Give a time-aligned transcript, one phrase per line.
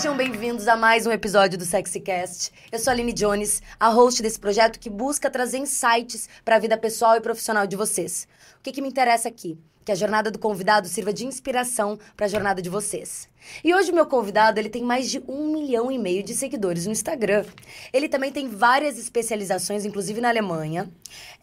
[0.00, 2.50] Sejam bem-vindos a mais um episódio do SexyCast.
[2.72, 6.58] Eu sou a Aline Jones, a host desse projeto que busca trazer insights para a
[6.58, 8.26] vida pessoal e profissional de vocês.
[8.58, 9.58] O que, que me interessa aqui?
[9.84, 13.28] Que a jornada do convidado sirva de inspiração para a jornada de vocês.
[13.62, 16.86] E hoje o meu convidado ele tem mais de um milhão e meio de seguidores
[16.86, 17.44] no Instagram.
[17.92, 20.90] Ele também tem várias especializações, inclusive na Alemanha.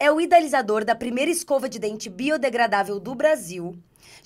[0.00, 3.78] É o idealizador da primeira escova de dente biodegradável do Brasil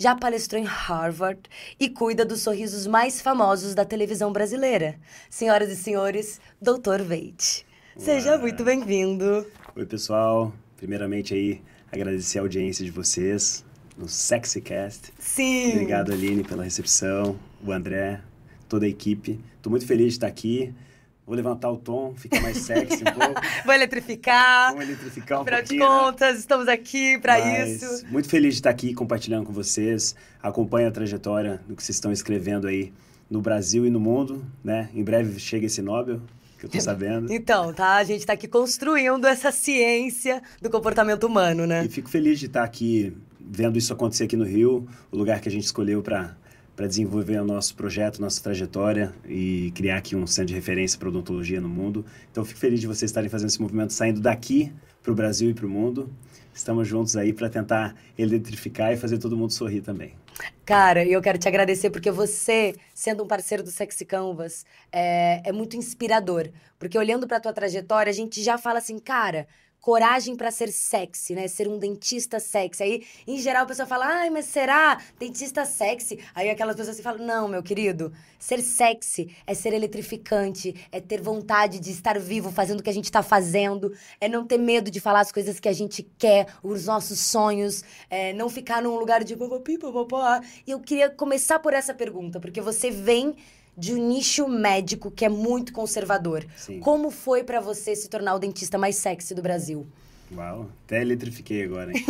[0.03, 1.41] já palestrou em Harvard
[1.79, 4.97] e cuida dos sorrisos mais famosos da televisão brasileira.
[5.31, 7.03] Senhoras e senhores, Dr.
[7.07, 7.65] Veite.
[7.97, 9.47] Seja muito bem-vindo.
[9.77, 10.53] Oi, pessoal.
[10.77, 11.63] Primeiramente aí,
[11.93, 13.65] agradecer a audiência de vocês
[13.97, 15.13] no SexyCast.
[15.21, 15.75] Sim.
[15.75, 18.21] Obrigado, Aline, pela recepção, o André,
[18.69, 19.39] toda a equipe.
[19.57, 20.75] Estou muito feliz de estar aqui.
[21.25, 23.41] Vou levantar o tom, ficar mais sexy um pouco.
[23.65, 24.73] Vou eletrificar.
[24.73, 25.81] Vamos eletrificar um Afinal pouquinho.
[25.81, 26.01] de né?
[26.01, 28.07] contas, estamos aqui para isso.
[28.09, 30.17] Muito feliz de estar aqui compartilhando com vocês.
[30.43, 32.93] Acompanho a trajetória do que vocês estão escrevendo aí
[33.31, 34.89] no Brasil e no mundo, né?
[34.93, 36.21] Em breve chega esse Nobel,
[36.59, 37.31] que eu tô sabendo.
[37.33, 37.97] Então, tá?
[37.97, 41.85] A gente tá aqui construindo essa ciência do comportamento humano, né?
[41.85, 45.49] E fico feliz de estar aqui vendo isso acontecer aqui no Rio, o lugar que
[45.49, 46.37] a gente escolheu para
[46.75, 51.09] para desenvolver o nosso projeto, nossa trajetória e criar aqui um centro de referência para
[51.09, 52.05] odontologia no mundo.
[52.31, 55.55] Então, fico feliz de vocês estarem fazendo esse movimento, saindo daqui para o Brasil e
[55.55, 56.11] para o mundo.
[56.55, 60.15] Estamos juntos aí para tentar eletrificar e fazer todo mundo sorrir também.
[60.65, 65.53] Cara, eu quero te agradecer porque você, sendo um parceiro do Sexy Canvas, é, é
[65.53, 66.49] muito inspirador.
[66.79, 69.47] Porque olhando pra tua trajetória, a gente já fala assim, cara,
[69.83, 71.49] coragem pra ser sexy, né?
[71.49, 72.83] Ser um dentista sexy.
[72.83, 75.03] Aí, em geral, a pessoa fala, ai, mas será?
[75.19, 76.21] Dentista sexy?
[76.35, 81.21] Aí aquelas pessoas assim falam, não, meu querido, ser sexy é ser eletrificante, é ter
[81.21, 84.89] vontade de estar vivo fazendo o que a gente tá fazendo, é não ter medo
[84.89, 88.97] de falar as coisas que a gente quer, os nossos sonhos, é não ficar num
[88.97, 90.41] lugar de papapi, papapá.
[90.65, 93.35] E eu queria começar por essa pergunta, porque você vem
[93.77, 96.45] de um nicho médico que é muito conservador.
[96.57, 96.81] Sim.
[96.81, 99.87] Como foi pra você se tornar o dentista mais sexy do Brasil?
[100.35, 102.05] Uau, até eletrifiquei agora, hein?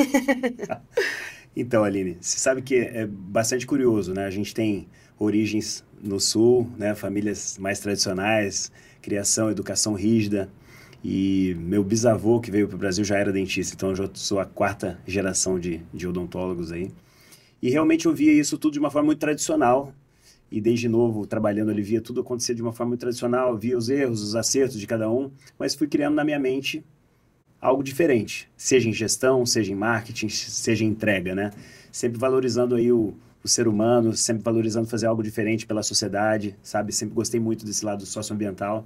[1.57, 4.25] então, Aline, você sabe que é bastante curioso, né?
[4.25, 4.87] A gente tem
[5.19, 6.95] origens no Sul, né?
[6.95, 8.71] Famílias mais tradicionais,
[9.01, 10.49] criação, educação rígida.
[11.05, 14.39] E meu bisavô, que veio para o Brasil, já era dentista, então eu já sou
[14.39, 16.93] a quarta geração de, de odontólogos aí.
[17.61, 19.93] E realmente eu via isso tudo de uma forma muito tradicional.
[20.53, 23.89] E desde novo, trabalhando ali, via tudo acontecer de uma forma muito tradicional, via os
[23.89, 26.85] erros, os acertos de cada um, mas fui criando na minha mente
[27.59, 31.53] algo diferente, seja em gestão, seja em marketing, seja em entrega, né?
[31.91, 36.93] Sempre valorizando aí o, o ser humano, sempre valorizando fazer algo diferente pela sociedade, sabe?
[36.93, 38.85] Sempre gostei muito desse lado socioambiental.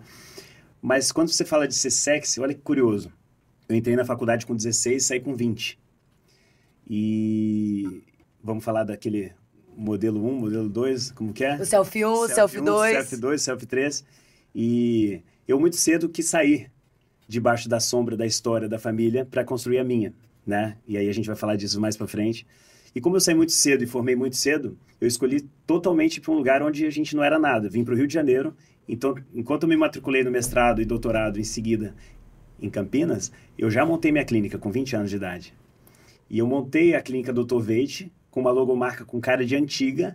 [0.81, 3.13] Mas quando você fala de ser sexy, olha que curioso.
[3.69, 5.77] Eu entrei na faculdade com 16 e saí com 20.
[6.89, 8.05] E
[8.41, 9.33] vamos falar daquele
[9.77, 11.57] modelo 1, modelo 2, como que é?
[11.61, 12.93] O selfie 1, o selfie 2.
[12.93, 14.05] Selfie 2, selfie 3.
[14.55, 16.71] E eu muito cedo quis sair
[17.29, 20.15] debaixo da sombra da história da família para construir a minha,
[20.47, 20.77] né?
[20.87, 22.47] E aí a gente vai falar disso mais para frente.
[22.95, 26.37] E como eu saí muito cedo e formei muito cedo, eu escolhi totalmente para um
[26.37, 27.69] lugar onde a gente não era nada.
[27.69, 28.57] Vim para o Rio de Janeiro.
[28.89, 31.95] Então, enquanto eu me matriculei no mestrado e doutorado em seguida
[32.59, 35.53] em Campinas, eu já montei minha clínica com 20 anos de idade.
[36.31, 37.59] E eu montei a clínica Dr.
[37.61, 40.15] Veite com uma logomarca com cara de antiga.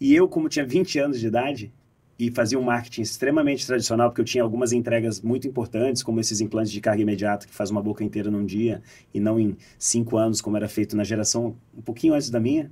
[0.00, 1.72] E eu, como tinha 20 anos de idade
[2.16, 6.40] e fazia um marketing extremamente tradicional, porque eu tinha algumas entregas muito importantes, como esses
[6.40, 8.80] implantes de carga imediata que faz uma boca inteira num dia
[9.12, 12.70] e não em cinco anos, como era feito na geração um pouquinho antes da minha.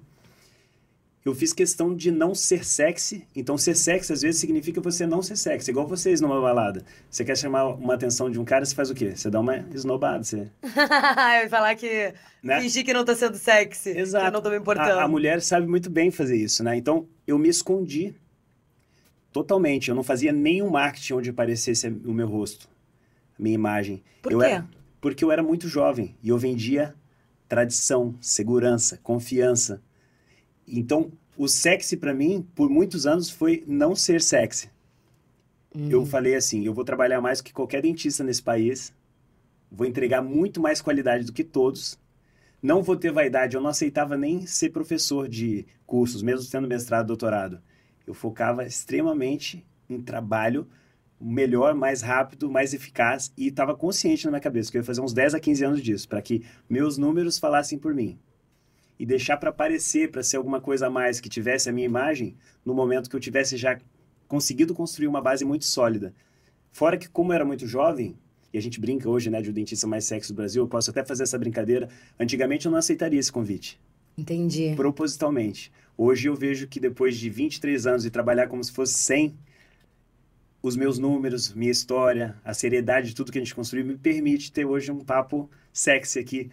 [1.24, 3.26] Eu fiz questão de não ser sexy.
[3.34, 5.70] Então, ser sexy às vezes significa você não ser sexy.
[5.70, 6.84] Igual vocês numa balada.
[7.08, 9.16] Você quer chamar uma atenção de um cara, você faz o quê?
[9.16, 10.22] Você dá uma esnobada.
[10.22, 10.50] Você...
[11.42, 12.60] eu falar que Né?
[12.60, 13.94] fingir que não tá sendo sexy.
[13.94, 14.98] Que eu não tô me importando.
[14.98, 16.76] A, a mulher sabe muito bem fazer isso, né?
[16.76, 18.14] Então, eu me escondi
[19.32, 19.88] totalmente.
[19.88, 22.68] Eu não fazia nenhum marketing onde aparecesse o meu rosto,
[23.38, 24.02] a minha imagem.
[24.20, 24.44] Por eu quê?
[24.44, 24.68] Era,
[25.00, 26.94] porque eu era muito jovem e eu vendia
[27.48, 29.82] tradição, segurança, confiança.
[30.66, 34.70] Então, o sexy para mim, por muitos anos, foi não ser sexy.
[35.74, 35.88] Hum.
[35.90, 38.92] Eu falei assim, eu vou trabalhar mais que qualquer dentista nesse país,
[39.70, 41.98] vou entregar muito mais qualidade do que todos,
[42.62, 47.08] não vou ter vaidade, eu não aceitava nem ser professor de cursos, mesmo tendo mestrado,
[47.08, 47.60] doutorado.
[48.06, 50.66] Eu focava extremamente em trabalho
[51.20, 55.00] melhor, mais rápido, mais eficaz e estava consciente na minha cabeça que eu ia fazer
[55.00, 58.18] uns 10 a 15 anos disso, para que meus números falassem por mim.
[58.98, 62.36] E deixar para aparecer, para ser alguma coisa a mais que tivesse a minha imagem,
[62.64, 63.78] no momento que eu tivesse já
[64.28, 66.14] conseguido construir uma base muito sólida.
[66.70, 68.16] Fora que, como eu era muito jovem,
[68.52, 70.90] e a gente brinca hoje, né, de o dentista mais sexy do Brasil, eu posso
[70.90, 71.88] até fazer essa brincadeira.
[72.18, 73.80] Antigamente eu não aceitaria esse convite.
[74.16, 74.74] Entendi.
[74.76, 75.72] Propositalmente.
[75.98, 79.34] Hoje eu vejo que depois de 23 anos e trabalhar como se fosse 100,
[80.62, 84.50] os meus números, minha história, a seriedade de tudo que a gente construiu me permite
[84.50, 86.50] ter hoje um papo sexy aqui,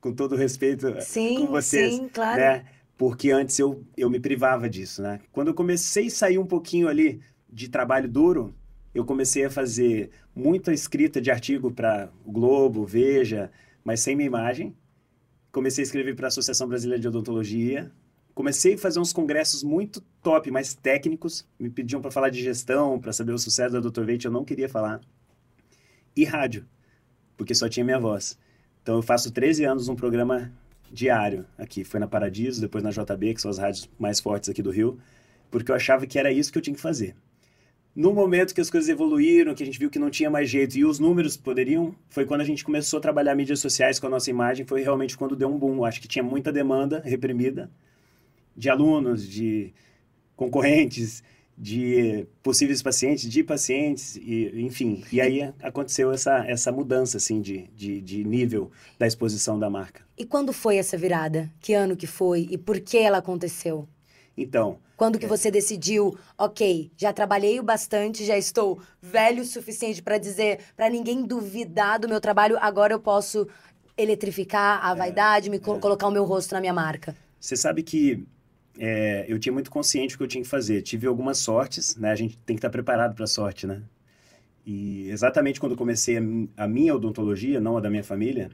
[0.00, 1.94] com todo respeito sim, com vocês.
[1.94, 2.40] Sim, claro.
[2.40, 2.64] Né?
[2.96, 5.20] Porque antes eu, eu me privava disso, né?
[5.30, 8.54] Quando eu comecei a sair um pouquinho ali de trabalho duro,
[8.94, 13.50] eu comecei a fazer muita escrita de artigo para o Globo, Veja,
[13.84, 14.74] mas sem minha imagem.
[15.52, 17.90] Comecei a escrever para a Associação Brasileira de Odontologia.
[18.34, 21.46] Comecei a fazer uns congressos muito top, mais técnicos.
[21.58, 24.04] Me pediam para falar de gestão, para saber o sucesso da Dr.
[24.04, 25.00] Veite, eu não queria falar.
[26.14, 26.66] E rádio,
[27.36, 28.38] porque só tinha minha voz.
[28.88, 30.50] Então eu faço 13 anos um programa
[30.90, 31.84] diário aqui.
[31.84, 34.98] Foi na Paradiso, depois na JB, que são as rádios mais fortes aqui do Rio,
[35.50, 37.14] porque eu achava que era isso que eu tinha que fazer.
[37.94, 40.78] No momento que as coisas evoluíram, que a gente viu que não tinha mais jeito
[40.78, 44.10] e os números poderiam, foi quando a gente começou a trabalhar mídias sociais com a
[44.10, 45.84] nossa imagem, foi realmente quando deu um boom.
[45.84, 47.70] Acho que tinha muita demanda reprimida
[48.56, 49.70] de alunos, de
[50.34, 51.22] concorrentes,
[51.60, 55.02] de possíveis pacientes, de pacientes, e, enfim.
[55.10, 60.02] E aí aconteceu essa, essa mudança, assim, de, de, de nível da exposição da marca.
[60.16, 61.50] E quando foi essa virada?
[61.60, 62.46] Que ano que foi?
[62.48, 63.88] E por que ela aconteceu?
[64.36, 65.28] Então, quando que é.
[65.28, 70.88] você decidiu, ok, já trabalhei o bastante, já estou velho o suficiente para dizer, para
[70.88, 73.48] ninguém duvidar do meu trabalho, agora eu posso
[73.96, 75.60] eletrificar a é, vaidade, me é.
[75.60, 77.16] colocar o meu rosto na minha marca?
[77.40, 78.24] Você sabe que
[78.78, 80.82] é, eu tinha muito consciente o que eu tinha que fazer.
[80.82, 82.12] Tive algumas sortes, né?
[82.12, 83.82] A gente tem que estar preparado para a sorte, né?
[84.64, 86.22] E exatamente quando comecei a,
[86.64, 88.50] a minha odontologia, não a da minha família,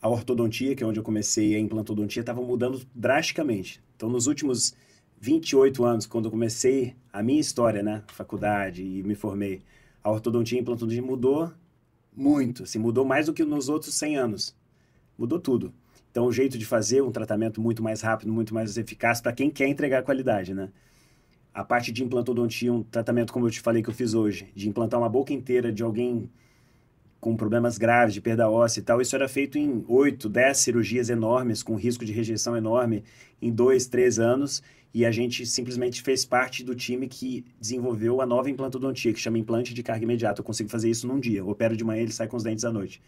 [0.00, 3.82] a ortodontia, que é onde eu comecei a implantodontia, estava mudando drasticamente.
[3.96, 4.74] Então, nos últimos
[5.20, 9.62] 28 anos, quando eu comecei a minha história, né, faculdade e me formei,
[10.02, 11.50] a ortodontia e implantologia mudou
[12.14, 14.56] muito, assim, mudou mais do que nos outros 100 anos.
[15.16, 15.72] Mudou tudo.
[16.14, 19.50] Então, o jeito de fazer um tratamento muito mais rápido, muito mais eficaz para quem
[19.50, 20.70] quer entregar qualidade, né?
[21.52, 24.68] A parte de implantodontia, um tratamento como eu te falei que eu fiz hoje, de
[24.68, 26.30] implantar uma boca inteira de alguém
[27.18, 31.10] com problemas graves de perda óssea e tal, isso era feito em 8, 10 cirurgias
[31.10, 33.02] enormes, com risco de rejeição enorme,
[33.42, 34.62] em 2, 3 anos,
[34.94, 39.38] e a gente simplesmente fez parte do time que desenvolveu a nova implantodontia, que chama
[39.38, 40.42] implante de carga imediata.
[40.42, 41.40] Eu consigo fazer isso num dia.
[41.40, 43.02] Eu opero de manhã, ele sai com os dentes à noite.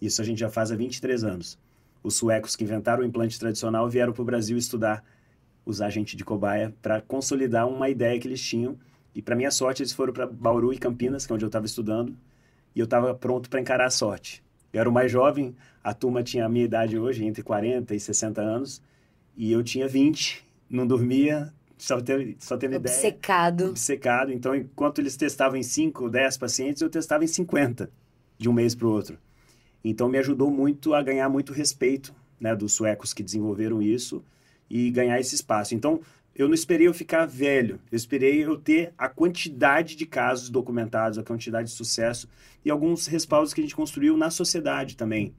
[0.00, 1.58] Isso a gente já faz há 23 anos.
[2.02, 5.04] Os suecos que inventaram o implante tradicional vieram para o Brasil estudar,
[5.64, 8.76] usar gente de cobaia, para consolidar uma ideia que eles tinham.
[9.14, 11.66] E, para minha sorte, eles foram para Bauru e Campinas, que é onde eu estava
[11.66, 12.16] estudando,
[12.74, 14.42] e eu estava pronto para encarar a sorte.
[14.72, 15.54] Eu era o mais jovem,
[15.84, 18.82] a turma tinha a minha idade hoje, entre 40 e 60 anos,
[19.36, 23.54] e eu tinha 20 não dormia, só teve, só teve Obcecado.
[23.56, 23.70] ideia.
[23.70, 24.32] Obcecado.
[24.32, 27.90] Então, enquanto eles testavam em 5, 10 pacientes, eu testava em 50,
[28.38, 29.18] de um mês para o outro.
[29.84, 34.24] Então, me ajudou muito a ganhar muito respeito né, dos suecos que desenvolveram isso
[34.68, 35.74] e ganhar esse espaço.
[35.74, 36.00] Então,
[36.34, 41.18] eu não esperei eu ficar velho, eu esperei eu ter a quantidade de casos documentados,
[41.18, 42.26] a quantidade de sucesso
[42.64, 45.34] e alguns respaldos que a gente construiu na sociedade também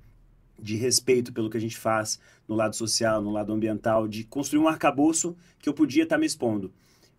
[0.59, 4.61] de respeito pelo que a gente faz no lado social, no lado ambiental, de construir
[4.61, 6.71] um arcabouço que eu podia estar tá me expondo.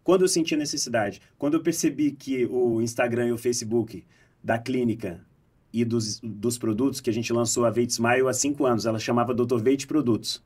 [0.02, 4.04] Quando eu senti a necessidade, quando eu percebi que o Instagram e o Facebook
[4.42, 5.20] da clínica
[5.74, 9.00] e dos, dos produtos que a gente lançou a Veit Smile há cinco anos, ela
[9.00, 9.58] chamava Dr.
[9.58, 10.40] Veit Produtos.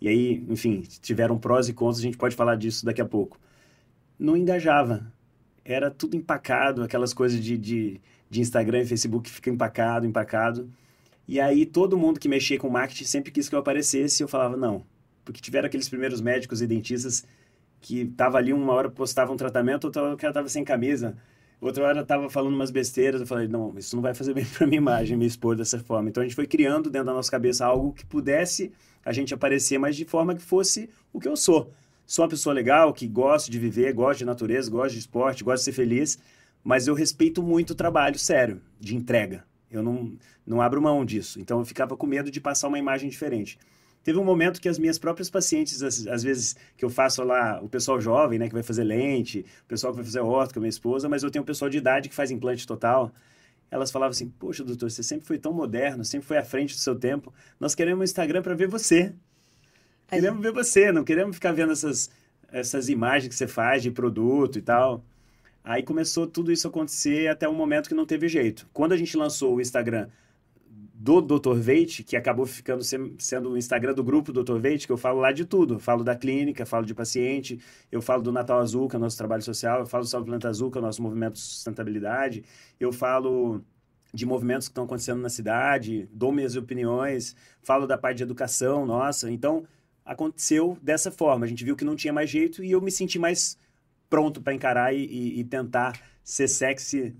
[0.00, 3.38] E aí, enfim, tiveram prós e contras, a gente pode falar disso daqui a pouco.
[4.18, 5.12] Não engajava.
[5.64, 10.68] Era tudo empacado, aquelas coisas de, de, de Instagram e Facebook fica empacado, empacado.
[11.28, 14.28] E aí todo mundo que mexia com marketing sempre quis que eu aparecesse e eu
[14.28, 14.84] falava não.
[15.24, 17.24] Porque tiveram aqueles primeiros médicos e dentistas
[17.80, 21.16] que tava ali uma hora postava um tratamento, outra hora o cara tava sem camisa,
[21.60, 24.66] outra hora tava falando umas besteiras, eu falei, não, isso não vai fazer bem para
[24.66, 26.08] minha imagem me expor dessa forma.
[26.08, 28.72] Então a gente foi criando dentro da nossa cabeça algo que pudesse
[29.04, 31.72] a gente aparecer, mas de forma que fosse o que eu sou.
[32.06, 35.58] Sou uma pessoa legal, que gosta de viver, gosta de natureza, gosta de esporte, gosta
[35.58, 36.18] de ser feliz,
[36.64, 39.44] mas eu respeito muito o trabalho sério, de entrega.
[39.70, 41.40] Eu não, não abro mão disso.
[41.40, 43.58] Então eu ficava com medo de passar uma imagem diferente.
[44.08, 47.68] Teve um momento que as minhas próprias pacientes, às, vezes que eu faço lá, o
[47.68, 50.62] pessoal jovem, né, que vai fazer lente, o pessoal que vai fazer orto com a
[50.62, 53.12] minha esposa, mas eu tenho um pessoal de idade que faz implante total.
[53.70, 56.80] Elas falavam assim: Poxa, doutor, você sempre foi tão moderno, sempre foi à frente do
[56.80, 57.34] seu tempo.
[57.60, 59.12] Nós queremos um Instagram para ver você.
[60.08, 62.08] Queremos ver você, não queremos ficar vendo essas,
[62.50, 65.04] essas imagens que você faz de produto e tal.
[65.62, 68.66] Aí começou tudo isso a acontecer até um momento que não teve jeito.
[68.72, 70.08] Quando a gente lançou o Instagram
[71.00, 71.54] do Dr.
[71.54, 74.58] Veit, que acabou ficando sendo o Instagram do grupo Dr.
[74.58, 75.74] Veit, que eu falo lá de tudo.
[75.74, 77.60] Eu falo da clínica, falo de paciente,
[77.92, 80.26] eu falo do Natal Azul, que é o nosso trabalho social, eu falo do Salve
[80.26, 82.42] Planta Azul, que é o nosso movimento de sustentabilidade,
[82.80, 83.62] eu falo
[84.12, 88.84] de movimentos que estão acontecendo na cidade, dou minhas opiniões, falo da parte de educação
[88.84, 89.30] nossa.
[89.30, 89.64] Então,
[90.04, 91.46] aconteceu dessa forma.
[91.46, 93.56] A gente viu que não tinha mais jeito e eu me senti mais
[94.10, 97.14] pronto para encarar e, e, e, tentar ser sexy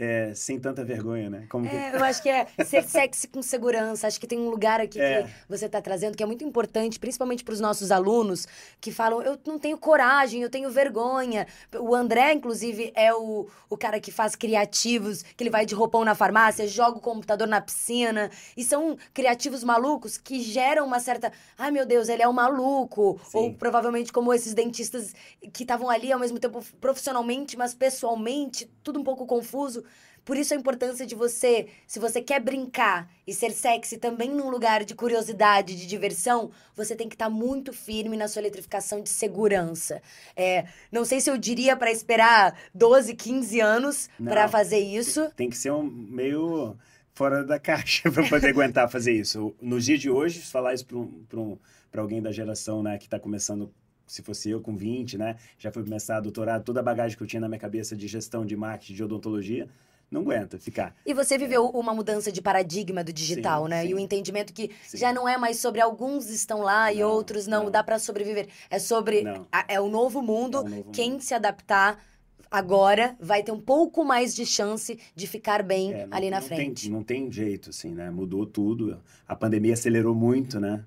[0.00, 1.44] é, sem tanta vergonha, né?
[1.50, 1.76] Como que...
[1.76, 4.06] é, eu acho que é ser sexy com segurança.
[4.06, 5.24] Acho que tem um lugar aqui é.
[5.24, 8.48] que você está trazendo que é muito importante, principalmente para os nossos alunos
[8.80, 11.46] que falam: eu não tenho coragem, eu tenho vergonha.
[11.78, 16.02] O André, inclusive, é o, o cara que faz criativos, que ele vai de roupão
[16.02, 18.30] na farmácia, joga o computador na piscina.
[18.56, 21.30] E são criativos malucos que geram uma certa.
[21.58, 23.20] Ai, meu Deus, ele é um maluco.
[23.24, 23.36] Sim.
[23.36, 25.14] Ou provavelmente como esses dentistas
[25.52, 29.84] que estavam ali ao mesmo tempo profissionalmente, mas pessoalmente, tudo um pouco confuso.
[30.24, 34.50] Por isso a importância de você, se você quer brincar e ser sexy também num
[34.50, 39.02] lugar de curiosidade, de diversão, você tem que estar tá muito firme na sua eletrificação
[39.02, 40.02] de segurança.
[40.36, 45.30] É, não sei se eu diria para esperar 12, 15 anos para fazer isso.
[45.36, 46.76] Tem que ser um meio
[47.14, 49.54] fora da caixa para poder aguentar fazer isso.
[49.60, 51.58] Nos dias de hoje, falar isso para um, um,
[51.96, 53.72] alguém da geração né, que está começando
[54.06, 55.36] se fosse eu com 20, né?
[55.56, 58.08] Já fui começar a doutorado, toda a bagagem que eu tinha na minha cabeça de
[58.08, 59.68] gestão, de marketing, de odontologia,
[60.10, 60.94] não aguenta ficar.
[61.06, 63.82] E você viveu uma mudança de paradigma do digital, sim, né?
[63.82, 63.88] Sim.
[63.88, 64.98] E o entendimento que sim.
[64.98, 67.70] já não é mais sobre alguns estão lá não, e outros não, não.
[67.70, 68.48] dá para sobreviver.
[68.68, 71.22] É sobre a, é o novo mundo, é novo quem mundo.
[71.22, 72.02] se adaptar
[72.50, 76.40] agora vai ter um pouco mais de chance de ficar bem é, não, ali na
[76.40, 76.82] frente.
[76.82, 78.10] Tem, não tem jeito, assim, né?
[78.10, 79.00] Mudou tudo.
[79.28, 80.84] A pandemia acelerou muito, né?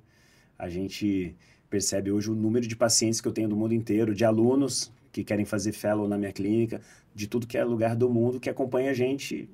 [0.59, 1.33] A gente
[1.69, 5.23] percebe hoje o número de pacientes que eu tenho do mundo inteiro, de alunos que
[5.23, 6.81] querem fazer fellow na minha clínica,
[7.13, 9.47] de tudo que é lugar do mundo que acompanha a gente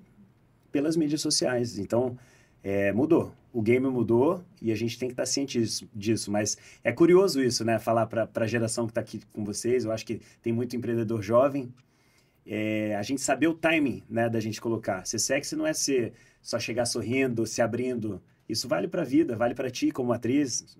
[0.71, 1.77] pelas mídias sociais.
[1.77, 2.17] Então,
[2.63, 3.33] é, mudou.
[3.51, 5.61] O game mudou e a gente tem que estar ciente
[5.93, 6.31] disso.
[6.31, 7.77] Mas é curioso isso, né?
[7.77, 9.83] Falar para a geração que está aqui com vocês.
[9.83, 11.73] Eu acho que tem muito empreendedor jovem.
[12.45, 15.05] É, a gente saber o timing né, da gente colocar.
[15.05, 18.21] Ser sexy não é ser só chegar sorrindo, se abrindo.
[18.47, 20.77] Isso vale para a vida, vale para ti como atriz.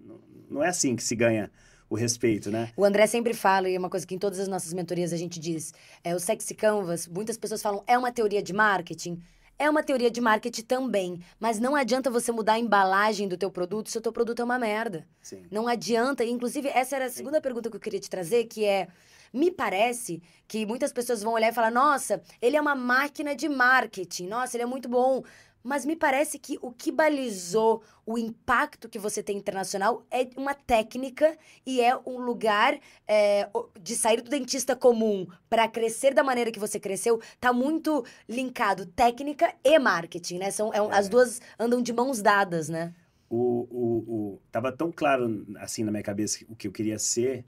[0.49, 1.51] Não é assim que se ganha
[1.89, 2.71] o respeito, né?
[2.77, 5.17] O André sempre fala, e é uma coisa que em todas as nossas mentorias a
[5.17, 9.21] gente diz, é o sexy canvas, muitas pessoas falam, é uma teoria de marketing?
[9.57, 13.51] É uma teoria de marketing também, mas não adianta você mudar a embalagem do teu
[13.51, 15.05] produto se o teu produto é uma merda.
[15.21, 15.43] Sim.
[15.51, 17.41] Não adianta, inclusive essa era a segunda Sim.
[17.41, 18.87] pergunta que eu queria te trazer, que é
[19.33, 23.49] me parece que muitas pessoas vão olhar e falar: "Nossa, ele é uma máquina de
[23.49, 24.27] marketing.
[24.27, 25.23] Nossa, ele é muito bom".
[25.63, 30.53] Mas me parece que o que balizou o impacto que você tem internacional é uma
[30.53, 33.49] técnica e é um lugar é,
[33.79, 37.21] de sair do dentista comum para crescer da maneira que você cresceu.
[37.39, 40.51] Tá muito linkado técnica e marketing, né?
[40.51, 40.97] São, é, é.
[40.97, 42.93] As duas andam de mãos dadas, né?
[43.29, 47.45] O, o, o, tava tão claro assim na minha cabeça o que eu queria ser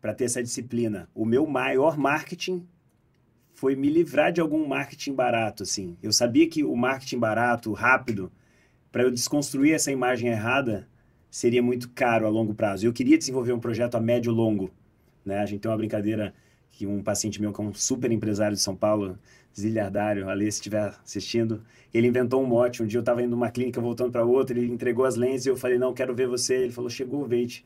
[0.00, 1.08] para ter essa disciplina.
[1.14, 2.66] O meu maior marketing
[3.54, 5.96] foi me livrar de algum marketing barato, assim.
[6.02, 8.30] Eu sabia que o marketing barato, rápido,
[8.92, 10.88] para eu desconstruir essa imagem errada,
[11.30, 12.86] seria muito caro a longo prazo.
[12.86, 14.70] Eu queria desenvolver um projeto a médio e longo,
[15.24, 15.38] né?
[15.38, 16.34] A gente tem uma brincadeira
[16.70, 19.16] que um paciente meu, que é um super empresário de São Paulo,
[19.56, 22.82] zilhardário, ali se estiver assistindo, ele inventou um mote.
[22.82, 25.48] Um dia eu estava indo numa clínica, voltando para outra, ele entregou as lentes e
[25.48, 26.56] eu falei, não, quero ver você.
[26.56, 27.64] Ele falou, chegou o Veit.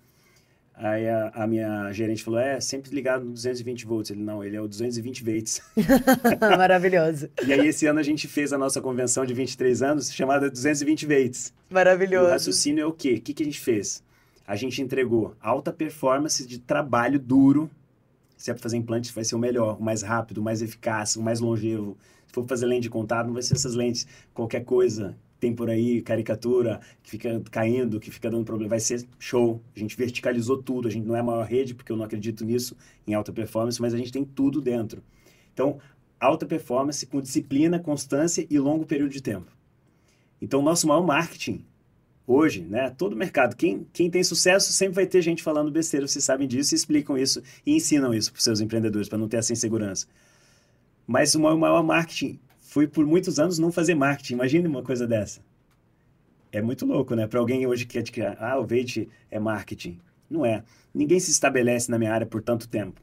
[0.80, 4.10] Aí a, a, minha gerente falou: é, sempre ligado no 220 volts.
[4.12, 5.60] Ele, não, ele é o 220 volts.
[6.56, 7.28] Maravilhoso.
[7.44, 11.04] e aí, esse ano, a gente fez a nossa convenção de 23 anos, chamada 220
[11.04, 11.52] volts.
[11.68, 12.26] Maravilhoso.
[12.26, 13.14] E o raciocínio é o quê?
[13.14, 14.04] O que, que a gente fez?
[14.46, 17.68] A gente entregou alta performance de trabalho duro.
[18.36, 21.16] Se é para fazer implante, vai ser o melhor, o mais rápido, o mais eficaz,
[21.16, 21.98] o mais longevo.
[22.28, 25.70] Se for fazer lente de contato, não vai ser essas lentes, qualquer coisa tem por
[25.70, 28.70] aí, caricatura, que fica caindo, que fica dando problema.
[28.70, 29.62] Vai ser show.
[29.74, 30.88] A gente verticalizou tudo.
[30.88, 32.76] A gente não é a maior rede, porque eu não acredito nisso,
[33.06, 35.02] em alta performance, mas a gente tem tudo dentro.
[35.52, 35.78] Então,
[36.18, 39.50] alta performance com disciplina, constância e longo período de tempo.
[40.40, 41.64] Então, nosso maior marketing
[42.26, 42.90] hoje, né?
[42.90, 46.74] Todo mercado, quem, quem tem sucesso sempre vai ter gente falando besteira, vocês sabem disso,
[46.74, 50.06] explicam isso e ensinam isso para os seus empreendedores, para não ter essa insegurança.
[51.06, 54.34] Mas o maior marketing fui por muitos anos não fazer marketing.
[54.34, 55.40] Imagine uma coisa dessa.
[56.52, 57.26] É muito louco, né?
[57.26, 59.98] Para alguém hoje que quer ah, o Veit é marketing.
[60.28, 60.62] Não é.
[60.94, 63.00] Ninguém se estabelece na minha área por tanto tempo.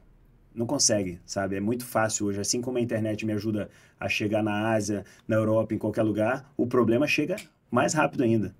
[0.54, 1.56] Não consegue, sabe?
[1.56, 2.40] É muito fácil hoje.
[2.40, 3.68] Assim como a internet me ajuda
[3.98, 7.34] a chegar na Ásia, na Europa, em qualquer lugar, o problema chega
[7.68, 8.54] mais rápido ainda.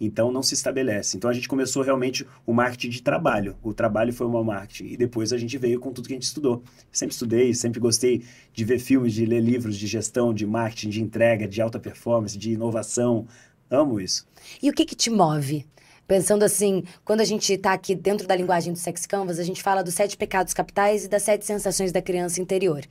[0.00, 1.16] Então não se estabelece.
[1.16, 3.56] Então a gente começou realmente o marketing de trabalho.
[3.62, 4.92] O trabalho foi uma marketing.
[4.92, 6.62] E depois a gente veio com tudo que a gente estudou.
[6.90, 11.02] Sempre estudei, sempre gostei de ver filmes, de ler livros de gestão, de marketing, de
[11.02, 13.26] entrega, de alta performance, de inovação.
[13.70, 14.26] Amo isso.
[14.62, 15.66] E o que, que te move?
[16.06, 19.62] Pensando assim, quando a gente está aqui dentro da linguagem do Sex Canvas, a gente
[19.62, 22.82] fala dos sete pecados capitais e das sete sensações da criança interior.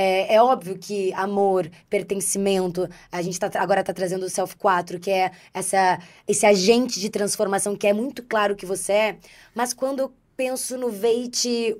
[0.00, 5.00] É, é óbvio que amor, pertencimento, a gente tá, agora tá trazendo o Self 4,
[5.00, 9.16] que é essa, esse agente de transformação que é muito claro que você é,
[9.52, 11.76] mas quando eu penso no Veit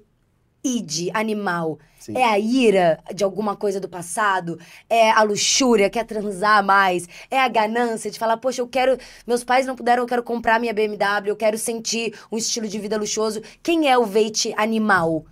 [0.64, 2.18] id, animal, Sim.
[2.18, 4.58] é a ira de alguma coisa do passado,
[4.90, 8.98] é a luxúria, quer transar mais, é a ganância de falar, poxa, eu quero,
[9.28, 12.80] meus pais não puderam, eu quero comprar minha BMW, eu quero sentir um estilo de
[12.80, 13.40] vida luxuoso.
[13.62, 15.24] Quem é o Veit animal?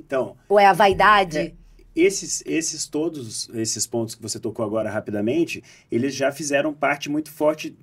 [0.00, 0.38] Então.
[0.48, 1.57] Ou é a vaidade?
[2.00, 7.30] Esses, esses todos esses pontos que você tocou agora rapidamente, eles já fizeram parte muito
[7.30, 7.76] forte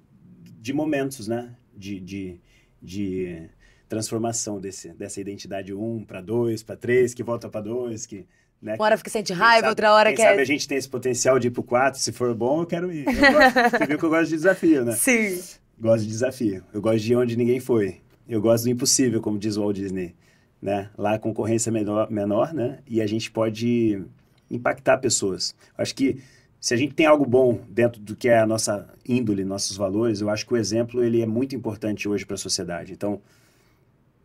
[0.60, 1.53] de momentos, né?
[1.75, 2.39] De, de,
[2.81, 3.50] de
[3.89, 8.25] transformação desse, dessa identidade 1 para 2, para 3, que volta para 2, que.
[8.62, 10.29] Né, uma hora fica sente raiva, sabe, outra hora quem quer.
[10.29, 12.91] Sabe, a gente tem esse potencial de ir pro 4, se for bom, eu quero
[12.91, 13.05] ir.
[13.05, 14.93] Eu gosto, você viu que eu gosto de desafio, né?
[14.93, 15.41] Sim.
[15.77, 16.63] Gosto de desafio.
[16.74, 18.00] Eu gosto de ir onde ninguém foi.
[18.27, 20.15] Eu gosto do impossível, como diz o Walt Disney
[20.65, 20.89] né?
[20.98, 22.79] Lá a concorrência é menor, menor, né?
[22.88, 24.03] E a gente pode
[24.50, 25.55] impactar pessoas.
[25.77, 26.17] Acho que
[26.60, 30.22] se a gente tem algo bom dentro do que é a nossa índole, nossos valores,
[30.22, 32.93] eu acho que o exemplo ele é muito importante hoje para a sociedade.
[32.93, 33.22] Então,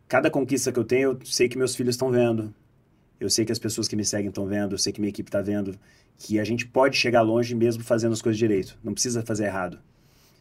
[0.07, 2.51] cada conquista que eu tenho, eu sei que meus filhos estão vendo,
[3.19, 5.29] eu sei que as pessoas que me seguem estão vendo, eu sei que minha equipe
[5.29, 5.77] está vendo,
[6.17, 8.79] que a gente pode chegar longe mesmo fazendo as coisas direito.
[8.83, 9.77] Não precisa fazer errado,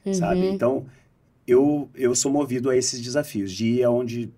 [0.06, 0.14] uhum.
[0.14, 0.46] sabe?
[0.46, 0.86] Então,
[1.46, 4.32] eu, eu sou movido a esses desafios, de ir aonde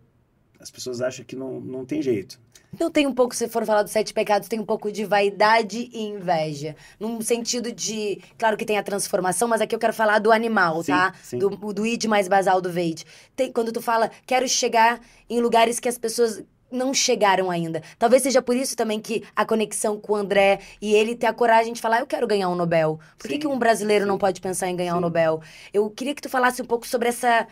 [0.63, 2.41] as pessoas acham que não, não tem jeito.
[2.73, 5.91] Então tem um pouco, se for falar dos sete pecados, tem um pouco de vaidade
[5.93, 6.75] e inveja.
[6.99, 8.19] Num sentido de.
[8.39, 11.13] Claro que tem a transformação, mas aqui eu quero falar do animal, sim, tá?
[11.23, 11.39] Sim.
[11.39, 13.05] Do, do id mais basal do Vade.
[13.37, 17.83] Tem, quando tu fala, quero chegar em lugares que as pessoas não chegaram ainda.
[17.99, 21.33] Talvez seja por isso também que a conexão com o André e ele ter a
[21.35, 22.99] coragem de falar, eu quero ganhar um Nobel.
[23.19, 24.09] Por que, que um brasileiro sim.
[24.09, 25.43] não pode pensar em ganhar um Nobel?
[25.75, 27.47] Eu queria que tu falasse um pouco sobre essa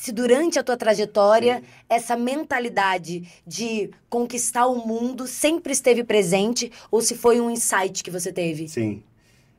[0.00, 1.64] se durante a tua trajetória Sim.
[1.86, 8.10] essa mentalidade de conquistar o mundo sempre esteve presente ou se foi um insight que
[8.10, 8.66] você teve?
[8.66, 9.02] Sim.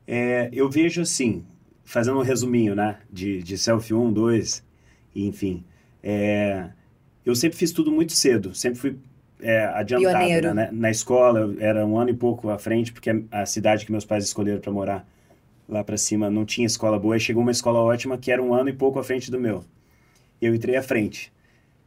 [0.08, 1.46] É, eu vejo assim,
[1.84, 4.64] fazendo um resuminho, né, de, de Selfie 1, 2,
[5.16, 5.64] enfim.
[6.02, 6.70] É,
[7.24, 8.98] eu sempre fiz tudo muito cedo, sempre fui
[9.42, 10.56] é, adiantado.
[10.56, 10.70] Né?
[10.72, 13.92] Na escola, eu era um ano e pouco à frente, porque a, a cidade que
[13.92, 15.08] meus pais escolheram para morar
[15.70, 18.56] lá para cima não tinha escola boa, e chegou uma escola ótima que era um
[18.56, 19.64] ano e pouco à frente do meu
[20.42, 21.32] eu entrei à frente.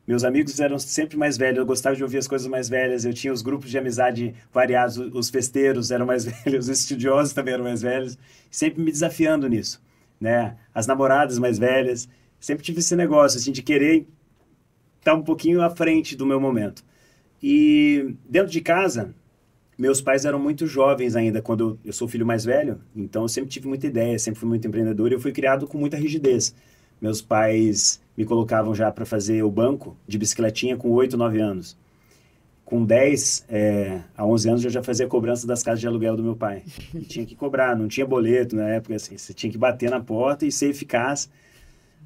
[0.06, 3.14] Meus amigos eram sempre mais velhos, eu gostava de ouvir as coisas mais velhas, eu
[3.14, 7.64] tinha os grupos de amizade variados, os festeiros eram mais velhos, os estudiosos também eram
[7.64, 8.18] mais velhos,
[8.50, 9.82] sempre me desafiando nisso,
[10.20, 10.56] né?
[10.74, 12.06] As namoradas mais velhas,
[12.38, 14.06] sempre tive esse negócio, assim, de querer
[14.98, 16.84] estar um pouquinho à frente do meu momento.
[17.42, 19.14] E dentro de casa,
[19.78, 23.28] meus pais eram muito jovens ainda, quando eu, eu sou filho mais velho, então eu
[23.28, 26.54] sempre tive muita ideia, sempre fui muito empreendedor e eu fui criado com muita rigidez.
[27.00, 31.76] Meus pais me colocavam já para fazer o banco de bicicletinha com 8, 9 anos.
[32.64, 36.22] Com 10 é, a 11 anos eu já fazia cobrança das casas de aluguel do
[36.22, 36.62] meu pai.
[36.94, 40.00] E tinha que cobrar, não tinha boleto na época, assim, você tinha que bater na
[40.00, 41.28] porta e ser eficaz.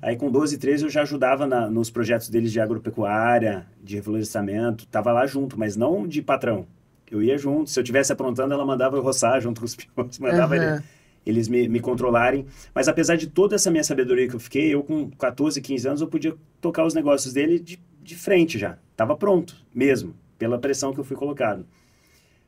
[0.01, 4.87] Aí com 12, 13 eu já ajudava na, nos projetos deles de agropecuária, de reflorestamento,
[4.87, 6.66] tava lá junto, mas não de patrão.
[7.11, 10.18] Eu ia junto, se eu tivesse aprontando, ela mandava eu roçar junto com os peões,
[10.20, 10.62] mandava uhum.
[10.62, 10.83] ele
[11.29, 12.47] eles me, me controlarem.
[12.75, 16.01] Mas apesar de toda essa minha sabedoria que eu fiquei, eu com 14, 15 anos,
[16.01, 18.79] eu podia tocar os negócios dele de, de frente já.
[18.97, 21.67] Tava pronto, mesmo, pela pressão que eu fui colocado.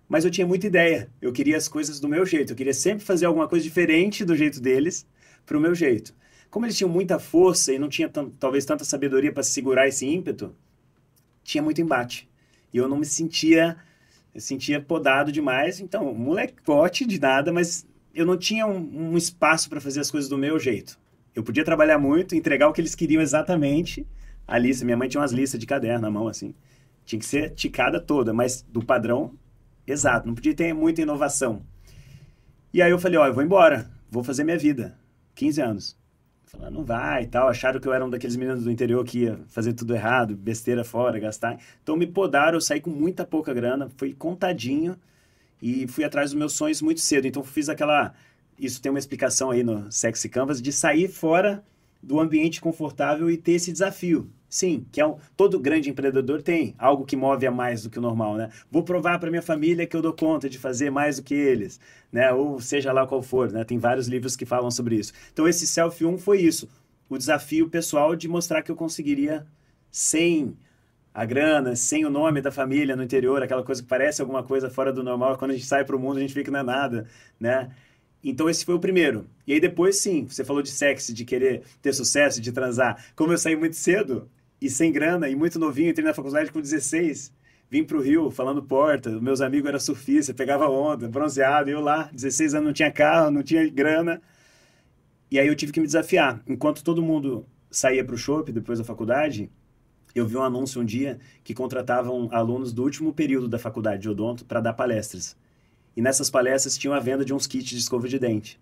[0.09, 1.11] Mas eu tinha muita ideia.
[1.21, 2.53] Eu queria as coisas do meu jeito.
[2.53, 5.07] Eu queria sempre fazer alguma coisa diferente do jeito deles,
[5.45, 6.15] para o meu jeito.
[6.51, 10.55] Como eles tinham muita força e não tinha talvez tanta sabedoria para segurar esse ímpeto,
[11.45, 12.29] tinha muito embate.
[12.73, 13.77] E eu não me sentia,
[14.35, 15.81] eu sentia podado demais.
[15.81, 20.29] Então, molecote de nada, mas eu não tinha um, um espaço para fazer as coisas
[20.29, 20.99] do meu jeito.
[21.35, 24.07] Eu podia trabalhar muito, entregar o que eles queriam exatamente.
[24.47, 26.55] A lista, minha mãe tinha umas listas de caderno na mão, assim.
[27.05, 29.33] Tinha que ser ticada toda, mas do padrão
[29.87, 30.27] exato.
[30.27, 31.63] Não podia ter muita inovação.
[32.73, 34.99] E aí eu falei, ó, eu vou embora, vou fazer minha vida.
[35.35, 36.01] 15 anos.
[36.45, 37.49] Falando, não vai e tal.
[37.49, 40.83] Acharam que eu era um daqueles meninos do interior que ia fazer tudo errado, besteira
[40.83, 41.59] fora, gastar.
[41.83, 44.97] Então me podaram, eu saí com muita pouca grana, foi contadinho
[45.61, 47.27] e fui atrás dos meus sonhos muito cedo.
[47.27, 48.15] Então fiz aquela.
[48.59, 51.65] Isso tem uma explicação aí no Sexy Canvas de sair fora
[52.03, 54.31] do ambiente confortável e ter esse desafio.
[54.49, 58.01] Sim, que é um, todo grande empreendedor tem algo que move a mais do que
[58.01, 58.51] o normal, né?
[58.69, 61.79] Vou provar para minha família que eu dou conta de fazer mais do que eles,
[62.11, 62.33] né?
[62.33, 63.63] Ou seja lá qual for, né?
[63.63, 65.13] Tem vários livros que falam sobre isso.
[65.33, 66.69] Então esse Self 1 foi isso,
[67.09, 69.47] o desafio pessoal de mostrar que eu conseguiria
[69.89, 70.57] sem
[71.13, 74.71] a grana, sem o nome da família no interior, aquela coisa que parece alguma coisa
[74.71, 76.63] fora do normal, quando a gente sai para o mundo a gente que não é
[76.63, 77.07] nada,
[77.39, 77.71] né?
[78.23, 79.27] Então esse foi o primeiro.
[79.47, 83.05] E aí depois sim, você falou de sexo, de querer ter sucesso, de transar.
[83.17, 86.61] Como eu saí muito cedo e sem grana e muito novinho, entrei na faculdade com
[86.61, 87.33] 16,
[87.71, 92.55] vim pro Rio falando porta, meus amigos eram surfistas, pegava onda, bronzeado, eu lá, 16
[92.55, 94.21] anos, não tinha carro, não tinha grana.
[95.31, 96.43] E aí eu tive que me desafiar.
[96.47, 99.51] Enquanto todo mundo saía pro shopping depois da faculdade,
[100.15, 104.09] eu vi um anúncio um dia que contratavam alunos do último período da faculdade de
[104.09, 105.37] odonto para dar palestras.
[105.97, 108.61] E nessas palestras tinha a venda de uns kits de escova de dente.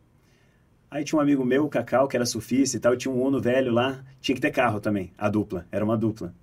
[0.90, 3.22] Aí tinha um amigo meu, o Cacau, que era surfista e tal, e tinha um
[3.22, 6.34] Uno velho lá, tinha que ter carro também, a dupla, era uma dupla.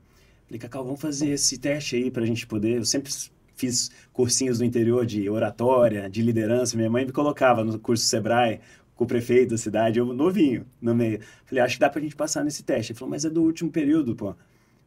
[0.46, 2.78] Falei, Cacau, vamos fazer esse teste aí pra gente poder.
[2.78, 3.12] Eu sempre
[3.56, 6.78] fiz cursinhos no interior de oratória, de liderança.
[6.78, 8.60] Minha mãe me colocava no curso Sebrae
[8.96, 11.20] com o prefeito da cidade, eu novinho, no meio.
[11.46, 12.92] Falei, acho que dá pra gente passar nesse teste.
[12.92, 14.36] Ele falou, mas é do último período, pô.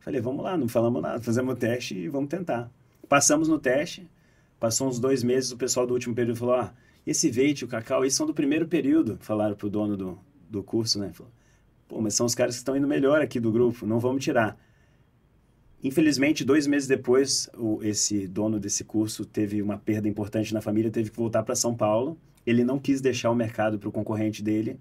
[0.08, 2.70] Falei, vamos lá, não falamos nada, fazemos o teste e vamos tentar.
[3.10, 4.08] Passamos no teste,
[4.58, 6.72] passou uns dois meses, o pessoal do último período falou, ah,
[7.06, 10.18] esse Veite, o Cacau, eles são do primeiro período, falaram pro dono do,
[10.48, 11.10] do curso, né?
[11.12, 11.30] Falou,
[11.86, 14.58] pô, mas são os caras que estão indo melhor aqui do grupo, não vamos tirar.
[15.84, 20.90] Infelizmente, dois meses depois, o, esse dono desse curso teve uma perda importante na família,
[20.90, 22.16] teve que voltar para São Paulo.
[22.46, 24.80] Ele não quis deixar o mercado para o concorrente dele.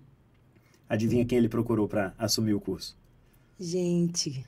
[0.88, 2.96] Adivinha quem ele procurou para assumir o curso?
[3.60, 4.46] Gente.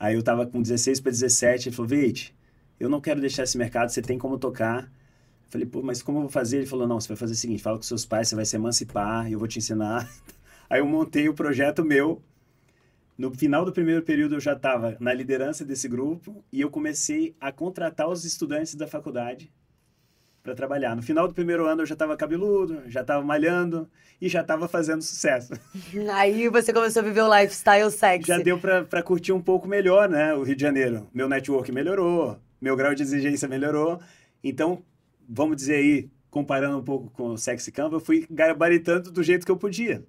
[0.00, 2.34] Aí eu tava com 16 para 17, ele falou: Veit,
[2.80, 4.84] eu não quero deixar esse mercado, você tem como tocar.
[4.84, 6.58] Eu falei, pô, mas como eu vou fazer?
[6.58, 8.56] Ele falou: não, você vai fazer o seguinte: fala com seus pais, você vai se
[8.56, 10.10] emancipar, eu vou te ensinar.
[10.70, 12.22] Aí eu montei o projeto meu
[13.20, 17.36] no final do primeiro período eu já estava na liderança desse grupo e eu comecei
[17.38, 19.52] a contratar os estudantes da faculdade
[20.42, 20.96] para trabalhar.
[20.96, 23.88] No final do primeiro ano eu já estava cabeludo, já estava malhando
[24.20, 25.52] e já estava fazendo sucesso.
[26.12, 28.28] Aí você começou a viver o lifestyle sexy.
[28.28, 31.08] Já deu para curtir um pouco melhor, né, o Rio de Janeiro.
[31.12, 34.00] Meu network melhorou, meu grau de exigência melhorou.
[34.42, 34.82] Então,
[35.28, 39.44] vamos dizer aí, comparando um pouco com o Sexy Canva, eu fui gabaritando do jeito
[39.44, 40.04] que eu podia.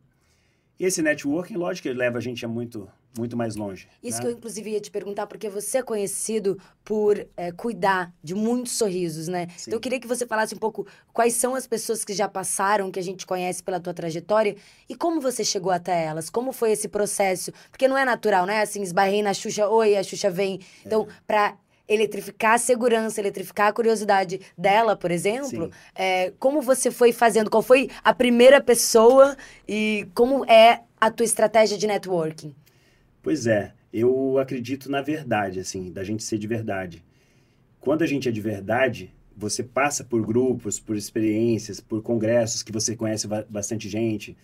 [0.80, 3.88] E esse networking, lógico, ele leva a gente a muito muito mais longe.
[4.02, 4.22] Isso né?
[4.22, 8.74] que eu, inclusive, ia te perguntar, porque você é conhecido por é, cuidar de muitos
[8.74, 9.48] sorrisos, né?
[9.58, 9.66] Sim.
[9.68, 12.90] Então, eu queria que você falasse um pouco quais são as pessoas que já passaram,
[12.90, 14.56] que a gente conhece pela tua trajetória,
[14.88, 17.52] e como você chegou até elas, como foi esse processo.
[17.70, 18.62] Porque não é natural, né?
[18.62, 20.60] Assim, esbarrei na Xuxa, oi, a Xuxa vem.
[20.86, 21.14] Então, é.
[21.28, 27.50] pra eletrificar a segurança, eletrificar a curiosidade dela, por exemplo, é, como você foi fazendo?
[27.50, 29.36] Qual foi a primeira pessoa
[29.68, 32.56] e como é a tua estratégia de networking?
[33.22, 37.04] Pois é, eu acredito na verdade, assim, da gente ser de verdade.
[37.80, 42.72] Quando a gente é de verdade, você passa por grupos, por experiências, por congressos que
[42.72, 44.36] você conhece bastante gente,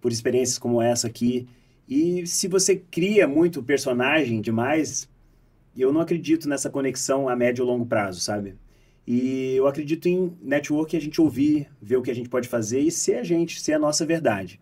[0.00, 1.48] por experiências como essa aqui.
[1.88, 5.08] E se você cria muito personagem demais,
[5.76, 8.56] eu não acredito nessa conexão a médio ou longo prazo, sabe?
[9.06, 12.80] E eu acredito em network, a gente ouvir, ver o que a gente pode fazer
[12.80, 14.60] e ser a gente, ser a nossa verdade.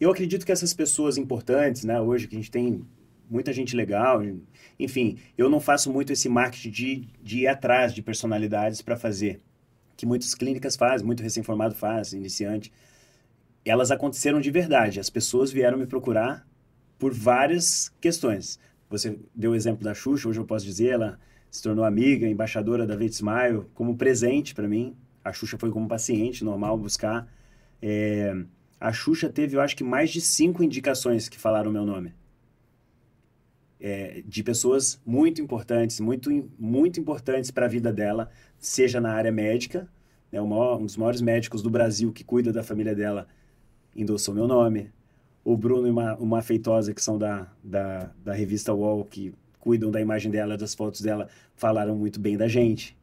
[0.00, 2.84] Eu acredito que essas pessoas importantes, né, hoje que a gente tem
[3.28, 4.22] muita gente legal,
[4.78, 9.40] enfim, eu não faço muito esse marketing de, de ir atrás de personalidades para fazer,
[9.96, 12.72] que muitas clínicas fazem, muito recém-formado faz, iniciante.
[13.64, 16.46] Elas aconteceram de verdade, as pessoas vieram me procurar
[16.98, 18.58] por várias questões.
[18.88, 21.18] Você deu o exemplo da Xuxa, hoje eu posso dizer, ela
[21.50, 24.96] se tornou amiga, embaixadora da Veit Smile, como presente para mim.
[25.24, 27.28] A Xuxa foi como paciente, normal buscar.
[27.82, 28.34] É,
[28.80, 32.14] a Xuxa teve, eu acho que, mais de cinco indicações que falaram o meu nome.
[33.80, 39.30] É, de pessoas muito importantes, muito, muito importantes para a vida dela, seja na área
[39.30, 39.88] médica,
[40.32, 43.26] né, maior, um dos maiores médicos do Brasil que cuida da família dela
[43.94, 44.90] endossou meu nome.
[45.44, 49.90] O Bruno e uma, uma feitosa que são da, da, da revista Wall, que cuidam
[49.90, 52.96] da imagem dela, das fotos dela, falaram muito bem da gente.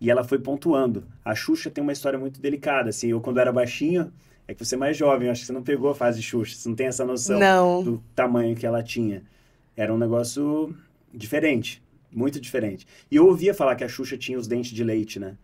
[0.00, 1.06] E ela foi pontuando.
[1.24, 4.12] A Xuxa tem uma história muito delicada, assim, eu quando era baixinho,
[4.46, 6.68] é que você é mais jovem, acho que você não pegou a fase Xuxa, você
[6.68, 7.82] não tem essa noção não.
[7.82, 9.22] do tamanho que ela tinha.
[9.76, 10.74] Era um negócio
[11.12, 12.86] diferente, muito diferente.
[13.10, 15.36] E eu ouvia falar que a Xuxa tinha os dentes de leite, né?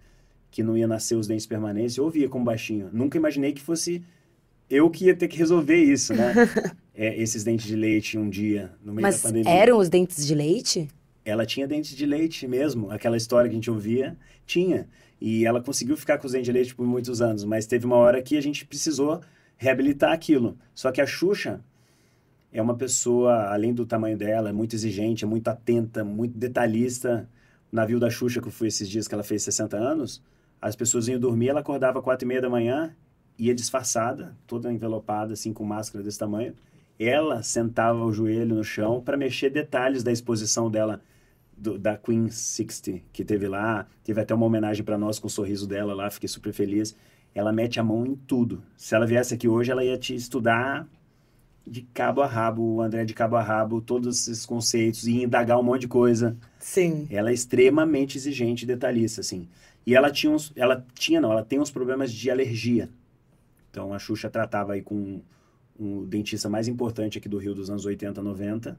[0.50, 1.96] Que não ia nascer os dentes permanentes.
[1.96, 2.90] Eu ouvia como baixinho.
[2.92, 4.02] Nunca imaginei que fosse
[4.68, 6.34] eu que ia ter que resolver isso, né?
[6.94, 9.50] é, esses dentes de leite um dia, no meio Mas da pandemia.
[9.50, 10.88] eram os dentes de leite?
[11.24, 12.90] Ela tinha dentes de leite mesmo.
[12.90, 14.88] Aquela história que a gente ouvia, tinha.
[15.20, 18.37] E ela conseguiu ficar com de leite por muitos anos, mas teve uma hora que
[18.37, 19.20] a gente precisou
[19.57, 20.57] reabilitar aquilo.
[20.74, 21.61] Só que a Xuxa
[22.52, 27.28] é uma pessoa, além do tamanho dela, é muito exigente, é muito atenta, muito detalhista.
[27.72, 30.22] O navio da Xuxa, que eu fui esses dias que ela fez 60 anos,
[30.61, 32.94] as pessoas iam dormir, ela acordava quatro e meia da manhã,
[33.38, 36.54] ia disfarçada, toda envelopada, assim, com máscara desse tamanho.
[36.98, 41.00] Ela sentava o joelho no chão para mexer detalhes da exposição dela
[41.59, 43.87] do, da Queen 60 que teve lá.
[44.05, 46.94] Teve até uma homenagem para nós com o sorriso dela lá, fiquei super feliz.
[47.35, 48.62] Ela mete a mão em tudo.
[48.77, 50.88] Se ela viesse aqui hoje, ela ia te estudar
[51.66, 55.59] de cabo a rabo, o André de cabo a rabo, todos esses conceitos, e indagar
[55.59, 56.37] um monte de coisa.
[56.59, 57.07] Sim.
[57.11, 59.49] Ela é extremamente exigente e detalhista, assim.
[59.87, 62.88] E ela tinha uns, ela tinha não, ela tem uns problemas de alergia.
[63.71, 65.21] Então a Xuxa tratava aí com
[65.79, 68.79] um dentista mais importante aqui do Rio dos anos 80, 90.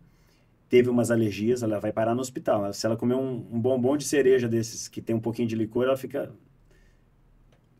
[0.69, 2.71] Teve umas alergias, ela vai parar no hospital.
[2.71, 5.86] Se ela comer um, um bombom de cereja desses que tem um pouquinho de licor,
[5.86, 6.32] ela fica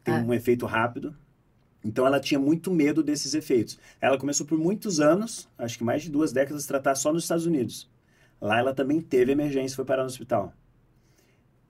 [0.04, 0.24] tem ah.
[0.26, 1.16] um efeito rápido.
[1.84, 3.80] Então ela tinha muito medo desses efeitos.
[4.02, 7.24] Ela começou por muitos anos, acho que mais de duas décadas, a tratar só nos
[7.24, 7.90] Estados Unidos.
[8.42, 10.54] Lá ela também teve emergência e foi parar no hospital.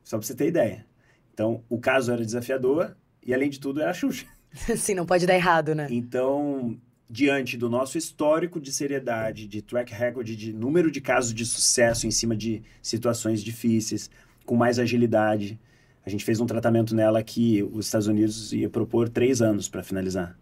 [0.04, 0.86] Só para você ter ideia.
[1.34, 4.26] Então o caso era desafiador e além de tudo era a Xuxa.
[4.78, 5.88] Sim, não pode dar errado, né?
[5.92, 6.80] Então,
[7.10, 12.06] diante do nosso histórico de seriedade, de track record, de número de casos de sucesso
[12.06, 14.10] em cima de situações difíceis,
[14.46, 15.60] com mais agilidade,
[16.06, 19.84] a gente fez um tratamento nela que os Estados Unidos ia propor três anos para
[19.84, 20.38] finalizar.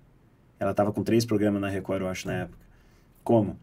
[0.60, 2.58] Ela estava com três programas na Record, eu acho, na época.
[3.24, 3.60] Como?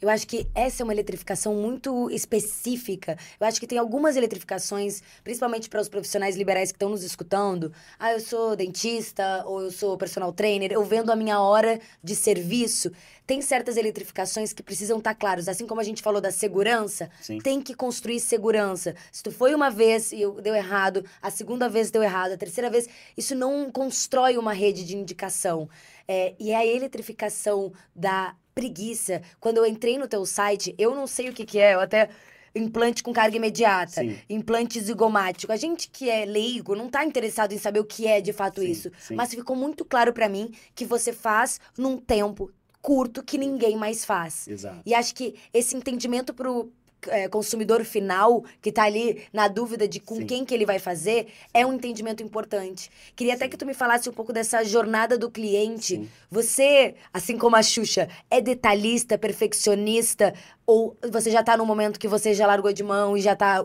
[0.00, 3.18] Eu acho que essa é uma eletrificação muito específica.
[3.40, 7.72] Eu acho que tem algumas eletrificações, principalmente para os profissionais liberais que estão nos escutando.
[7.98, 12.14] Ah, eu sou dentista ou eu sou personal trainer, eu vendo a minha hora de
[12.14, 12.92] serviço.
[13.26, 15.48] Tem certas eletrificações que precisam estar tá claras.
[15.48, 17.38] Assim como a gente falou da segurança, Sim.
[17.38, 18.94] tem que construir segurança.
[19.12, 22.70] Se tu foi uma vez e deu errado, a segunda vez deu errado, a terceira
[22.70, 25.68] vez, isso não constrói uma rede de indicação.
[26.06, 29.22] É, e é a eletrificação da preguiça.
[29.38, 32.08] Quando eu entrei no teu site, eu não sei o que, que é, eu até
[32.52, 34.18] implante com carga imediata, sim.
[34.28, 35.52] implante zigomático.
[35.52, 38.60] A gente que é leigo não está interessado em saber o que é de fato
[38.60, 39.14] sim, isso, sim.
[39.14, 42.50] mas ficou muito claro para mim que você faz num tempo
[42.82, 44.48] curto que ninguém mais faz.
[44.48, 44.80] Exato.
[44.84, 46.72] E acho que esse entendimento pro
[47.06, 50.26] é, consumidor final que está ali na dúvida de com Sim.
[50.26, 52.90] quem que ele vai fazer, é um entendimento importante.
[53.14, 55.96] Queria até que tu me falasse um pouco dessa jornada do cliente.
[55.96, 56.08] Sim.
[56.30, 60.34] Você, assim como a Xuxa, é detalhista, perfeccionista
[60.66, 63.64] ou você já está no momento que você já largou de mão e já está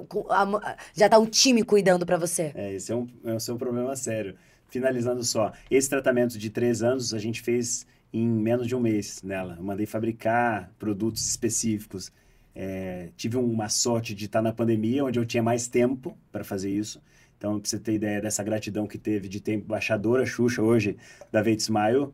[0.94, 2.52] já tá um time cuidando para você?
[2.56, 4.36] É, esse é um, esse é um problema sério.
[4.70, 9.22] Finalizando só, esse tratamento de três anos a gente fez em menos de um mês
[9.22, 9.56] nela.
[9.58, 12.12] Eu mandei fabricar produtos específicos
[12.56, 16.70] é, tive uma sorte de estar na pandemia, onde eu tinha mais tempo para fazer
[16.70, 17.02] isso.
[17.38, 20.96] Então, para você ter ideia dessa gratidão que teve de ter embaixadora Xuxa hoje
[21.32, 22.10] da Veit Smile,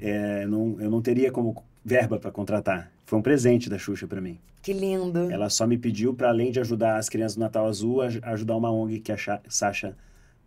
[0.00, 2.90] é, não, eu não teria como verba para contratar.
[3.04, 4.38] Foi um presente da Xuxa para mim.
[4.62, 5.30] Que lindo.
[5.30, 8.72] Ela só me pediu para além de ajudar as crianças do Natal Azul, ajudar uma
[8.72, 9.94] ONG que a Sasha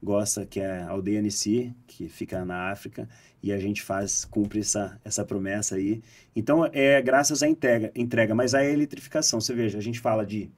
[0.01, 3.07] gosta, que é a Aldeia Nissi, que fica na África,
[3.41, 6.01] e a gente faz, cumpre essa, essa promessa aí.
[6.35, 10.49] Então, é graças à entrega, entrega, mas a eletrificação, você veja, a gente fala de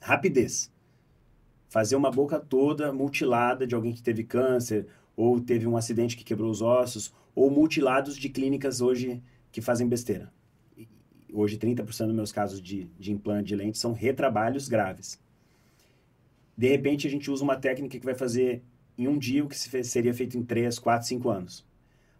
[0.00, 0.70] rapidez.
[1.68, 6.24] Fazer uma boca toda mutilada de alguém que teve câncer, ou teve um acidente que
[6.24, 10.32] quebrou os ossos, ou mutilados de clínicas hoje que fazem besteira.
[11.32, 15.18] Hoje, 30% dos meus casos de, de implante de lente são retrabalhos graves.
[16.56, 18.62] De repente, a gente usa uma técnica que vai fazer
[18.96, 21.66] em um dia o que seria feito em 3, 4, 5 anos.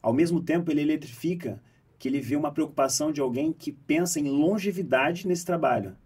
[0.00, 1.62] Ao mesmo tempo, ele eletrifica
[1.98, 5.96] que ele vê uma preocupação de alguém que pensa em longevidade nesse trabalho.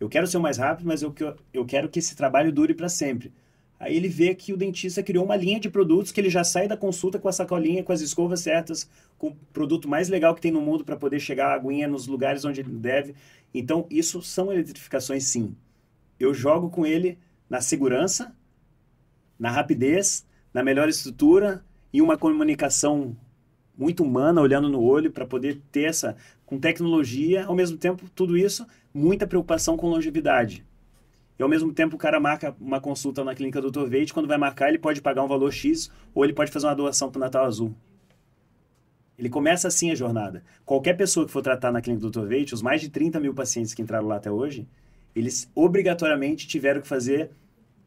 [0.00, 1.14] Eu quero ser mais rápido, mas eu,
[1.52, 3.32] eu quero que esse trabalho dure para sempre.
[3.78, 6.66] Aí ele vê que o dentista criou uma linha de produtos que ele já sai
[6.66, 10.40] da consulta com a sacolinha, com as escovas certas, com o produto mais legal que
[10.40, 13.14] tem no mundo para poder chegar a aguinha nos lugares onde ele deve.
[13.52, 15.54] Então, isso são eletrificações, sim.
[16.18, 18.34] Eu jogo com ele na segurança,
[19.38, 23.16] na rapidez, na melhor estrutura e uma comunicação
[23.76, 28.36] muito humana, olhando no olho, para poder ter essa, com tecnologia, ao mesmo tempo, tudo
[28.36, 30.64] isso, muita preocupação com longevidade.
[31.38, 33.86] E ao mesmo tempo o cara marca uma consulta na clínica do Dr.
[33.86, 36.74] Veite, quando vai marcar ele pode pagar um valor X ou ele pode fazer uma
[36.74, 37.74] doação para o Natal Azul.
[39.18, 40.42] Ele começa assim a jornada.
[40.64, 42.26] Qualquer pessoa que for tratar na clínica do Dr.
[42.26, 44.66] Veite, os mais de 30 mil pacientes que entraram lá até hoje,
[45.16, 47.30] eles obrigatoriamente tiveram que fazer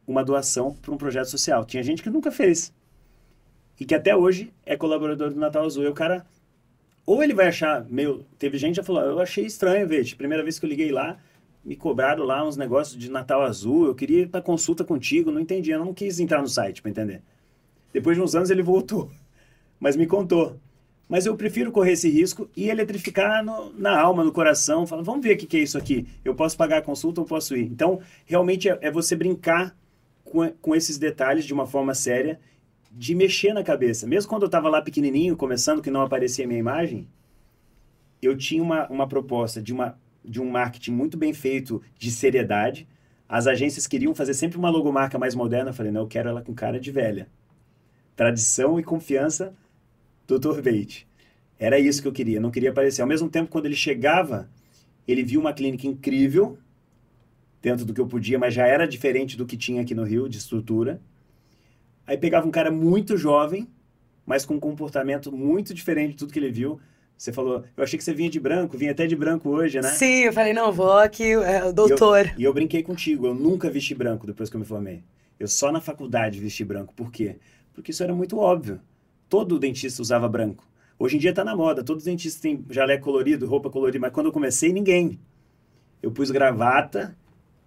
[0.07, 1.63] uma doação para um projeto social.
[1.63, 2.73] Tinha gente que nunca fez.
[3.79, 5.83] E que até hoje é colaborador do Natal Azul.
[5.83, 6.25] E o cara,
[7.05, 8.25] ou ele vai achar meio.
[8.39, 10.15] Teve gente que já falou, eu achei estranho, veja.
[10.15, 11.19] Primeira vez que eu liguei lá,
[11.63, 13.85] me cobraram lá uns negócios de Natal Azul.
[13.85, 15.69] Eu queria ir para consulta contigo, não entendi.
[15.69, 17.21] Eu não quis entrar no site para entender.
[17.93, 19.11] Depois de uns anos ele voltou,
[19.79, 20.59] mas me contou.
[21.09, 24.85] Mas eu prefiro correr esse risco e eletrificar no, na alma, no coração.
[24.85, 26.07] Falar, vamos ver o que, que é isso aqui.
[26.23, 27.63] Eu posso pagar a consulta ou posso ir?
[27.63, 29.75] Então, realmente é, é você brincar
[30.23, 32.39] com, com esses detalhes de uma forma séria,
[32.91, 34.05] de mexer na cabeça.
[34.05, 37.07] Mesmo quando eu estava lá pequenininho, começando, que não aparecia a minha imagem,
[38.21, 42.87] eu tinha uma, uma proposta de, uma, de um marketing muito bem feito, de seriedade.
[43.27, 45.71] As agências queriam fazer sempre uma logomarca mais moderna.
[45.71, 47.27] Eu falei, não, eu quero ela com cara de velha.
[48.15, 49.55] Tradição e confiança
[50.37, 50.61] Dr.
[50.61, 51.07] Veit.
[51.57, 53.01] Era isso que eu queria, não queria aparecer.
[53.01, 54.49] Ao mesmo tempo, quando ele chegava,
[55.07, 56.57] ele viu uma clínica incrível,
[57.61, 60.29] dentro do que eu podia, mas já era diferente do que tinha aqui no Rio,
[60.29, 61.01] de estrutura.
[62.07, 63.67] Aí pegava um cara muito jovem,
[64.25, 66.79] mas com um comportamento muito diferente de tudo que ele viu.
[67.17, 69.89] Você falou, eu achei que você vinha de branco, vinha até de branco hoje, né?
[69.89, 72.25] Sim, eu falei, não, vou aqui, é, o doutor.
[72.25, 75.03] E eu, e eu brinquei contigo, eu nunca vesti branco depois que eu me formei.
[75.37, 76.93] Eu só na faculdade vesti branco.
[76.93, 77.35] Por quê?
[77.73, 78.79] Porque isso era muito óbvio.
[79.29, 80.67] Todo dentista usava branco.
[80.97, 84.11] Hoje em dia está na moda, todos os dentistas têm jaleco colorido, roupa colorida, mas
[84.11, 85.19] quando eu comecei, ninguém.
[86.01, 87.15] Eu pus gravata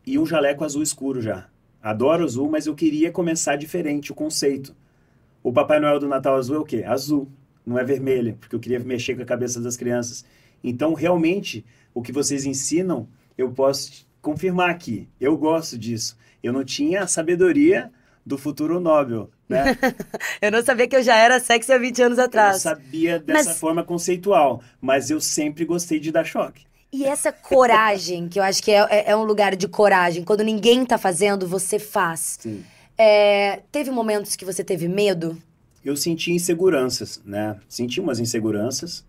[0.04, 1.48] e um jaleco azul escuro já.
[1.80, 4.74] Adoro azul, mas eu queria começar diferente o conceito.
[5.42, 6.82] O Papai Noel do Natal azul é o quê?
[6.84, 7.28] Azul,
[7.64, 10.24] não é vermelho, porque eu queria mexer com a cabeça das crianças.
[10.62, 15.08] Então, realmente, o que vocês ensinam, eu posso confirmar aqui.
[15.20, 16.16] Eu gosto disso.
[16.42, 17.90] Eu não tinha a sabedoria
[18.24, 19.76] do futuro Nobel, né?
[20.42, 22.56] eu não sabia que eu já era sexy há 20 anos atrás.
[22.64, 23.58] Eu sabia dessa mas...
[23.58, 26.64] forma conceitual, mas eu sempre gostei de dar choque.
[26.92, 30.44] E essa coragem, que eu acho que é, é, é, um lugar de coragem, quando
[30.44, 32.38] ninguém tá fazendo, você faz.
[32.98, 35.40] É, teve momentos que você teve medo?
[35.82, 37.58] Eu senti inseguranças, né?
[37.66, 39.06] Senti umas inseguranças,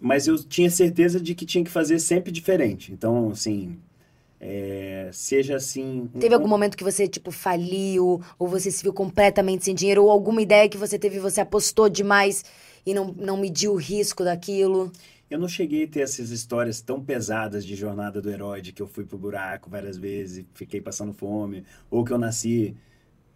[0.00, 2.92] mas eu tinha certeza de que tinha que fazer sempre diferente.
[2.92, 3.76] Então, assim,
[4.40, 6.08] é, seja assim.
[6.18, 10.10] Teve algum momento que você, tipo, faliu, ou você se viu completamente sem dinheiro, ou
[10.10, 12.42] alguma ideia que você teve e você apostou demais
[12.86, 14.90] e não, não mediu o risco daquilo?
[15.30, 18.80] Eu não cheguei a ter essas histórias tão pesadas de jornada do herói, de que
[18.80, 22.74] eu fui pro buraco várias vezes, fiquei passando fome, ou que eu nasci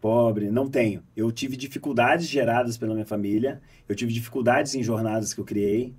[0.00, 0.50] pobre.
[0.50, 1.02] Não tenho.
[1.14, 5.94] Eu tive dificuldades geradas pela minha família, eu tive dificuldades em jornadas que eu criei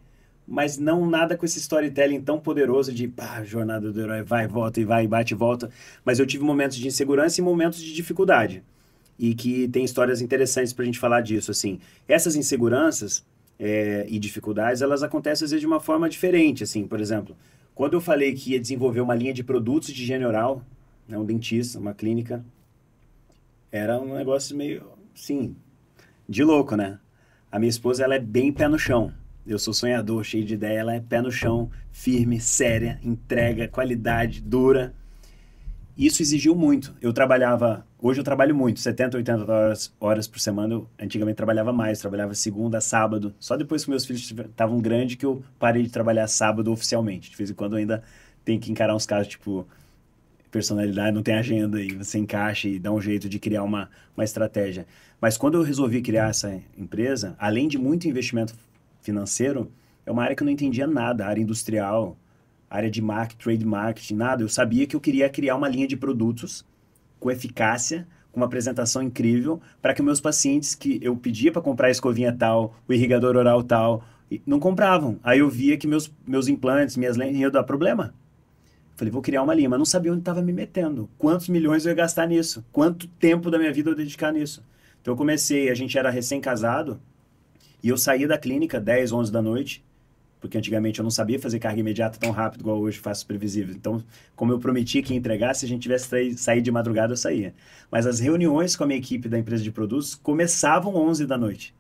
[0.48, 4.80] mas não nada com esse storytelling tão poderoso de pá, jornada do herói, vai, volta
[4.80, 5.70] e vai, bate e volta.
[6.04, 8.64] Mas eu tive momentos de insegurança e momentos de dificuldade.
[9.18, 11.80] E que tem histórias interessantes pra gente falar disso, assim.
[12.08, 13.26] Essas inseguranças
[13.58, 16.86] é, e dificuldades, elas acontecem às vezes de uma forma diferente, assim.
[16.86, 17.36] Por exemplo,
[17.74, 20.62] quando eu falei que ia desenvolver uma linha de produtos de higiene oral,
[21.08, 22.46] né, um dentista, uma clínica,
[23.72, 25.56] era um negócio meio, sim,
[26.28, 27.00] de louco, né?
[27.52, 29.14] A minha esposa, ela é bem pé no chão.
[29.48, 30.80] Eu sou sonhador, cheio de ideia.
[30.80, 34.94] Ela é pé no chão, firme, séria, entrega, qualidade, dura.
[35.96, 36.96] Isso exigiu muito.
[37.00, 40.74] Eu trabalhava, hoje eu trabalho muito, 70, 80 horas, horas por semana.
[40.74, 43.36] Eu antigamente trabalhava mais, trabalhava segunda, sábado.
[43.40, 47.30] Só depois que meus filhos estavam grandes que eu parei de trabalhar sábado oficialmente.
[47.30, 48.02] De vez em quando ainda
[48.44, 49.68] tenho que encarar uns casos tipo
[50.50, 54.24] personalidade, não tem agenda e você encaixa e dá um jeito de criar uma, uma
[54.24, 54.88] estratégia.
[55.20, 58.56] Mas quando eu resolvi criar essa empresa, além de muito investimento
[59.06, 59.72] financeiro,
[60.06, 62.18] é uma área que eu não entendia nada, área industrial,
[62.70, 64.44] área de marketing, trade marketing, nada.
[64.44, 66.66] Eu sabia que eu queria criar uma linha de produtos
[67.20, 71.88] com eficácia, com uma apresentação incrível, para que meus pacientes que eu pedia para comprar
[71.88, 74.04] a escovinha tal, o irrigador oral tal,
[74.46, 75.18] não compravam.
[75.24, 78.14] Aí eu via que meus, meus implantes, minhas lentes iam dar problema.
[78.96, 81.10] Falei, vou criar uma linha, mas não sabia onde estava me metendo.
[81.18, 82.66] Quantos milhões eu ia gastar nisso?
[82.72, 84.64] Quanto tempo da minha vida eu dedicar nisso?
[85.02, 87.00] Então eu comecei, a gente era recém-casado,
[87.86, 89.86] e eu saía da clínica 10, 11 da noite,
[90.42, 93.76] porque antigamente eu não sabia fazer carga imediata tão rápido igual hoje faço previsível.
[93.76, 94.04] Então,
[94.36, 97.54] como eu prometi que ia entregar, se a gente tivesse saído de madrugada, eu saía.
[97.92, 101.76] Mas as reuniões com a minha equipe da empresa de produtos começavam 11 da noite.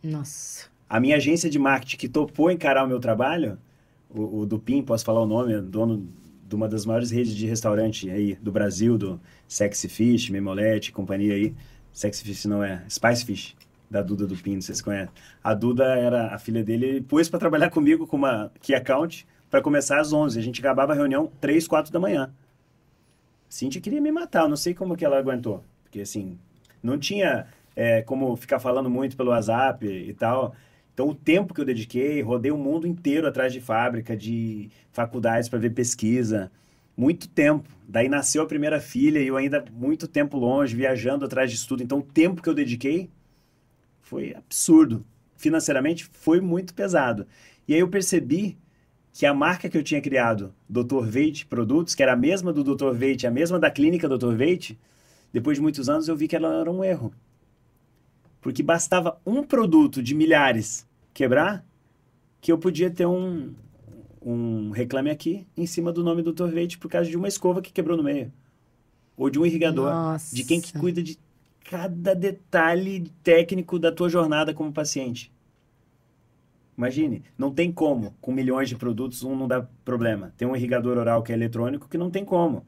[0.00, 0.68] Nossa.
[0.88, 3.58] A minha agência de marketing que topou encarar o meu trabalho,
[4.08, 6.08] o, o Dupin, posso falar o nome, é dono
[6.48, 11.34] de uma das maiores redes de restaurante aí do Brasil, do Sexy Fish, Memolete, companhia
[11.34, 11.52] aí.
[11.92, 13.56] Sexy Fish não é, Spice Fish
[13.90, 15.12] da Duda do Pino, vocês conhecem.
[15.42, 19.26] A Duda era a filha dele, ele pôs para trabalhar comigo com uma key account
[19.50, 20.38] para começar às 11.
[20.38, 22.30] A gente acabava a reunião 3, 4 da manhã.
[23.48, 25.64] Cintia queria me matar, não sei como que ela aguentou.
[25.82, 26.38] Porque, assim,
[26.82, 30.54] não tinha é, como ficar falando muito pelo WhatsApp e tal.
[30.92, 35.48] Então, o tempo que eu dediquei, rodei o mundo inteiro atrás de fábrica, de faculdades
[35.48, 36.50] para ver pesquisa.
[36.96, 37.68] Muito tempo.
[37.88, 41.82] Daí nasceu a primeira filha e eu ainda muito tempo longe, viajando atrás de estudo.
[41.82, 43.08] Então, o tempo que eu dediquei
[44.08, 45.04] foi absurdo.
[45.36, 47.26] Financeiramente foi muito pesado.
[47.66, 48.56] E aí eu percebi
[49.12, 51.04] que a marca que eu tinha criado, Dr.
[51.04, 52.92] Veit Produtos, que era a mesma do Dr.
[52.92, 54.32] Veit, a mesma da clínica Dr.
[54.32, 54.78] Veit,
[55.32, 57.12] depois de muitos anos eu vi que ela era um erro.
[58.40, 61.64] Porque bastava um produto de milhares quebrar
[62.40, 63.52] que eu podia ter um,
[64.22, 66.48] um reclame aqui em cima do nome do Dr.
[66.48, 68.32] Veit por causa de uma escova que quebrou no meio.
[69.16, 69.90] Ou de um irrigador.
[69.90, 70.34] Nossa.
[70.34, 71.18] De quem que cuida de
[71.70, 75.30] cada detalhe técnico da tua jornada como paciente.
[76.76, 80.32] Imagine, não tem como, com milhões de produtos, um não dá problema.
[80.36, 82.64] Tem um irrigador oral que é eletrônico que não tem como.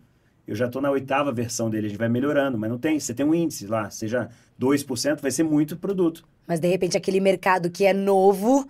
[0.46, 3.00] Eu já estou na oitava versão dele, a gente vai melhorando, mas não tem.
[3.00, 4.28] Você tem um índice lá, seja
[4.60, 6.26] 2%, vai ser muito produto.
[6.46, 8.68] Mas de repente aquele mercado que é novo,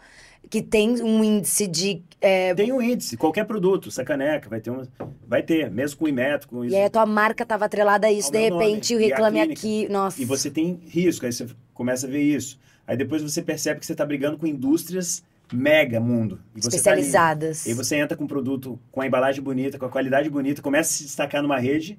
[0.49, 2.03] que tem um índice de.
[2.21, 2.55] É...
[2.55, 4.83] Tem um índice, qualquer produto, essa caneca vai ter um.
[5.27, 6.75] Vai ter, mesmo com o Imetro, com isso.
[6.75, 9.89] E aí a tua marca estava atrelada a isso, de repente o Reclame Aqui.
[9.89, 10.21] Nossa.
[10.21, 12.59] E você tem risco, aí você começa a ver isso.
[12.87, 15.23] Aí depois você percebe que você está brigando com indústrias
[15.53, 16.41] mega mundo.
[16.55, 17.65] E Especializadas.
[17.65, 20.63] Tá e você entra com um produto com a embalagem bonita, com a qualidade bonita,
[20.63, 21.99] começa a se destacar numa rede.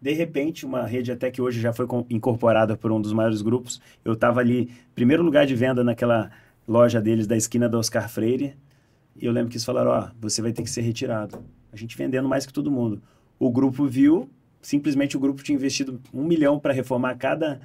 [0.00, 3.80] De repente, uma rede até que hoje já foi incorporada por um dos maiores grupos.
[4.04, 6.30] Eu estava ali, primeiro lugar de venda naquela
[6.68, 8.54] loja deles da esquina da Oscar Freire.
[9.16, 11.42] E eu lembro que eles falaram: Ó, oh, você vai ter que ser retirado.
[11.72, 13.02] A gente vendendo mais que todo mundo.
[13.38, 14.28] O grupo viu,
[14.60, 17.60] simplesmente o grupo tinha investido um milhão para reformar cada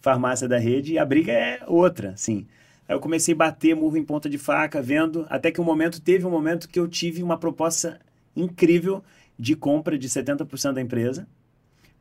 [0.00, 2.46] farmácia da rede e a briga é outra, sim.
[2.88, 6.00] Aí eu comecei a bater murro em ponta de faca, vendo, até que um momento,
[6.00, 8.00] teve um momento que eu tive uma proposta
[8.34, 9.02] incrível
[9.38, 11.26] de compra de 70% da empresa,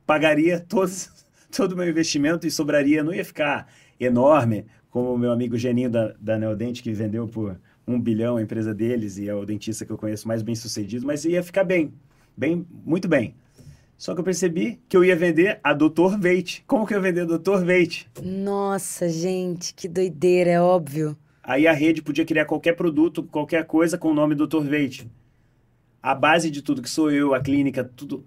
[0.06, 1.12] pagaria todos,
[1.56, 3.68] todo o meu investimento e sobraria, não ia ficar
[4.00, 8.42] enorme, como o meu amigo Geninho da, da Neodente, que vendeu por um bilhão a
[8.42, 11.64] empresa deles e é o dentista que eu conheço mais bem sucedido, mas ia ficar
[11.64, 11.94] bem,
[12.38, 13.34] bem, muito bem.
[13.98, 16.18] Só que eu percebi que eu ia vender a Dr.
[16.20, 16.64] Veit.
[16.68, 17.64] Como que eu ia vender a Dr.
[17.64, 18.10] Veit?
[18.22, 21.16] Nossa, gente, que doideira, é óbvio.
[21.44, 24.62] Aí a rede podia criar qualquer produto, qualquer coisa com o nome Dr.
[24.62, 25.08] Veit.
[26.02, 28.26] A base de tudo que sou eu, a clínica, tudo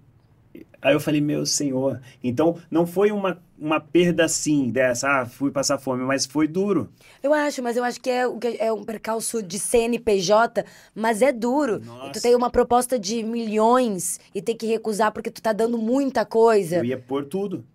[0.81, 1.99] Aí eu falei, meu senhor.
[2.23, 6.89] Então, não foi uma, uma perda assim dessa, ah, fui passar fome, mas foi duro.
[7.23, 8.27] Eu acho, mas eu acho que é,
[8.59, 11.79] é um percalço de CNPJ, mas é duro.
[11.83, 12.11] Nossa.
[12.11, 16.25] Tu tem uma proposta de milhões e tem que recusar porque tu tá dando muita
[16.25, 16.77] coisa.
[16.77, 17.65] Eu ia pôr tudo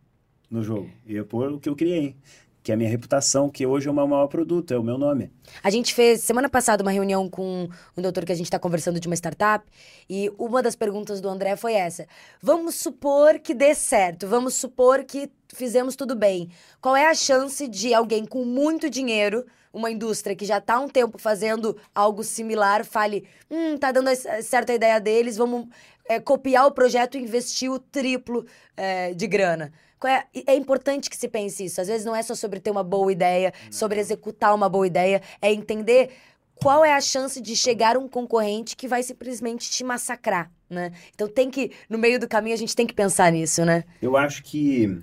[0.51, 0.89] no jogo.
[1.07, 2.15] Eu ia pôr o que eu criei
[2.63, 4.99] que é a minha reputação, que hoje é o meu maior produto, é o meu
[4.99, 5.31] nome.
[5.63, 9.01] A gente fez semana passada uma reunião com um doutor que a gente está conversando
[9.01, 9.65] de uma startup
[10.09, 12.07] e uma das perguntas do André foi essa:
[12.43, 16.51] vamos supor que dê certo, vamos supor que fizemos tudo bem.
[16.81, 20.81] Qual é a chance de alguém com muito dinheiro, uma indústria que já está há
[20.81, 24.11] um tempo fazendo algo similar, fale, hum, tá dando
[24.43, 25.67] certo a ideia deles, vamos
[26.09, 28.45] é, copiar o projeto e investir o triplo
[28.77, 29.73] é, de grana?
[30.07, 31.81] É, é importante que se pense isso.
[31.81, 33.73] Às vezes não é só sobre ter uma boa ideia, não.
[33.73, 36.11] sobre executar uma boa ideia, é entender
[36.55, 40.93] qual é a chance de chegar um concorrente que vai simplesmente te massacrar, né?
[41.15, 43.85] Então tem que, no meio do caminho, a gente tem que pensar nisso, né?
[44.01, 44.99] Eu acho que,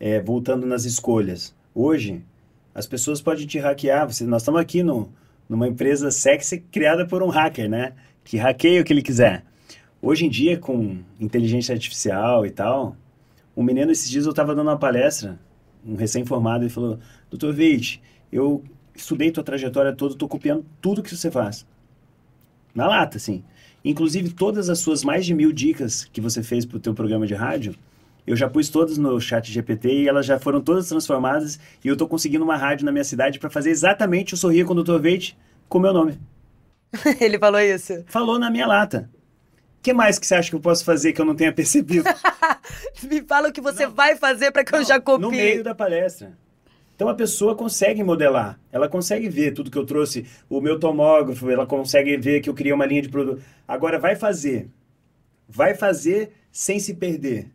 [0.00, 2.22] é, voltando nas escolhas, hoje
[2.74, 4.06] as pessoas podem te hackear.
[4.06, 5.12] Você, nós estamos aqui no,
[5.48, 7.92] numa empresa sexy criada por um hacker, né?
[8.24, 9.44] Que hackeia o que ele quiser.
[10.02, 12.96] Hoje em dia, com inteligência artificial e tal,
[13.56, 15.38] um menino, esses dias eu estava dando uma palestra,
[15.84, 16.98] um recém-formado, ele falou:
[17.28, 18.00] Doutor Veit,
[18.32, 18.62] eu
[18.94, 21.66] estudei tua trajetória toda, estou copiando tudo que você faz.
[22.74, 23.42] Na lata, assim.
[23.84, 27.26] Inclusive, todas as suas mais de mil dicas que você fez para o teu programa
[27.26, 27.74] de rádio,
[28.26, 31.94] eu já pus todas no chat GPT e elas já foram todas transformadas e eu
[31.94, 34.98] estou conseguindo uma rádio na minha cidade para fazer exatamente o Sorria com o Dr.
[34.98, 35.36] Veit
[35.68, 36.18] com o meu nome.
[37.20, 38.04] Ele falou isso?
[38.06, 39.08] Falou na minha lata.
[39.80, 42.04] O que mais que você acha que eu posso fazer que eu não tenha percebido?
[43.02, 43.94] Me fala o que você não.
[43.94, 45.22] vai fazer para que não, eu já copie.
[45.22, 46.36] No meio da palestra.
[46.94, 51.48] Então a pessoa consegue modelar, ela consegue ver tudo que eu trouxe, o meu tomógrafo,
[51.48, 53.42] ela consegue ver que eu criei uma linha de produto.
[53.66, 54.68] Agora vai fazer.
[55.48, 57.50] Vai fazer sem se perder.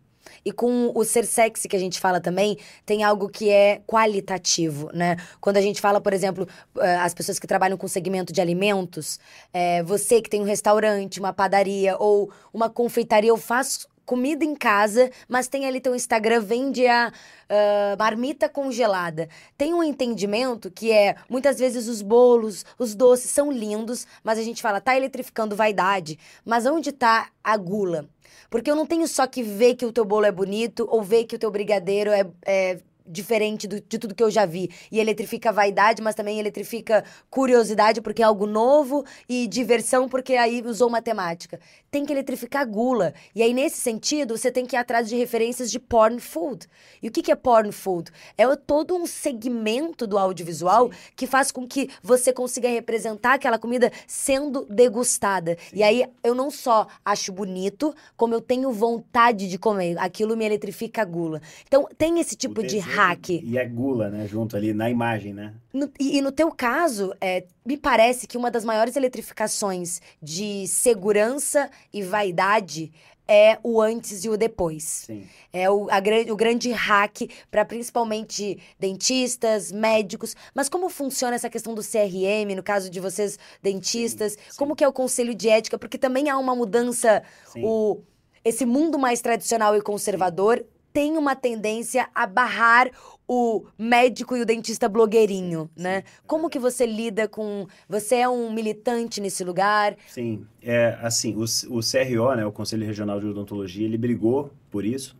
[0.45, 4.89] E com o ser sexy que a gente fala também, tem algo que é qualitativo,
[4.93, 5.17] né?
[5.41, 9.19] Quando a gente fala, por exemplo, eh, as pessoas que trabalham com segmento de alimentos,
[9.51, 14.55] é, você que tem um restaurante, uma padaria ou uma confeitaria, eu faço comida em
[14.55, 19.27] casa, mas tem ali teu Instagram, vende a uh, marmita congelada.
[19.57, 24.43] Tem um entendimento que é, muitas vezes os bolos, os doces são lindos, mas a
[24.43, 28.07] gente fala, tá eletrificando vaidade, mas onde tá a gula?
[28.55, 31.25] Porque eu não tenho só que ver que o teu bolo é bonito ou ver
[31.25, 34.69] que o teu brigadeiro é, é diferente do, de tudo que eu já vi.
[34.89, 40.63] E eletrifica vaidade, mas também eletrifica curiosidade, porque é algo novo, e diversão, porque aí
[40.65, 41.59] usou matemática.
[41.95, 43.13] Tem que eletrificar a gula.
[43.33, 46.67] E aí, nesse sentido, você tem que ir atrás de referências de porn food.
[47.01, 48.11] E o que, que é porn food?
[48.37, 50.97] É todo um segmento do audiovisual Sim.
[51.15, 55.55] que faz com que você consiga representar aquela comida sendo degustada.
[55.69, 55.77] Sim.
[55.77, 59.97] E aí, eu não só acho bonito, como eu tenho vontade de comer.
[59.97, 61.41] Aquilo me eletrifica a gula.
[61.65, 63.29] Então, tem esse tipo de hack.
[63.29, 64.27] E é gula, né?
[64.27, 65.53] Junto ali na imagem, né?
[65.71, 70.67] No, e, e, no teu caso, é, me parece que uma das maiores eletrificações de
[70.67, 72.91] segurança e vaidade
[73.27, 74.83] é o antes e o depois.
[74.83, 75.27] Sim.
[75.51, 75.97] É o, a,
[76.31, 80.35] o grande hack para principalmente dentistas, médicos.
[80.53, 84.33] Mas como funciona essa questão do CRM, no caso de vocês, dentistas?
[84.33, 84.57] Sim, sim.
[84.57, 85.77] Como que é o conselho de ética?
[85.77, 87.23] Porque também há uma mudança,
[87.57, 88.01] o,
[88.43, 90.63] esse mundo mais tradicional e conservador
[90.95, 92.89] tem uma tendência a barrar
[93.27, 96.05] o médico e o dentista blogueirinho, né?
[96.25, 97.67] Como que você lida com...
[97.89, 99.97] Você é um militante nesse lugar?
[100.07, 104.85] Sim, é assim, o, o CRO, né, o Conselho Regional de Odontologia, ele brigou por
[104.85, 105.17] isso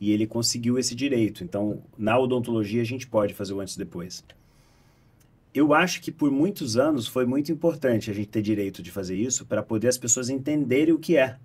[0.00, 1.44] e ele conseguiu esse direito.
[1.44, 4.24] Então, na odontologia a gente pode fazer o antes e depois.
[5.52, 9.16] Eu acho que por muitos anos foi muito importante a gente ter direito de fazer
[9.16, 11.36] isso para poder as pessoas entenderem o que é.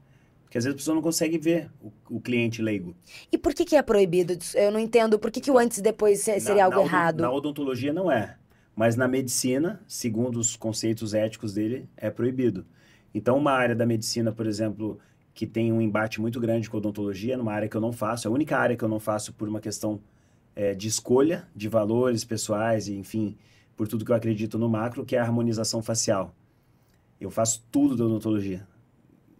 [0.50, 2.96] Porque às vezes a pessoa não consegue ver o, o cliente leigo.
[3.32, 4.36] E por que, que é proibido?
[4.56, 5.20] Eu não entendo.
[5.20, 7.22] Por que, que o antes e depois seria na, algo na, errado?
[7.22, 8.36] Na odontologia não é.
[8.76, 12.66] Mas na medicina, segundo os conceitos éticos dele, é proibido.
[13.14, 14.98] Então, uma área da medicina, por exemplo,
[15.36, 18.28] que tem um embate muito grande com a odontologia, numa área que eu não faço,
[18.28, 20.02] é a única área que eu não faço por uma questão
[20.56, 23.38] é, de escolha de valores pessoais e, enfim,
[23.78, 26.34] por tudo que eu acredito no macro, que é a harmonização facial.
[27.22, 28.66] Eu faço tudo da odontologia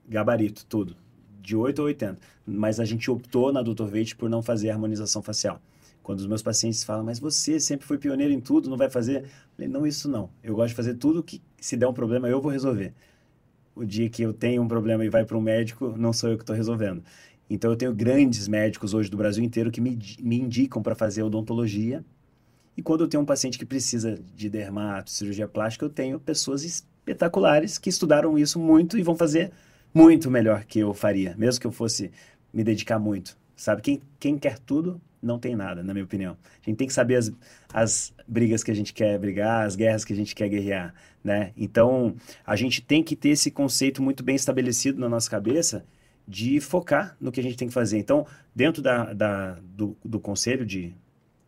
[0.10, 0.96] gabarito, tudo.
[1.42, 2.20] De 8 a 80.
[2.46, 3.86] Mas a gente optou na Dr.
[3.86, 5.62] Veit por não fazer harmonização facial.
[6.02, 9.24] Quando os meus pacientes falam, mas você sempre foi pioneiro em tudo, não vai fazer?
[9.24, 10.30] Eu falei, não, isso não.
[10.44, 12.94] Eu gosto de fazer tudo que, se der um problema, eu vou resolver.
[13.76, 16.38] O dia que eu tenho um problema e vai para um médico, não sou eu
[16.38, 17.04] que estou resolvendo.
[17.48, 21.22] Então, eu tenho grandes médicos hoje do Brasil inteiro que me, me indicam para fazer
[21.22, 22.04] odontologia.
[22.76, 26.64] E quando eu tenho um paciente que precisa de dermato, cirurgia plástica, eu tenho pessoas
[26.64, 29.52] espetaculares que estudaram isso muito e vão fazer
[29.94, 32.12] muito melhor que eu faria, mesmo que eu fosse
[32.54, 33.38] me dedicar muito.
[33.56, 36.38] Sabe, quem, quem quer tudo não tem nada, na minha opinião.
[36.62, 37.32] A gente tem que saber as,
[37.74, 41.52] as brigas que a gente quer brigar, as guerras que a gente quer guerrear, né?
[41.58, 42.16] Então,
[42.46, 45.86] a gente tem que ter esse conceito muito bem estabelecido na nossa cabeça
[46.28, 47.98] de focar no que a gente tem que fazer.
[47.98, 48.26] Então,
[48.56, 50.94] dentro da, da do, do conselho de,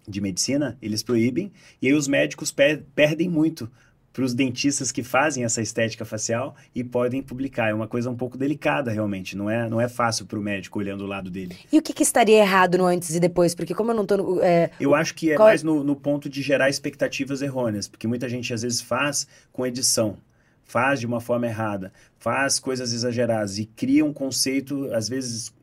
[0.08, 3.72] de medicina, eles proíbem, e aí os médicos per, perdem muito
[4.14, 7.70] para os dentistas que fazem essa estética facial e podem publicar.
[7.70, 9.38] É uma coisa um pouco delicada, realmente.
[9.38, 11.58] Não é, não é fácil para o médico olhando o lado dele.
[11.72, 13.56] E o que, que, estaria errado no antes e depois?
[13.56, 14.44] Porque como eu não estou...
[14.44, 14.70] É...
[14.80, 15.48] Eu acho que é Qual...
[15.48, 17.88] mais no, no ponto de gerar expectativas errôneas.
[17.88, 20.18] Porque muita gente, às vezes, faz com edição.
[20.66, 21.94] Faz de uma forma errada.
[22.18, 23.58] Faz coisas exageradas.
[23.60, 25.54] E cria um conceito, às vezes,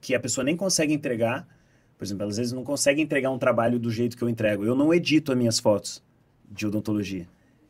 [0.00, 1.48] que a pessoa nem consegue entregar.
[1.96, 4.64] Por exemplo, às vezes não consegue entregar um trabalho do jeito que eu entrego.
[4.64, 6.02] Eu não edito as minhas fotos
[6.50, 7.26] de odontologia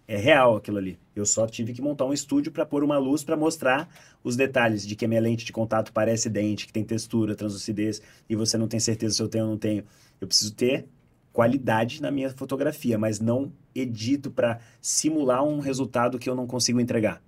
[0.07, 0.99] é real aquilo ali.
[1.15, 3.89] Eu só tive que montar um estúdio para pôr uma luz para mostrar
[4.23, 8.03] os detalhes de que a minha lente de contato parece dente, que tem textura, translucidez,
[8.29, 9.85] e você não tem certeza se eu tenho ou não tenho.
[10.21, 10.87] Eu preciso ter
[11.33, 16.81] qualidade na minha fotografia, mas não edito para simular um resultado que eu não consigo
[16.81, 17.23] entregar.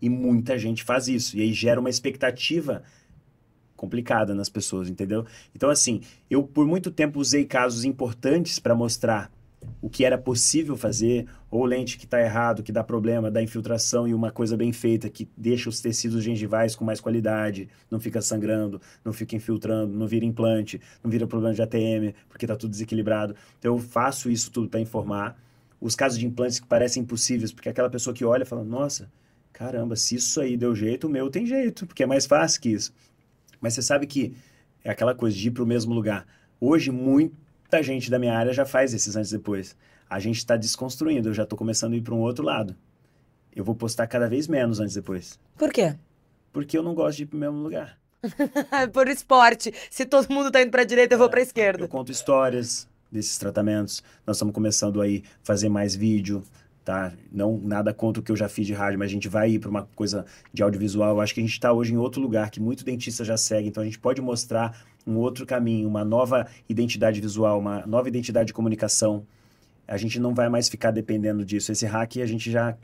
[0.00, 2.82] E muita gente faz isso, e aí gera uma expectativa
[3.76, 5.26] complicada nas pessoas, entendeu?
[5.54, 9.30] Então, assim, eu por muito tempo usei casos importantes para mostrar
[9.80, 14.06] o que era possível fazer, ou lente que está errado, que dá problema, dá infiltração
[14.06, 18.22] e uma coisa bem feita que deixa os tecidos gengivais com mais qualidade, não fica
[18.22, 22.70] sangrando, não fica infiltrando, não vira implante, não vira problema de ATM, porque está tudo
[22.70, 23.34] desequilibrado.
[23.58, 25.36] Então eu faço isso tudo para informar.
[25.80, 29.10] Os casos de implantes que parecem impossíveis, porque aquela pessoa que olha fala, nossa,
[29.52, 32.68] caramba, se isso aí deu jeito, o meu tem jeito, porque é mais fácil que
[32.68, 32.94] isso.
[33.60, 34.34] Mas você sabe que
[34.84, 36.26] é aquela coisa de ir para o mesmo lugar.
[36.60, 37.41] Hoje, muito
[37.72, 39.74] muita gente da minha área já faz esses antes e depois.
[40.08, 42.76] A gente está desconstruindo, eu já estou começando a ir para um outro lado.
[43.56, 45.40] Eu vou postar cada vez menos antes e depois.
[45.56, 45.96] Por quê?
[46.52, 47.98] Porque eu não gosto de ir para o mesmo lugar.
[48.92, 49.72] Por esporte.
[49.90, 51.84] Se todo mundo está indo para a direita, eu vou para a esquerda.
[51.84, 54.02] Eu conto histórias desses tratamentos.
[54.26, 56.44] Nós estamos começando aí fazer mais vídeo,
[56.84, 57.12] tá?
[57.32, 59.58] Não nada contra o que eu já fiz de rádio, mas a gente vai ir
[59.58, 61.16] para uma coisa de audiovisual.
[61.16, 63.68] Eu acho que a gente está hoje em outro lugar que muito dentista já segue,
[63.68, 68.48] então a gente pode mostrar um outro caminho, uma nova identidade visual, uma nova identidade
[68.48, 69.24] de comunicação.
[69.86, 71.72] A gente não vai mais ficar dependendo disso.
[71.72, 72.76] Esse hack a gente já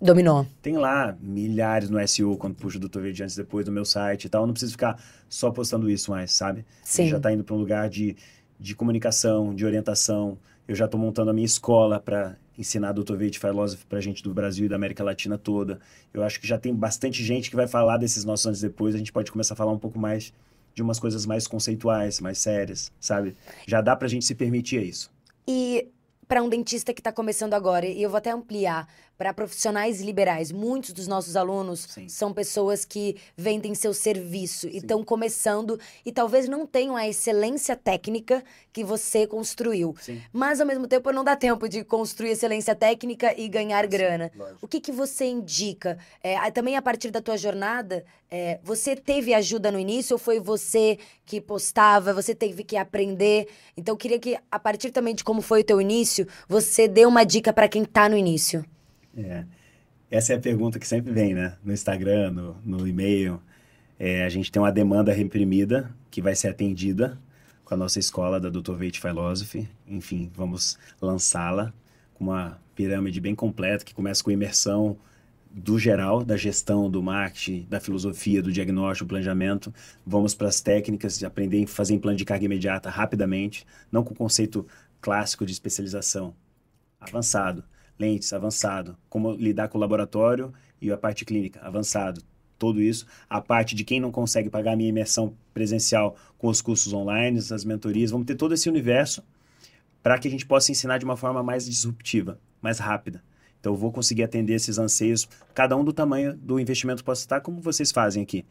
[0.00, 0.46] dominou.
[0.62, 3.06] Tem lá milhares no SEO quando puxa do Dr.
[3.22, 4.42] antes depois do meu site e tal.
[4.42, 6.64] Eu não preciso ficar só postando isso mais, sabe?
[6.82, 7.08] Sim.
[7.08, 8.16] já está indo para um lugar de,
[8.58, 10.38] de comunicação, de orientação.
[10.66, 13.16] Eu já estou montando a minha escola para ensinar Dr.
[13.16, 15.80] Veit Philosophy para gente do Brasil e da América Latina toda.
[16.12, 18.94] Eu acho que já tem bastante gente que vai falar desses nossos antes e depois.
[18.94, 20.32] A gente pode começar a falar um pouco mais
[20.74, 23.36] de umas coisas mais conceituais, mais sérias, sabe?
[23.66, 25.10] Já dá pra gente se permitir isso.
[25.46, 25.88] E
[26.26, 30.50] para um dentista que está começando agora, e eu vou até ampliar, para profissionais liberais,
[30.50, 32.08] muitos dos nossos alunos Sim.
[32.08, 37.76] são pessoas que vendem seu serviço e estão começando e talvez não tenham a excelência
[37.76, 38.42] técnica
[38.72, 39.94] que você construiu.
[40.00, 40.20] Sim.
[40.32, 44.32] Mas, ao mesmo tempo, não dá tempo de construir excelência técnica e ganhar grana.
[44.60, 45.96] O que, que você indica?
[46.22, 50.40] É, também a partir da tua jornada, é, você teve ajuda no início ou foi
[50.40, 53.48] você que postava, você teve que aprender?
[53.76, 57.06] Então, eu queria que, a partir também de como foi o teu início, você dê
[57.06, 58.64] uma dica para quem está no início.
[59.16, 59.44] É.
[60.10, 61.56] Essa é a pergunta que sempre vem, né?
[61.64, 63.40] No Instagram, no, no e-mail.
[63.98, 67.18] É, a gente tem uma demanda reprimida que vai ser atendida,
[67.64, 68.74] com a nossa escola da Dr.
[68.74, 69.68] Veit Philosophy.
[69.86, 71.72] Enfim, vamos lançá-la
[72.12, 74.96] com uma pirâmide bem completa que começa com imersão
[75.50, 79.72] do geral, da gestão, do marketing, da filosofia, do diagnóstico, do planejamento.
[80.04, 84.12] Vamos para as técnicas de aprender a fazer implante de carga imediata rapidamente, não com
[84.12, 84.66] o conceito
[85.00, 86.34] clássico de especialização.
[87.00, 87.64] Avançado.
[87.98, 88.96] Lentes, avançado.
[89.08, 92.22] Como lidar com o laboratório e a parte clínica, avançado.
[92.58, 93.06] Tudo isso.
[93.28, 97.38] A parte de quem não consegue pagar a minha imersão presencial com os cursos online,
[97.38, 98.10] as mentorias.
[98.10, 99.22] Vamos ter todo esse universo
[100.02, 103.22] para que a gente possa ensinar de uma forma mais disruptiva, mais rápida
[103.64, 107.22] então, eu vou conseguir atender esses anseios, cada um do tamanho do investimento que possa
[107.22, 108.44] estar, como vocês fazem aqui.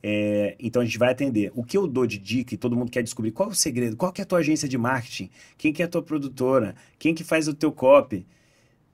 [0.00, 1.50] É, então, a gente vai atender.
[1.56, 3.96] O que eu dou de dica, e todo mundo quer descobrir, qual é o segredo?
[3.96, 5.28] Qual que é a tua agência de marketing?
[5.58, 6.76] Quem que é a tua produtora?
[7.00, 8.24] Quem que faz o teu copy?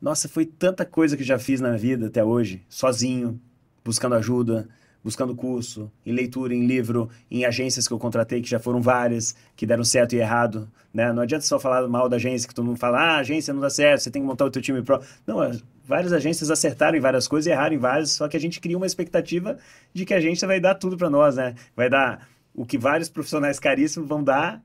[0.01, 3.41] Nossa, foi tanta coisa que já fiz na vida até hoje, sozinho,
[3.85, 4.69] buscando ajuda,
[5.03, 9.37] buscando curso, em leitura, em livro, em agências que eu contratei, que já foram várias,
[9.55, 10.69] que deram certo e errado.
[10.93, 11.13] Né?
[11.13, 13.61] Não adianta só falar mal da agência, que todo mundo fala, ah, a agência não
[13.61, 15.01] dá certo, você tem que montar o teu time pro.
[15.25, 18.41] Não, é, várias agências acertaram em várias coisas e erraram em várias, só que a
[18.41, 19.57] gente cria uma expectativa
[19.95, 21.55] de que a agência vai dar tudo para nós, né?
[21.77, 24.61] Vai dar o que vários profissionais caríssimos vão dar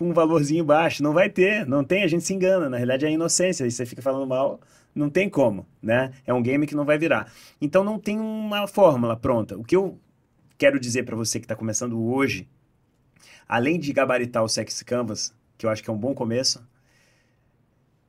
[0.00, 1.02] com um valorzinho baixo.
[1.02, 2.70] Não vai ter, não tem, a gente se engana.
[2.70, 4.58] Na realidade é a inocência, e você fica falando mal
[4.92, 6.12] não tem como, né?
[6.26, 7.32] É um game que não vai virar.
[7.60, 9.56] Então não tem uma fórmula pronta.
[9.56, 10.00] O que eu
[10.58, 12.48] quero dizer para você que está começando hoje,
[13.48, 16.66] além de gabaritar o Sex Canvas, que eu acho que é um bom começo,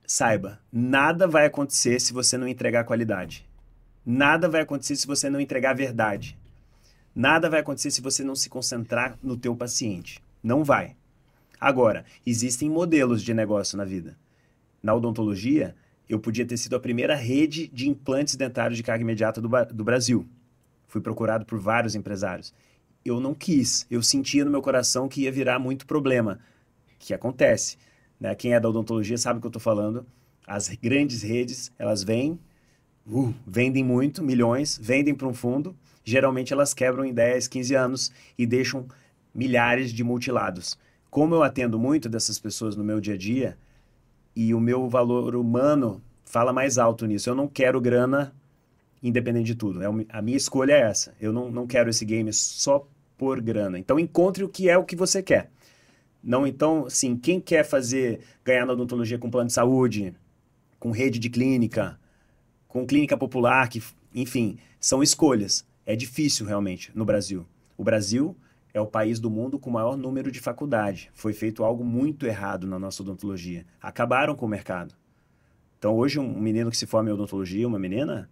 [0.08, 3.48] saiba, nada vai acontecer se você não entregar qualidade.
[4.04, 6.36] Nada vai acontecer se você não entregar verdade.
[7.14, 10.20] Nada vai acontecer se você não se concentrar no teu paciente.
[10.42, 10.96] Não vai.
[11.62, 14.18] Agora, existem modelos de negócio na vida.
[14.82, 15.76] Na odontologia,
[16.10, 19.84] eu podia ter sido a primeira rede de implantes dentários de carga imediata do, do
[19.84, 20.28] Brasil.
[20.88, 22.52] Fui procurado por vários empresários.
[23.06, 26.40] Eu não quis, eu sentia no meu coração que ia virar muito problema,
[26.98, 27.78] que acontece.
[28.20, 28.34] Né?
[28.34, 30.04] Quem é da odontologia sabe o que eu estou falando.
[30.48, 32.40] As grandes redes, elas vêm,
[33.06, 35.76] uh, vendem muito, milhões, vendem para um fundo.
[36.04, 38.88] Geralmente elas quebram em 10, 15 anos e deixam
[39.34, 40.76] milhares de mutilados.
[41.12, 43.58] Como eu atendo muito dessas pessoas no meu dia a dia,
[44.36, 47.30] e o meu valor humano fala mais alto nisso.
[47.30, 48.34] Eu não quero grana
[49.04, 49.82] independente de tudo.
[49.84, 51.14] É a minha escolha é essa.
[51.20, 52.88] Eu não, não quero esse game só
[53.18, 53.78] por grana.
[53.78, 55.52] Então encontre o que é o que você quer.
[56.24, 60.14] Não, então, assim, quem quer fazer, ganhar na odontologia com plano de saúde,
[60.80, 62.00] com rede de clínica,
[62.68, 63.82] com clínica popular, que,
[64.14, 65.66] enfim, são escolhas.
[65.84, 67.46] É difícil realmente no Brasil.
[67.76, 68.36] O Brasil
[68.74, 71.10] é o país do mundo com o maior número de faculdade.
[71.14, 73.66] Foi feito algo muito errado na nossa odontologia.
[73.82, 74.96] Acabaram com o mercado.
[75.78, 78.30] Então, hoje, um menino que se forma em odontologia, uma menina,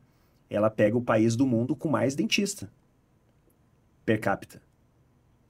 [0.49, 2.69] ela pega o país do mundo com mais dentista
[4.05, 4.61] per capita.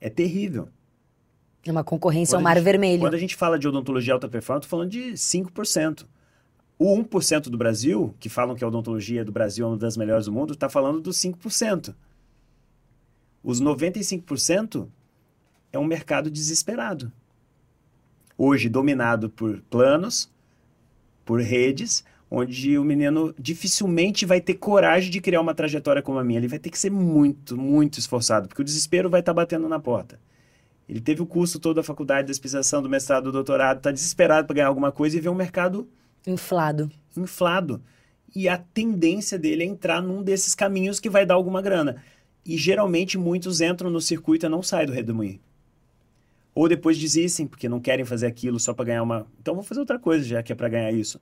[0.02, 0.68] É terrível.
[1.66, 3.00] É uma concorrência ao mar gente, vermelho.
[3.00, 6.06] Quando a gente fala de odontologia alta performance, estou falando de 5%.
[6.78, 10.26] O 1% do Brasil, que falam que a odontologia do Brasil é uma das melhores
[10.26, 11.94] do mundo, está falando dos 5%.
[13.44, 14.88] Os 95%
[15.72, 17.12] é um mercado desesperado.
[18.38, 20.32] Hoje dominado por planos,
[21.26, 26.24] por redes, onde o menino dificilmente vai ter coragem de criar uma trajetória como a
[26.24, 26.40] minha.
[26.40, 29.68] Ele vai ter que ser muito, muito esforçado, porque o desespero vai estar tá batendo
[29.68, 30.20] na porta.
[30.88, 34.48] Ele teve o curso todo da faculdade, da especialização, do mestrado, do doutorado, está desesperado
[34.48, 35.88] para ganhar alguma coisa e vê um mercado
[36.26, 36.92] inflado.
[37.16, 37.82] Inflado.
[38.36, 42.02] E a tendência dele é entrar num desses caminhos que vai dar alguma grana.
[42.46, 45.40] E geralmente muitos entram no circuito e não saem do redemoinho.
[46.56, 49.28] Ou depois desistem, porque não querem fazer aquilo só para ganhar uma.
[49.40, 51.20] Então vou fazer outra coisa, já que é para ganhar isso.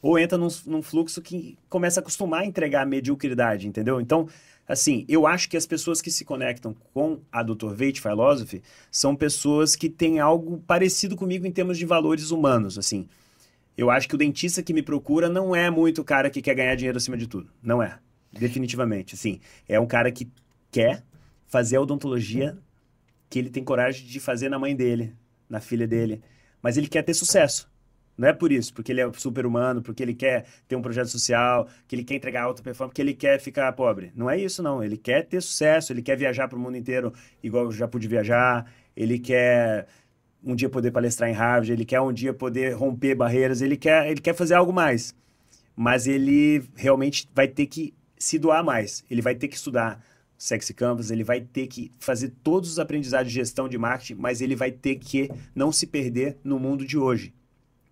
[0.00, 4.00] Ou entra num, num, fluxo que começa a acostumar a entregar a mediocridade, entendeu?
[4.00, 4.28] Então,
[4.68, 7.72] assim, eu acho que as pessoas que se conectam com a Dr.
[7.74, 13.08] Veit Philosophy são pessoas que têm algo parecido comigo em termos de valores humanos, assim.
[13.76, 16.54] Eu acho que o dentista que me procura não é muito o cara que quer
[16.54, 17.50] ganhar dinheiro acima de tudo.
[17.62, 17.98] Não é.
[18.38, 19.40] Definitivamente, assim.
[19.68, 20.30] É um cara que
[20.70, 21.02] quer
[21.46, 22.58] fazer a odontologia
[23.30, 25.14] que ele tem coragem de fazer na mãe dele,
[25.48, 26.22] na filha dele.
[26.62, 27.70] Mas ele quer ter sucesso.
[28.16, 31.08] Não é por isso, porque ele é super humano, porque ele quer ter um projeto
[31.08, 34.12] social, que ele quer entregar alta performance, porque ele quer ficar pobre.
[34.14, 34.82] Não é isso, não.
[34.82, 37.12] Ele quer ter sucesso, ele quer viajar para o mundo inteiro
[37.42, 39.86] igual eu já pude viajar, ele quer
[40.44, 44.08] um dia poder palestrar em Harvard, ele quer um dia poder romper barreiras, ele quer,
[44.08, 45.14] ele quer fazer algo mais.
[45.74, 47.92] Mas ele realmente vai ter que
[48.24, 49.04] se doar mais.
[49.10, 50.02] Ele vai ter que estudar
[50.38, 54.40] Sexy Canvas, ele vai ter que fazer todos os aprendizados de gestão de marketing, mas
[54.40, 57.34] ele vai ter que não se perder no mundo de hoje,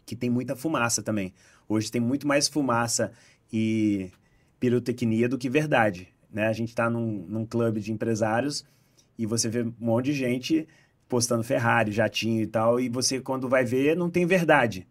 [0.06, 1.34] que tem muita fumaça também.
[1.68, 3.12] Hoje tem muito mais fumaça
[3.52, 4.10] e
[4.58, 6.08] pirotecnia do que verdade.
[6.32, 6.46] Né?
[6.46, 8.64] A gente está num, num clube de empresários
[9.18, 10.66] e você vê um monte de gente
[11.08, 14.86] postando Ferrari, jatinho e tal, e você, quando vai ver, não tem verdade.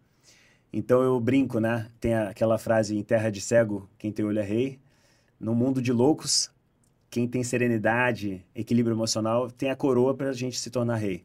[0.72, 1.88] Então eu brinco, né?
[2.00, 4.81] Tem aquela frase em terra de cego, quem tem olho é rei.
[5.42, 6.52] No mundo de loucos,
[7.10, 11.24] quem tem serenidade, equilíbrio emocional, tem a coroa para a gente se tornar rei.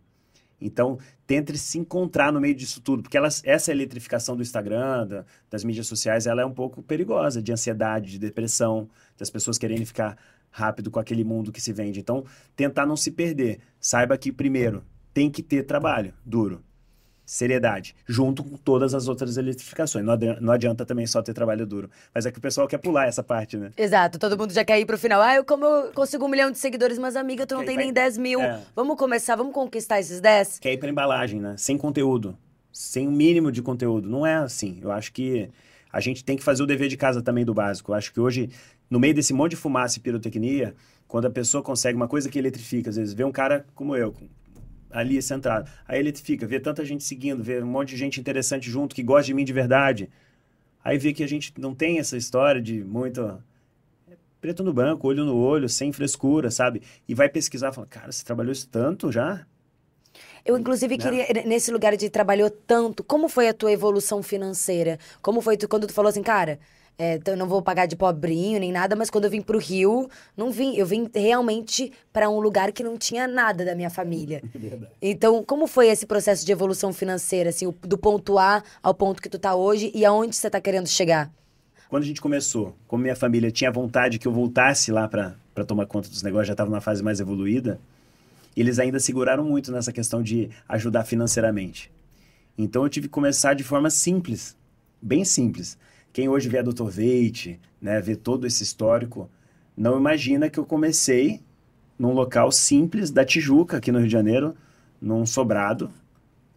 [0.60, 0.98] Então,
[1.28, 5.64] tente se encontrar no meio disso tudo, porque elas, essa eletrificação do Instagram, da, das
[5.64, 10.18] mídias sociais, ela é um pouco perigosa, de ansiedade, de depressão, das pessoas querendo ficar
[10.50, 12.00] rápido com aquele mundo que se vende.
[12.00, 13.60] Então, tentar não se perder.
[13.80, 16.64] Saiba que, primeiro, tem que ter trabalho duro,
[17.28, 20.06] seriedade, junto com todas as outras eletrificações.
[20.06, 21.92] Não adianta, não adianta, também só ter trabalho duro.
[22.16, 23.72] Mas é que o pessoal quer pular essa parte, né?
[23.76, 25.22] Exato, todo mundo já quer ir pro final.
[25.22, 27.78] Ah, eu, como eu consigo um milhão de seguidores, mas amiga, tu não quer tem
[27.78, 28.40] nem 10 mil.
[28.40, 28.62] É.
[28.74, 30.60] Vamos começar, vamos conquistar esses 10?
[30.60, 31.56] Quer ir pra embalagem, né?
[31.58, 32.38] Sem conteúdo.
[32.72, 34.08] Sem o um mínimo de conteúdo.
[34.08, 34.80] Não é assim.
[34.82, 35.50] Eu acho que
[35.92, 37.92] a gente tem que fazer o dever de casa também do básico.
[37.92, 38.50] Eu acho que hoje,
[38.90, 40.74] no meio desse monte de fumaça e pirotecnia,
[41.10, 44.14] quando a pessoa consegue uma coisa que eletrifica, às vezes vê um cara como eu,
[44.90, 48.96] ali centrado, aí eletrifica, vê tanta gente seguindo, vê um monte de gente interessante junto
[48.96, 50.10] que gosta de mim de verdade.
[50.84, 53.22] Aí vê que a gente não tem essa história de muito
[54.10, 56.82] é, preto no branco, olho no olho, sem frescura, sabe?
[57.08, 59.46] E vai pesquisar, fala, cara, você trabalhou isso tanto já?
[60.46, 61.04] Eu, inclusive, né?
[61.04, 64.98] queria, nesse lugar de trabalhou tanto, como foi a tua evolução financeira?
[65.22, 66.58] Como foi tu, quando tu falou assim, cara,
[67.00, 70.10] é, eu não vou pagar de pobrinho nem nada, mas quando eu vim pro Rio,
[70.36, 70.76] não vim.
[70.76, 74.42] Eu vim realmente para um lugar que não tinha nada da minha família.
[74.54, 74.92] Verdade.
[75.02, 79.30] Então, como foi esse processo de evolução financeira, assim, do ponto A ao ponto que
[79.30, 81.32] tu tá hoje e aonde você tá querendo chegar?
[81.88, 85.36] Quando a gente começou, como minha família tinha vontade que eu voltasse lá para
[85.66, 87.80] tomar conta dos negócios, já estava na fase mais evoluída,
[88.56, 91.92] eles ainda seguraram muito nessa questão de ajudar financeiramente.
[92.58, 94.58] Então eu tive que começar de forma simples,
[95.02, 95.78] bem simples.
[96.18, 96.90] Quem hoje vê a Dr.
[96.90, 99.30] Veit, né, vê todo esse histórico,
[99.78, 101.44] não imagina que eu comecei
[101.96, 104.56] num local simples da Tijuca, aqui no Rio de Janeiro,
[105.00, 105.92] num sobrado,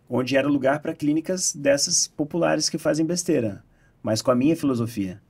[0.08, 3.62] onde era lugar para clínicas dessas populares que fazem besteira,
[4.02, 5.20] mas com a minha filosofia,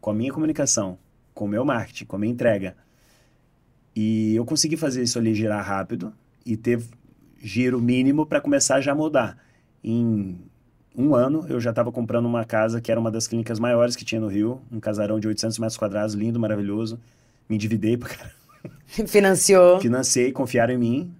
[0.00, 0.98] com a minha comunicação,
[1.32, 2.76] com o meu marketing, com a minha entrega.
[3.94, 6.12] E eu consegui fazer isso ali girar rápido
[6.44, 6.82] e ter
[7.40, 9.38] giro mínimo para começar já a mudar.
[9.84, 10.49] Em
[10.96, 14.04] um ano eu já estava comprando uma casa que era uma das clínicas maiores que
[14.04, 16.98] tinha no Rio, um casarão de 800 metros quadrados, lindo, maravilhoso.
[17.48, 18.32] Me endividei para cara.
[19.06, 19.80] Financiou.
[19.80, 21.14] Financiei, confiaram em mim,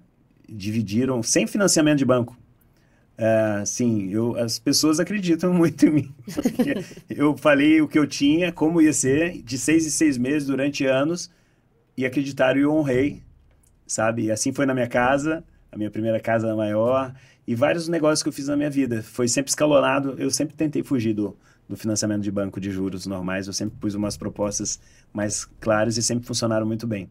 [0.48, 2.36] dividiram sem financiamento de banco.
[3.20, 6.14] Uh, sim, eu, as pessoas acreditam muito em mim.
[7.08, 10.86] eu falei o que eu tinha, como ia ser, de seis em seis meses, durante
[10.86, 11.30] anos,
[11.96, 13.22] e acreditaram e eu honrei,
[13.86, 14.24] sabe?
[14.24, 17.14] E assim foi na minha casa, a minha primeira casa maior,
[17.47, 19.03] e vários negócios que eu fiz na minha vida.
[19.03, 21.36] Foi sempre escalonado, eu sempre tentei fugir do,
[21.68, 24.80] do financiamento de banco de juros normais, eu sempre pus umas propostas
[25.12, 27.11] mais claras e sempre funcionaram muito bem.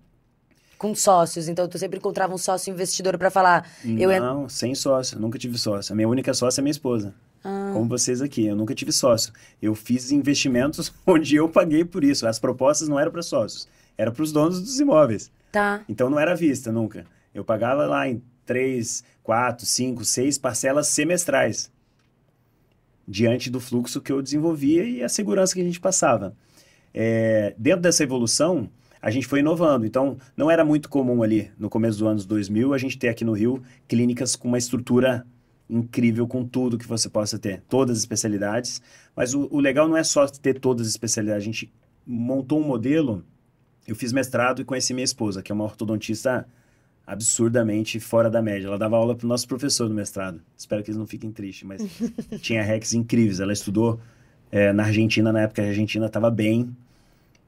[0.78, 3.70] Com sócios, então tu sempre encontrava um sócio investidor para falar.
[3.84, 5.92] Eu Não, sem sócio, nunca tive sócio.
[5.92, 7.14] A minha única sócia é minha esposa.
[7.44, 7.72] Ah.
[7.74, 9.34] Como vocês aqui, eu nunca tive sócio.
[9.62, 12.26] Eu fiz investimentos onde eu paguei por isso.
[12.26, 13.68] As propostas não eram para sócios
[14.00, 15.30] era para os donos dos imóveis.
[15.52, 15.82] Tá.
[15.90, 17.06] Então não era vista nunca.
[17.34, 21.72] Eu pagava lá em três, quatro, cinco, seis parcelas semestrais
[23.08, 26.36] diante do fluxo que eu desenvolvia e a segurança que a gente passava.
[26.91, 28.68] É, dentro dessa evolução,
[29.00, 29.86] a gente foi inovando.
[29.86, 33.24] Então, não era muito comum ali, no começo dos anos 2000, a gente ter aqui
[33.24, 35.28] no Rio clínicas com uma estrutura
[35.70, 38.82] incrível, com tudo que você possa ter, todas as especialidades.
[39.16, 41.72] Mas o, o legal não é só ter todas as especialidades, a gente
[42.04, 43.24] montou um modelo
[43.89, 46.47] eu fiz mestrado e conheci minha esposa, que é uma ortodontista
[47.10, 48.68] absurdamente fora da média.
[48.68, 50.39] Ela dava aula para o nosso professor do mestrado.
[50.55, 51.82] Espero que eles não fiquem tristes, mas
[52.39, 53.39] tinha hacks incríveis.
[53.39, 53.99] Ela estudou
[54.51, 56.70] é, na Argentina, na época a Argentina estava bem.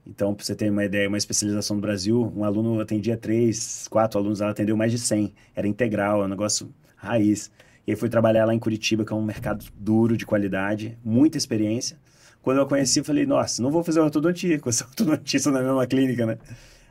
[0.05, 4.20] Então, para você ter uma ideia, uma especialização no Brasil, um aluno atendia três, quatro
[4.20, 5.32] alunos, ela atendeu mais de 100.
[5.55, 7.51] Era integral, é um negócio raiz.
[7.86, 11.38] E aí fui trabalhar lá em Curitiba, que é um mercado duro, de qualidade, muita
[11.38, 11.99] experiência.
[12.41, 15.62] Quando eu a conheci, eu falei, nossa, não vou fazer ortodontia com essa ortodontista na
[15.62, 16.39] mesma clínica, né?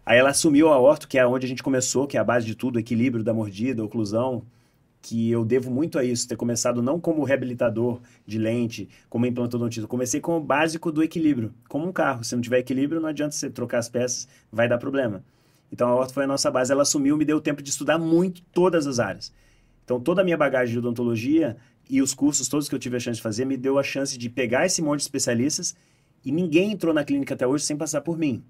[0.05, 2.47] Aí ela assumiu a orto, que é onde a gente começou, que é a base
[2.47, 4.43] de tudo, equilíbrio da mordida, oclusão,
[5.03, 9.87] que eu devo muito a isso, ter começado não como reabilitador de lente, como implantodontista,
[9.87, 12.23] comecei com o básico do equilíbrio, como um carro.
[12.23, 15.25] Se não tiver equilíbrio, não adianta você trocar as peças, vai dar problema.
[15.73, 18.43] Então a orto foi a nossa base, ela assumiu, me deu tempo de estudar muito
[18.53, 19.33] todas as áreas.
[19.85, 21.57] Então toda a minha bagagem de odontologia
[21.89, 24.17] e os cursos todos que eu tive a chance de fazer me deu a chance
[24.19, 25.75] de pegar esse monte de especialistas
[26.25, 28.45] e ninguém entrou na clínica até hoje sem passar por mim.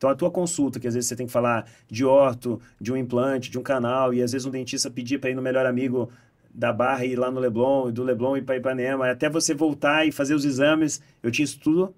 [0.00, 2.96] Então, a tua consulta, que às vezes você tem que falar de orto, de um
[2.96, 6.08] implante, de um canal, e às vezes um dentista pedir para ir no melhor amigo
[6.54, 9.52] da Barra e ir lá no Leblon, e do Leblon ir para Ipanema, até você
[9.52, 11.94] voltar e fazer os exames, eu tinha isso tudo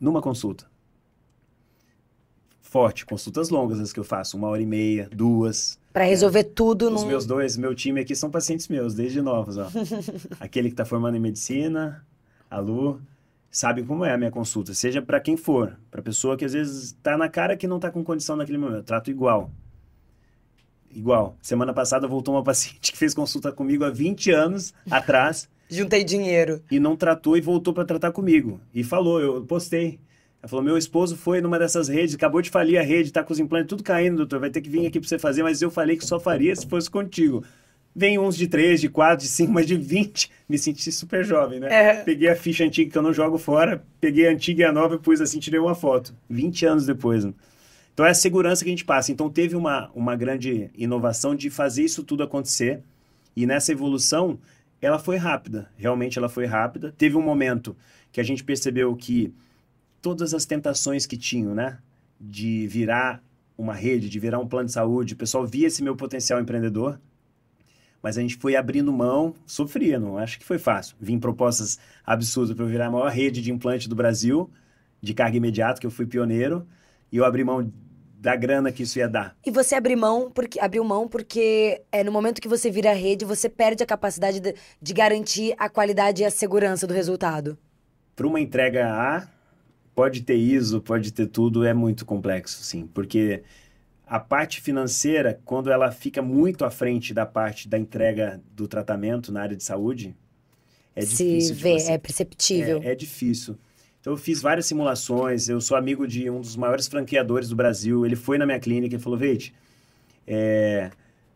[0.00, 0.66] numa consulta.
[2.60, 3.06] forte.
[3.06, 5.78] Consultas longas as que eu faço, uma hora e meia, duas.
[5.92, 7.06] Para resolver tudo Os num...
[7.06, 9.68] meus dois, meu time aqui são pacientes meus, desde novos, ó.
[10.40, 12.04] Aquele que está formando em medicina,
[12.50, 13.00] a Lu,
[13.56, 16.88] sabe como é a minha consulta, seja para quem for, para pessoa que às vezes
[16.88, 19.50] está na cara que não está com condição naquele momento, eu trato igual.
[20.90, 21.38] Igual.
[21.40, 26.62] Semana passada voltou uma paciente que fez consulta comigo há 20 anos atrás Juntei dinheiro.
[26.70, 28.60] e não tratou e voltou para tratar comigo.
[28.74, 29.98] E falou, eu postei.
[30.42, 33.32] Ela falou: meu esposo foi numa dessas redes, acabou de falir a rede, tá com
[33.32, 34.38] os implantes tudo caindo, doutor.
[34.38, 36.66] Vai ter que vir aqui para você fazer, mas eu falei que só faria se
[36.66, 37.42] fosse contigo.
[37.98, 40.30] Vem uns de 3, de 4, de 5, mas de 20.
[40.46, 41.68] Me senti super jovem, né?
[41.70, 41.94] É.
[42.02, 44.96] Peguei a ficha antiga que eu não jogo fora, peguei a antiga e a nova
[44.96, 46.14] e pus assim, tirei uma foto.
[46.28, 47.24] 20 anos depois.
[47.24, 47.32] Né?
[47.94, 49.10] Então é a segurança que a gente passa.
[49.10, 52.82] Então teve uma, uma grande inovação de fazer isso tudo acontecer.
[53.34, 54.38] E nessa evolução,
[54.82, 55.70] ela foi rápida.
[55.78, 56.94] Realmente ela foi rápida.
[56.98, 57.74] Teve um momento
[58.12, 59.32] que a gente percebeu que
[60.02, 61.78] todas as tentações que tinham, né?
[62.20, 63.22] De virar
[63.56, 67.00] uma rede, de virar um plano de saúde, o pessoal via esse meu potencial empreendedor.
[68.02, 70.96] Mas a gente foi abrindo mão, sofria, não acho que foi fácil.
[71.00, 74.50] Vim propostas absurdas para eu virar a maior rede de implante do Brasil,
[75.00, 76.66] de carga imediata, que eu fui pioneiro,
[77.10, 77.70] e eu abri mão
[78.18, 79.36] da grana que isso ia dar.
[79.44, 83.24] E você abriu mão porque, abriu mão porque é, no momento que você vira rede,
[83.24, 87.56] você perde a capacidade de, de garantir a qualidade e a segurança do resultado.
[88.14, 89.28] Para uma entrega A,
[89.94, 93.42] pode ter ISO, pode ter tudo, é muito complexo, sim, porque
[94.06, 99.32] a parte financeira, quando ela fica muito à frente da parte da entrega do tratamento
[99.32, 100.16] na área de saúde,
[100.94, 102.80] é Se difícil de vê, você é perceptível.
[102.82, 103.58] É, é difícil.
[104.00, 108.06] Então eu fiz várias simulações, eu sou amigo de um dos maiores franqueadores do Brasil,
[108.06, 109.52] ele foi na minha clínica e falou, Veite,
[110.24, 110.92] é,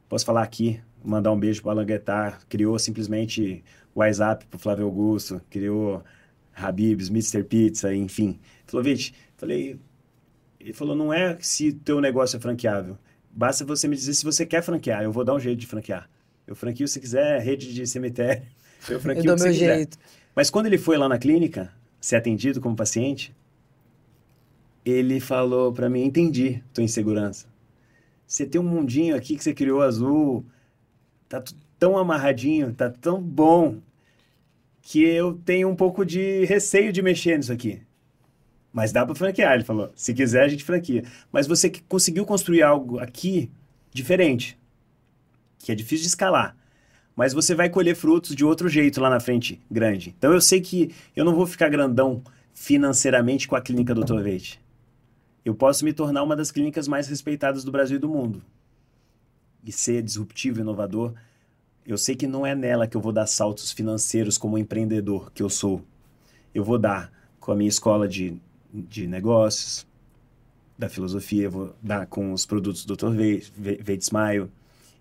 [0.08, 4.56] posso falar aqui, mandar um beijo para o Alan Guetar, criou simplesmente o WhatsApp para
[4.56, 6.04] o Flávio Augusto, criou
[6.54, 7.42] Habib's, Mr.
[7.42, 8.38] Pizza, enfim.
[8.64, 9.76] Falou, Veite, falei,
[10.61, 12.98] ele falou, não é se teu negócio é franqueável,
[13.30, 16.08] basta você me dizer se você quer franquear, eu vou dar um jeito de franquear.
[16.46, 18.42] Eu franquio se quiser, rede de cemitério,
[18.88, 19.76] eu franquio Eu dou o que meu você quiser.
[19.76, 19.98] jeito.
[20.34, 23.34] Mas quando ele foi lá na clínica, ser atendido como paciente,
[24.84, 27.46] ele falou para mim, entendi tua insegurança.
[28.26, 30.44] Você tem um mundinho aqui que você criou azul,
[31.28, 31.42] tá
[31.78, 33.78] tão amarradinho, tá tão bom,
[34.82, 37.80] que eu tenho um pouco de receio de mexer nisso aqui.
[38.72, 39.90] Mas dá para franquear, ele falou.
[39.94, 41.04] Se quiser, a gente franquia.
[41.32, 43.50] Mas você conseguiu construir algo aqui
[43.92, 44.58] diferente,
[45.58, 46.56] que é difícil de escalar.
[47.16, 50.14] Mas você vai colher frutos de outro jeito lá na frente, grande.
[50.16, 52.22] Então eu sei que eu não vou ficar grandão
[52.54, 54.20] financeiramente com a clínica Dr.
[54.20, 54.60] Veite.
[55.44, 58.42] Eu posso me tornar uma das clínicas mais respeitadas do Brasil e do mundo.
[59.64, 61.14] E ser disruptivo, inovador.
[61.86, 65.42] Eu sei que não é nela que eu vou dar saltos financeiros como empreendedor que
[65.42, 65.82] eu sou.
[66.54, 68.40] Eu vou dar com a minha escola de,
[68.72, 69.86] de negócios,
[70.78, 73.12] da filosofia, eu vou dar com os produtos do Dr.
[74.00, 74.50] Smile,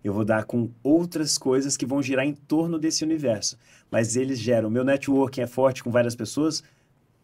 [0.03, 3.57] eu vou dar com outras coisas que vão girar em torno desse universo.
[3.89, 4.69] Mas eles geram.
[4.69, 6.63] Meu networking é forte com várias pessoas,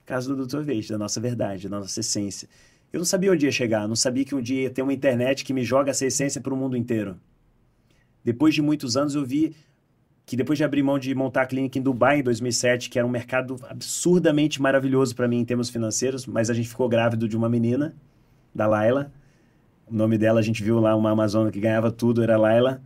[0.05, 0.61] caso do Dr.
[0.61, 2.47] Veite, da nossa verdade, da nossa essência.
[2.91, 5.43] Eu não sabia onde ia chegar, não sabia que um dia ia ter uma internet
[5.43, 7.17] que me joga essa essência para o mundo inteiro.
[8.23, 9.55] Depois de muitos anos, eu vi
[10.25, 13.07] que depois de abrir mão de montar a clínica em Dubai em 2007, que era
[13.07, 17.37] um mercado absurdamente maravilhoso para mim em termos financeiros, mas a gente ficou grávido de
[17.37, 17.93] uma menina,
[18.53, 19.11] da Laila.
[19.85, 22.81] O nome dela a gente viu lá, uma amazona que ganhava tudo, era Laila.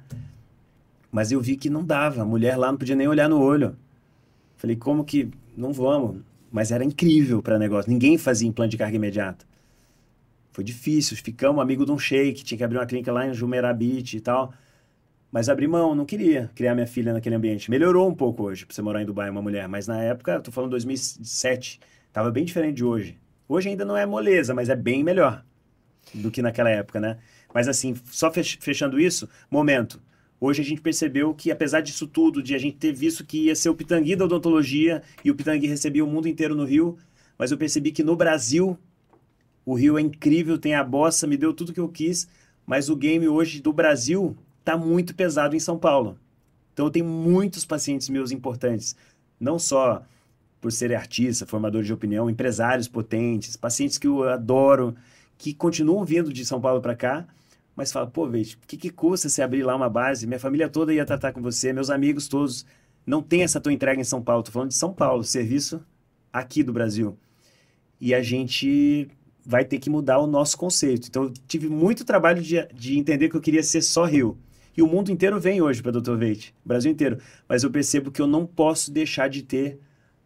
[1.12, 3.76] Mas eu vi que não dava, a mulher lá não podia nem olhar no olho.
[4.58, 6.22] Falei, como que não vamos?
[6.52, 9.46] Mas era incrível para negócio, ninguém fazia implante de carga imediata.
[10.52, 13.72] Foi difícil, ficamos amigo de um sheik, tinha que abrir uma clínica lá em Jumeirah
[13.72, 14.54] Beach e tal.
[15.32, 17.70] Mas abri mão, não queria criar minha filha naquele ambiente.
[17.70, 19.68] Melhorou um pouco hoje pra você morar em Dubai, uma mulher.
[19.68, 21.80] Mas na época, tô falando 2007,
[22.12, 23.18] tava bem diferente de hoje.
[23.48, 25.44] Hoje ainda não é moleza, mas é bem melhor
[26.14, 27.18] do que naquela época, né?
[27.54, 30.02] Mas assim, só fech- fechando isso, momento.
[30.40, 33.56] Hoje a gente percebeu que, apesar disso tudo, de a gente ter visto que ia
[33.56, 36.98] ser o Pitangui da odontologia e o Pitangui recebia o mundo inteiro no Rio,
[37.38, 38.78] mas eu percebi que no Brasil
[39.66, 42.28] o Rio é incrível, tem a bossa, me deu tudo que eu quis,
[42.66, 44.36] mas o game hoje do Brasil
[44.72, 46.17] tá muito pesado em São Paulo.
[46.74, 48.95] Então eu tenho muitos pacientes meus importantes,
[49.39, 50.03] não só
[50.61, 54.95] por ser artista, formador de opinião, empresários potentes, pacientes que eu adoro,
[55.38, 57.26] que continuam vindo de São Paulo para cá,
[57.76, 60.28] mas fala, pô, Veite, o que, que custa você abrir lá uma base?
[60.28, 62.65] Minha família toda ia tratar com você, meus amigos todos.
[63.05, 64.43] Não tem essa tua entrega em São Paulo.
[64.43, 65.82] Tô falando de São Paulo, serviço
[66.32, 67.17] aqui do Brasil.
[68.01, 69.09] E a gente
[69.45, 71.07] vai ter que mudar o nosso conceito.
[71.07, 74.38] Então, eu tive muito trabalho de, de entender que eu queria ser só Rio.
[74.76, 76.15] E o mundo inteiro vem hoje para Dr.
[76.15, 77.17] Veite, o Brasil inteiro.
[77.47, 79.80] Mas eu percebo que eu não posso deixar de ter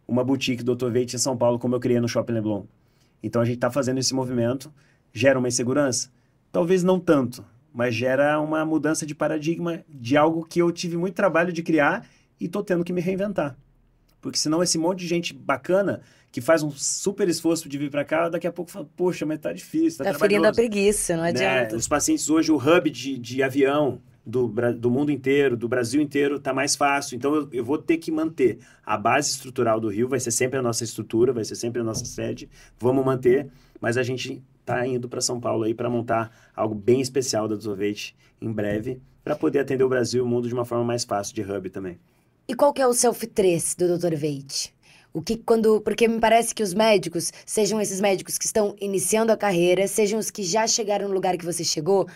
[0.06, 0.90] uma boutique Dr.
[0.90, 2.64] Veite em São Paulo, como eu criei no Shopping Leblon.
[3.22, 4.72] Então, a gente está fazendo esse movimento.
[5.12, 6.10] gera uma insegurança?
[6.52, 11.14] Talvez não tanto, mas gera uma mudança de paradigma de algo que eu tive muito
[11.14, 12.06] trabalho de criar
[12.38, 13.56] e tô tendo que me reinventar.
[14.20, 18.04] Porque senão esse monte de gente bacana que faz um super esforço de vir para
[18.04, 21.22] cá, daqui a pouco fala, poxa, mas tá difícil, tá, tá ferindo a preguiça, não
[21.24, 21.28] né?
[21.28, 21.76] adianta.
[21.76, 26.38] Os pacientes hoje, o hub de, de avião do, do mundo inteiro, do Brasil inteiro,
[26.38, 27.16] tá mais fácil.
[27.16, 30.58] Então eu, eu vou ter que manter a base estrutural do Rio, vai ser sempre
[30.58, 32.48] a nossa estrutura, vai ser sempre a nossa sede,
[32.78, 33.48] vamos manter,
[33.80, 37.54] mas a gente tá indo para São Paulo aí para montar algo bem especial da
[37.54, 41.04] Dosovete em breve, para poder atender o Brasil e o mundo de uma forma mais
[41.04, 41.98] fácil de hub também.
[42.46, 44.14] E qual que é o self 3 do Dr.
[44.14, 44.74] Veit?
[45.12, 49.30] O que quando, porque me parece que os médicos, sejam esses médicos que estão iniciando
[49.30, 52.08] a carreira, sejam os que já chegaram no lugar que você chegou,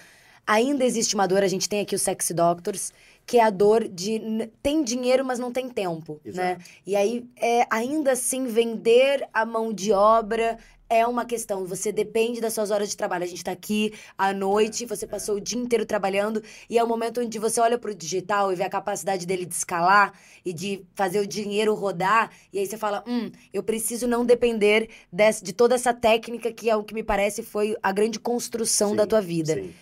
[0.48, 2.90] ainda existe uma dor, a gente tem aqui os sexy doctors,
[3.26, 4.18] que é a dor de
[4.62, 6.30] tem dinheiro, mas não tem tempo, né?
[6.30, 6.58] Exato.
[6.58, 6.64] né?
[6.86, 10.56] E aí, é, ainda assim, vender a mão de obra
[10.88, 11.66] é uma questão.
[11.66, 13.24] Você depende das suas horas de trabalho.
[13.24, 16.88] A gente está aqui à noite, você passou o dia inteiro trabalhando, e é o
[16.88, 20.54] momento onde você olha para o digital e vê a capacidade dele de escalar e
[20.54, 22.30] de fazer o dinheiro rodar.
[22.50, 26.70] E aí você fala: hum, eu preciso não depender desse, de toda essa técnica que
[26.70, 29.52] é o que me parece foi a grande construção sim, da tua vida.
[29.52, 29.74] Sim.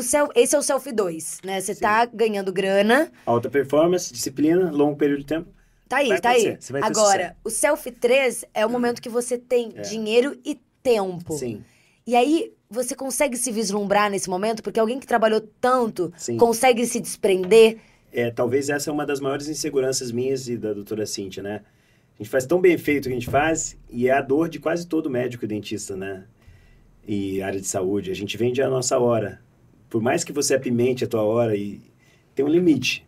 [0.00, 1.60] O self, esse é o Self 2, né?
[1.60, 3.12] Você está ganhando grana.
[3.26, 5.50] Alta performance, disciplina, longo período de tempo.
[5.86, 6.58] Tá aí, vai tá aí.
[6.80, 8.72] Agora, o self 3 é o hum.
[8.72, 9.82] momento que você tem é.
[9.82, 11.34] dinheiro e tempo.
[11.34, 11.62] Sim.
[12.06, 14.62] E aí, você consegue se vislumbrar nesse momento?
[14.62, 16.38] Porque alguém que trabalhou tanto Sim.
[16.38, 17.76] consegue se desprender?
[18.10, 21.60] É, talvez essa é uma das maiores inseguranças minhas e da doutora Cíntia, né?
[22.14, 24.48] A gente faz tão bem feito o que a gente faz e é a dor
[24.48, 26.24] de quase todo médico e dentista, né?
[27.06, 28.10] E área de saúde.
[28.10, 29.42] A gente vende a nossa hora.
[29.90, 31.82] Por mais que você apimente a tua hora, e
[32.34, 33.04] tem um limite.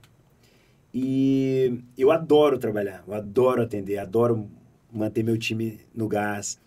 [0.92, 4.50] E eu adoro trabalhar, eu adoro atender, adoro
[4.92, 6.58] manter meu time no gás,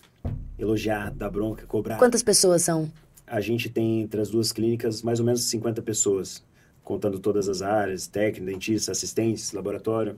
[0.57, 1.97] elogiar, dar bronca, cobrar.
[1.97, 2.91] Quantas pessoas são?
[3.27, 6.43] A gente tem entre as duas clínicas mais ou menos 50 pessoas,
[6.83, 10.17] contando todas as áreas, técnico, dentista, assistentes, laboratório.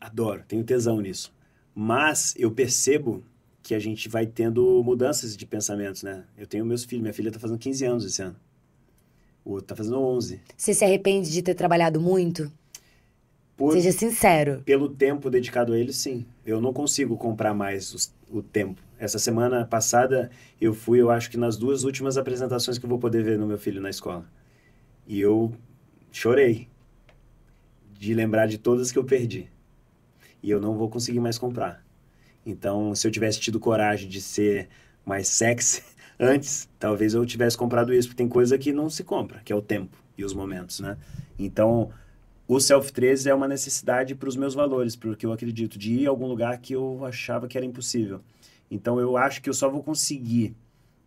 [0.00, 1.34] Adoro, tenho tesão nisso.
[1.74, 3.22] Mas eu percebo
[3.66, 6.22] que a gente vai tendo mudanças de pensamentos, né?
[6.38, 8.36] Eu tenho meus filhos, minha filha está fazendo 15 anos esse ano.
[9.44, 10.40] O outro tá fazendo 11.
[10.56, 12.52] Você se arrepende de ter trabalhado muito?
[13.56, 14.62] Por, Seja sincero.
[14.64, 16.24] Pelo tempo dedicado a ele, sim.
[16.44, 18.80] Eu não consigo comprar mais os, o tempo.
[19.00, 23.00] Essa semana passada eu fui, eu acho que nas duas últimas apresentações que eu vou
[23.00, 24.24] poder ver no meu filho na escola.
[25.08, 25.52] E eu
[26.12, 26.68] chorei
[27.98, 29.50] de lembrar de todas que eu perdi.
[30.40, 31.85] E eu não vou conseguir mais comprar.
[32.46, 34.68] Então, se eu tivesse tido coragem de ser
[35.04, 35.82] mais sexy,
[36.18, 39.56] Antes, talvez eu tivesse comprado isso, porque tem coisa que não se compra, que é
[39.56, 40.96] o tempo e os momentos, né?
[41.38, 41.90] Então,
[42.48, 46.06] o Self 13 é uma necessidade para os meus valores, porque eu acredito de ir
[46.06, 48.22] a algum lugar que eu achava que era impossível.
[48.70, 50.56] Então, eu acho que eu só vou conseguir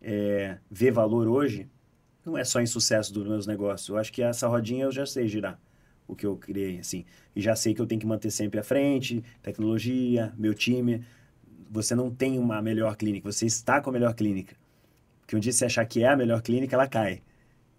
[0.00, 1.68] é, ver valor hoje,
[2.24, 3.88] não é só em sucesso dos meus negócios.
[3.88, 5.60] Eu acho que essa rodinha eu já sei girar
[6.06, 7.04] o que eu criei, assim.
[7.34, 11.04] E já sei que eu tenho que manter sempre à frente, tecnologia, meu time.
[11.70, 14.56] Você não tem uma melhor clínica, você está com a melhor clínica
[15.30, 17.22] que um dia você achar que é a melhor clínica, ela cai.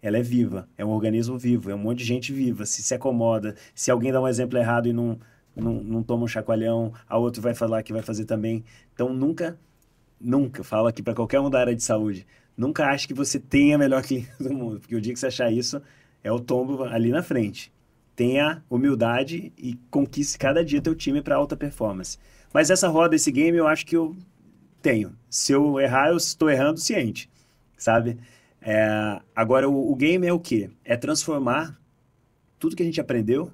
[0.01, 2.65] Ela é viva, é um organismo vivo, é um monte de gente viva.
[2.65, 5.19] Se se acomoda, se alguém dá um exemplo errado e não,
[5.53, 8.63] não, não toma um chacoalhão, a outro vai falar que vai fazer também.
[8.93, 9.59] Então nunca,
[10.19, 12.25] nunca, falo aqui para qualquer um da área de saúde,
[12.55, 15.27] nunca ache que você tem a melhor clínica do mundo, porque o dia que você
[15.27, 15.81] achar isso,
[16.23, 17.69] é o tombo ali na frente.
[18.15, 22.17] Tenha humildade e conquiste cada dia teu time para alta performance.
[22.53, 24.15] Mas essa roda, esse game, eu acho que eu
[24.81, 25.15] tenho.
[25.29, 27.31] Se eu errar, eu estou errando ciente
[27.81, 28.17] sabe?
[28.61, 30.69] É, agora, o, o, game é o quê?
[30.85, 31.79] É transformar
[32.59, 33.51] tudo que a gente aprendeu,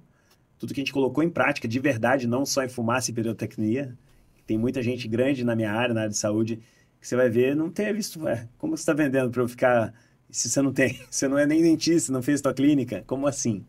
[0.60, 3.98] tudo que a gente colocou em prática de verdade, não só em fumaça e pirotecnia.
[4.46, 6.60] Tem muita gente grande na minha área, na área de saúde,
[7.00, 8.20] que você vai ver, não ter visto,
[8.58, 9.94] como você está vendendo para eu ficar,
[10.30, 13.66] se você não tem, você não é nem dentista, não fez tua clínica, como assim?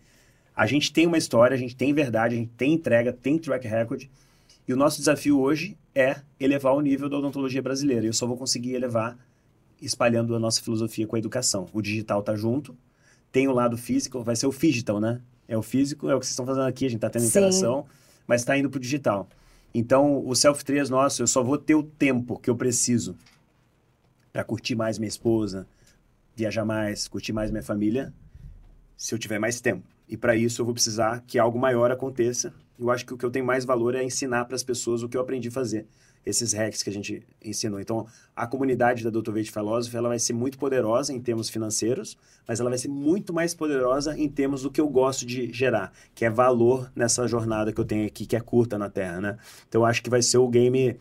[0.56, 3.66] A gente tem uma história, a gente tem verdade, a gente tem entrega, tem track
[3.68, 4.04] record,
[4.68, 8.04] e o nosso desafio hoje é elevar o nível da odontologia brasileira.
[8.04, 9.18] E eu só vou conseguir elevar
[9.80, 11.66] espalhando a nossa filosofia com a educação.
[11.72, 12.76] O digital tá junto,
[13.32, 15.22] tem o lado físico, vai ser o digital, né?
[15.48, 17.28] É o físico, é o que vocês estão fazendo aqui, a gente tá tendo Sim.
[17.28, 17.86] interação,
[18.26, 19.26] mas está indo pro digital.
[19.72, 23.16] Então, o Self 3 nosso, eu só vou ter o tempo que eu preciso
[24.32, 25.66] para curtir mais minha esposa,
[26.36, 28.12] viajar mais, curtir mais minha família,
[28.96, 29.86] se eu tiver mais tempo.
[30.08, 32.52] E para isso eu vou precisar que algo maior aconteça.
[32.78, 35.08] Eu acho que o que eu tenho mais valor é ensinar para as pessoas o
[35.08, 35.86] que eu aprendi a fazer
[36.26, 37.80] esses hacks que a gente ensinou.
[37.80, 38.06] Então,
[38.36, 39.32] a comunidade da Dr.
[39.32, 43.32] Veit Philosophy, ela vai ser muito poderosa em termos financeiros, mas ela vai ser muito
[43.32, 47.72] mais poderosa em termos do que eu gosto de gerar, que é valor nessa jornada
[47.72, 49.38] que eu tenho aqui, que é curta na Terra, né?
[49.68, 50.96] Então, eu acho que vai ser o game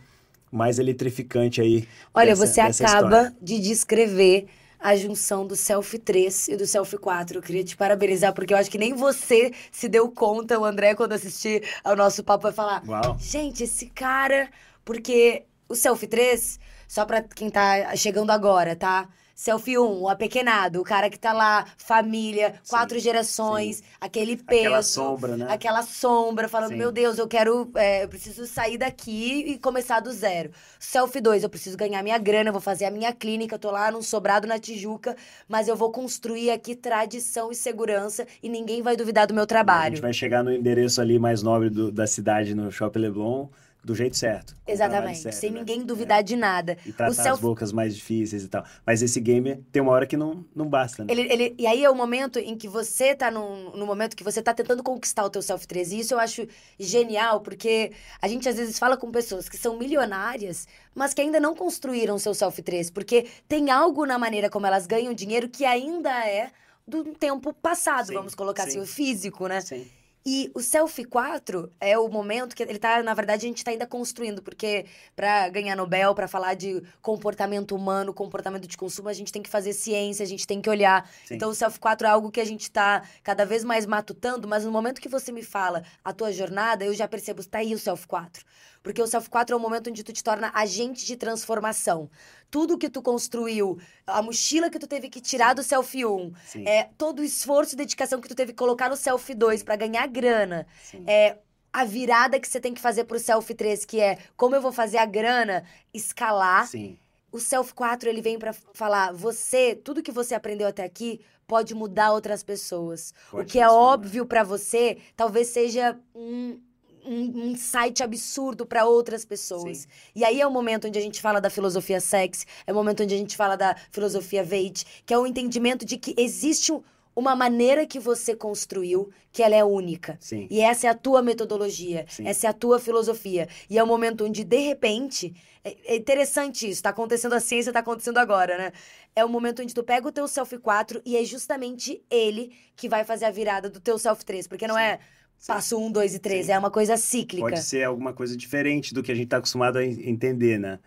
[0.50, 1.86] mais eletrificante aí.
[2.14, 3.38] Olha, dessa- você dessa acaba história.
[3.42, 4.46] de descrever
[4.80, 7.38] a junção do Selfie 3 e do Selfie 4.
[7.38, 10.96] Eu queria te parabenizar, porque eu acho que nem você se deu conta, o André,
[10.96, 13.18] quando assistir ao nosso papo, vai falar: Uau.
[13.20, 14.50] Gente, esse cara.
[14.86, 19.10] Porque o Selfie 3, só pra quem tá chegando agora, tá?
[19.40, 24.62] Selfie 1, o apequenado, o cara que tá lá, família, Sim, quatro gerações, aquele peso.
[24.66, 25.46] Aquela sombra, né?
[25.48, 26.78] Aquela sombra, falando, Sim.
[26.78, 27.70] meu Deus, eu quero.
[27.76, 30.50] é, eu preciso sair daqui e começar do zero.
[30.80, 33.92] Selfie 2, eu preciso ganhar minha grana, vou fazer a minha clínica, eu tô lá
[33.92, 35.16] num sobrado na Tijuca,
[35.48, 39.48] mas eu vou construir aqui tradição e segurança e ninguém vai duvidar do meu A
[39.48, 39.98] trabalho.
[39.98, 43.50] gente vai chegar no endereço ali mais nobre do- da cidade, no Shopping Leblon,
[43.88, 44.54] do jeito certo.
[44.68, 45.60] Exatamente, sério, sem né?
[45.60, 46.78] ninguém duvidar de nada.
[46.86, 48.66] E tratar o self as bocas mais difíceis e tal.
[48.86, 51.14] Mas esse game tem uma hora que não, não basta, né?
[51.14, 54.26] Ele, ele- e aí é o momento em que você tá num, no momento que
[54.26, 56.46] você tá tentando conquistar o teu self 3 E isso eu acho
[56.78, 61.40] genial, porque a gente às vezes fala com pessoas que são milionárias, mas que ainda
[61.40, 65.64] não construíram seu self 3 porque tem algo na maneira como elas ganham dinheiro que
[65.64, 66.52] ainda é
[66.86, 68.80] do tempo passado, Sim, vamos colocar assim, sim.
[68.80, 69.62] o físico, né?
[69.62, 69.86] Sim.
[70.30, 73.72] E o Selfie 4 é o momento que ele tá, na verdade, a gente tá
[73.72, 79.14] ainda construindo, porque para ganhar Nobel, para falar de comportamento humano, comportamento de consumo, a
[79.14, 81.10] gente tem que fazer ciência, a gente tem que olhar.
[81.24, 81.36] Sim.
[81.36, 84.66] Então o Selfie 4 é algo que a gente tá cada vez mais matutando, mas
[84.66, 87.80] no momento que você me fala a tua jornada, eu já percebo, tá aí o
[87.80, 88.44] Selfie 4.
[88.88, 92.10] Porque o Self 4 é o momento onde tu te torna agente de transformação.
[92.50, 96.68] Tudo que tu construiu, a mochila que tu teve que tirar do Selfie 1, Sim.
[96.68, 99.76] é, todo o esforço e dedicação que tu teve que colocar no Selfie 2 para
[99.76, 100.66] ganhar grana.
[100.84, 101.04] Sim.
[101.06, 101.38] É
[101.74, 104.72] a virada que você tem que fazer pro Selfie 3, que é como eu vou
[104.72, 106.68] fazer a grana escalar.
[106.68, 106.98] Sim.
[107.32, 111.76] O Self 4, ele vem pra falar, você, tudo que você aprendeu até aqui pode
[111.76, 113.14] mudar outras pessoas.
[113.30, 116.60] Pode o que é óbvio pra você, talvez seja um
[117.08, 119.80] um um insight absurdo pra outras pessoas.
[119.80, 119.88] Sim.
[120.16, 123.04] E aí é o momento onde a gente fala da filosofia sex, é o momento
[123.04, 126.82] onde a gente fala da filosofia Veit, que é o entendimento de que existe um-
[127.16, 130.18] uma maneira que você construiu que ela é única.
[130.20, 130.48] Sim.
[130.52, 132.28] E essa é a tua metodologia, Sim.
[132.28, 133.48] essa é a tua filosofia.
[133.70, 135.34] E é o momento onde, de repente,
[135.64, 138.72] é, é interessante isso, tá acontecendo a ciência, tá acontecendo agora, né?
[139.16, 142.88] É o momento onde tu pega o teu Self 4 e é justamente ele que
[142.88, 144.48] vai fazer a virada do teu Self 3.
[144.48, 144.82] Porque não Sim.
[144.82, 145.00] é
[145.46, 146.52] passo 1, 2 e 3, Sim.
[146.54, 147.48] é uma coisa cíclica.
[147.50, 150.80] Pode ser alguma coisa diferente do que a gente tá acostumado a en- entender, né?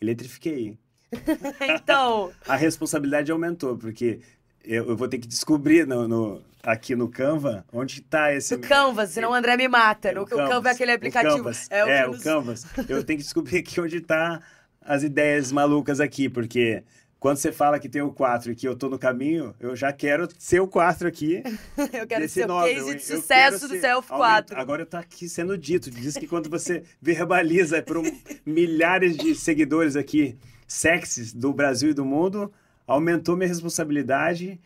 [0.00, 0.76] Eletrifiquei.
[1.62, 4.20] então, A responsabilidade aumentou, porque
[4.64, 8.56] eu, eu vou ter que descobrir no, no- aqui no Canva onde tá esse...
[8.56, 10.08] no Canvas, senão o André me mata.
[10.10, 11.36] É, No, o Canva é aquele o aplicativo.
[11.38, 11.66] Canvas.
[11.70, 12.66] É o, É, que o nos- Canvas.
[12.88, 14.40] Eu tenho que descobrir aqui onde tá
[14.80, 16.82] as ideias malucas aqui, porque
[17.18, 19.92] quando você fala que tem o 4 e que eu tô no caminho, eu já
[19.92, 21.42] quero ser o 4 aqui.
[21.92, 24.60] Eu quero ser o case de sucesso do Self aumenta- 4.
[24.60, 25.90] Agora tá aqui sendo dito.
[25.90, 28.00] Diz que quando você verbaliza para
[28.44, 30.36] milhares de seguidores aqui,
[30.66, 32.52] sexys do Brasil e do mundo,
[32.86, 34.60] aumentou minha responsabilidade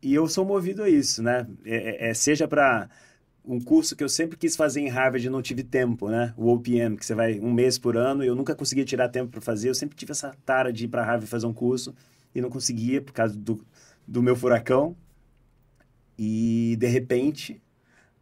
[0.00, 1.46] e eu sou movido a isso, né?
[1.64, 2.88] É- é- é, seja para
[3.48, 6.34] um curso que eu sempre quis fazer em Harvard e não tive tempo, né?
[6.36, 9.30] O OPM, que você vai um mês por ano, e eu nunca conseguia tirar tempo
[9.30, 9.70] para fazer.
[9.70, 11.94] Eu sempre tive essa tara de ir para Harvard fazer um curso
[12.34, 13.64] e não conseguia por causa do,
[14.06, 14.94] do meu furacão.
[16.18, 17.62] E de repente,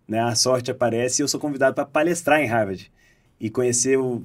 [0.07, 2.93] né, a sorte aparece e eu sou convidado para palestrar em Harvard
[3.41, 4.23] e conhecer o,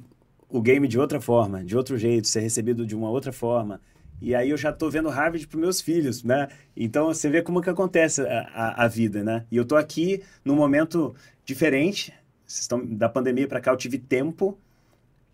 [0.48, 3.80] o game de outra forma, de outro jeito, ser recebido de uma outra forma.
[4.22, 6.48] E aí eu já tô vendo Harvard para meus filhos, né?
[6.76, 9.44] Então você vê como que acontece a, a, a vida, né?
[9.50, 11.12] E eu tô aqui num momento
[11.44, 12.14] diferente.
[12.46, 14.56] Estão, da pandemia para cá eu tive tempo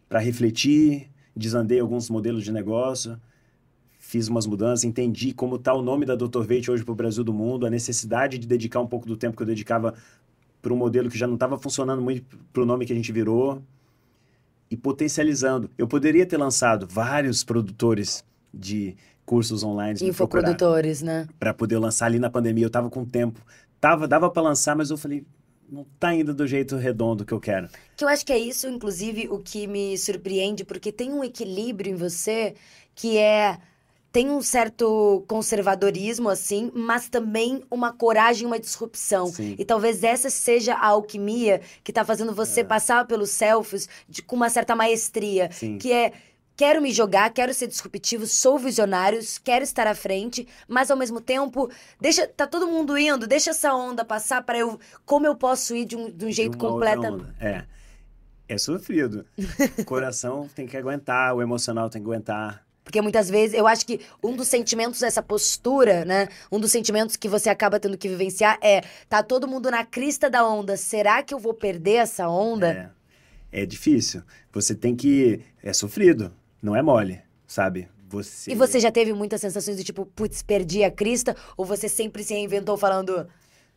[0.08, 3.20] para refletir, desandei alguns modelos de negócio,
[3.98, 6.40] fiz umas mudanças, entendi como está o nome da Dr.
[6.44, 9.36] Veit hoje para o Brasil do mundo, a necessidade de dedicar um pouco do tempo
[9.36, 9.92] que eu dedicava
[10.62, 13.12] para um modelo que já não estava funcionando muito para o nome que a gente
[13.12, 13.62] virou
[14.70, 15.70] e potencializando.
[15.76, 21.28] Eu poderia ter lançado vários produtores de cursos online Infoprodutores, né?
[21.38, 22.64] para poder lançar ali na pandemia.
[22.64, 23.40] Eu estava com tempo,
[23.80, 25.26] tava, dava para lançar, mas eu falei,
[25.70, 27.68] não tá ainda do jeito redondo que eu quero.
[27.96, 31.92] Que eu acho que é isso, inclusive, o que me surpreende, porque tem um equilíbrio
[31.92, 32.54] em você
[32.94, 33.58] que é.
[34.10, 39.26] Tem um certo conservadorismo, assim, mas também uma coragem, uma disrupção.
[39.26, 39.54] Sim.
[39.58, 44.34] E talvez essa seja a alquimia que tá fazendo você passar pelos selfies de, com
[44.34, 45.50] uma certa maestria.
[45.52, 45.76] Sim.
[45.76, 46.12] Que é.
[46.58, 51.20] Quero me jogar, quero ser disruptivo, sou visionário, quero estar à frente, mas ao mesmo
[51.20, 51.70] tempo,
[52.00, 54.76] deixa, tá todo mundo indo, deixa essa onda passar para eu,
[55.06, 57.28] como eu posso ir de um, de um jeito De completamente.
[57.38, 57.64] É.
[58.48, 59.24] É sofrido.
[59.78, 62.66] O coração tem que aguentar, o emocional tem que aguentar.
[62.82, 66.26] Porque muitas vezes eu acho que um dos sentimentos dessa postura, né?
[66.50, 70.28] Um dos sentimentos que você acaba tendo que vivenciar é: tá todo mundo na crista
[70.28, 70.76] da onda.
[70.76, 72.92] Será que eu vou perder essa onda?
[73.52, 73.62] É.
[73.62, 74.22] é difícil.
[74.52, 75.40] Você tem que.
[75.62, 76.32] É sofrido,
[76.62, 77.88] não é mole, sabe?
[78.08, 78.50] Você...
[78.50, 81.36] E você já teve muitas sensações de tipo, putz, perdi a crista?
[81.56, 83.28] Ou você sempre se reinventou falando.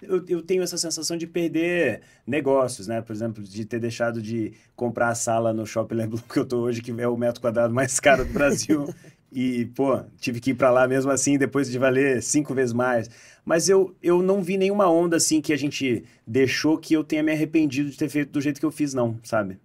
[0.01, 3.01] Eu, eu, tenho essa sensação de perder negócios, né?
[3.01, 6.61] Por exemplo, de ter deixado de comprar a sala no Shopping Leblon que eu tô
[6.61, 8.87] hoje, que é o metro quadrado mais caro do Brasil.
[9.31, 13.09] e, pô, tive que ir para lá mesmo assim, depois de valer cinco vezes mais.
[13.45, 17.21] Mas eu, eu não vi nenhuma onda assim que a gente deixou que eu tenha
[17.21, 19.59] me arrependido de ter feito do jeito que eu fiz, não, sabe?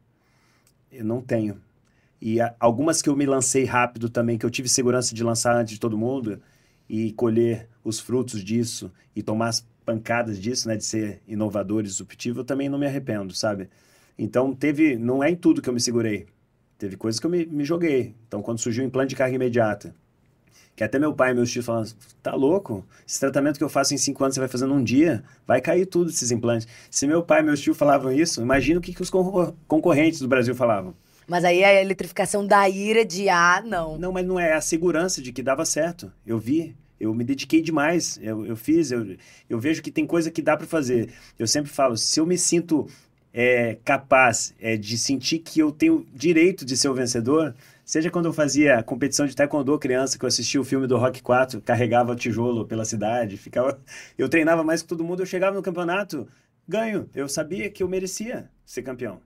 [0.93, 1.61] Eu não tenho.
[2.21, 5.57] E a, algumas que eu me lancei rápido também, que eu tive segurança de lançar
[5.57, 6.41] antes de todo mundo
[6.89, 11.85] e colher os frutos disso e tomar as pancadas disso, né, de ser inovador e
[11.85, 13.69] disruptivo, eu também não me arrependo, sabe?
[14.19, 16.27] Então, teve, não é em tudo que eu me segurei.
[16.79, 18.15] Teve coisas que eu me, me joguei.
[18.27, 19.95] Então, quando surgiu o implante de carga imediata,
[20.75, 21.91] que até meu pai e meus tios falavam,
[22.23, 22.85] tá louco?
[23.09, 25.87] Esse tratamento que eu faço em cinco anos, você vai fazendo um dia, vai cair
[25.87, 26.69] tudo esses implantes.
[26.91, 30.29] Se meu pai e meus tios falavam isso, imagina o que, que os concorrentes do
[30.29, 30.95] Brasil falavam.
[31.27, 33.99] Mas aí a eletrificação da ira de ah, não.
[33.99, 36.13] Não, mas não é a segurança de que dava certo.
[36.25, 39.17] Eu vi, eu me dediquei demais, eu, eu fiz, eu,
[39.49, 41.11] eu vejo que tem coisa que dá para fazer.
[41.39, 42.87] Eu sempre falo, se eu me sinto
[43.35, 47.55] é, capaz é, de sentir que eu tenho direito de ser o vencedor,
[47.85, 51.23] seja quando eu fazia competição de taekwondo criança, que eu assistia o filme do Rock
[51.23, 53.79] 4, carregava tijolo pela cidade, ficava,
[54.17, 56.27] eu treinava mais que todo mundo, eu chegava no campeonato,
[56.67, 59.21] ganho, eu sabia que eu merecia ser campeão.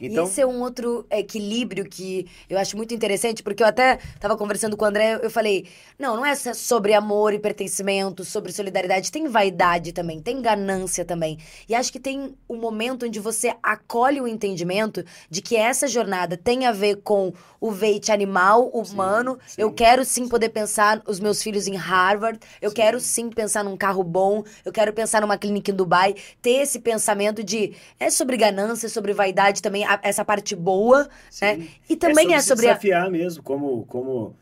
[0.00, 0.24] Então...
[0.24, 4.76] Esse é um outro equilíbrio que eu acho muito interessante, porque eu até estava conversando
[4.76, 5.66] com o André, eu falei,
[5.98, 11.38] não, não é sobre amor e pertencimento, sobre solidariedade, tem vaidade também, tem ganância também.
[11.68, 16.36] E acho que tem um momento onde você acolhe o entendimento de que essa jornada
[16.36, 19.38] tem a ver com o veite animal, humano.
[19.46, 19.62] Sim, sim.
[19.62, 22.76] Eu quero sim poder pensar os meus filhos em Harvard, eu sim.
[22.76, 26.78] quero sim pensar num carro bom, eu quero pensar numa clínica em Dubai, ter esse
[26.78, 31.44] pensamento de é sobre ganância, é sobre vaidade também, a, essa parte boa, Sim.
[31.44, 31.68] né?
[31.88, 33.10] E também é sobre, é sobre desafiar a...
[33.10, 34.36] mesmo, como, como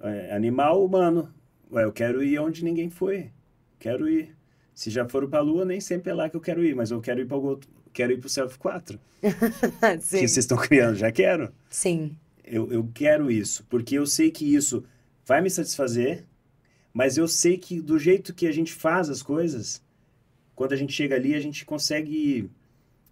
[0.00, 1.32] é, animal humano.
[1.70, 3.30] Ué, eu quero ir onde ninguém foi.
[3.78, 4.34] Quero ir.
[4.74, 6.90] Se já foram para a Lua, nem sempre é lá que eu quero ir, mas
[6.90, 7.60] eu quero ir para o.
[7.92, 8.98] Quero ir para o Self 4.
[9.22, 11.52] que vocês estão criando, já quero.
[11.68, 12.16] Sim.
[12.44, 14.84] Eu, eu quero isso, porque eu sei que isso
[15.24, 16.24] vai me satisfazer,
[16.92, 19.82] mas eu sei que do jeito que a gente faz as coisas,
[20.54, 22.50] quando a gente chega ali, a gente consegue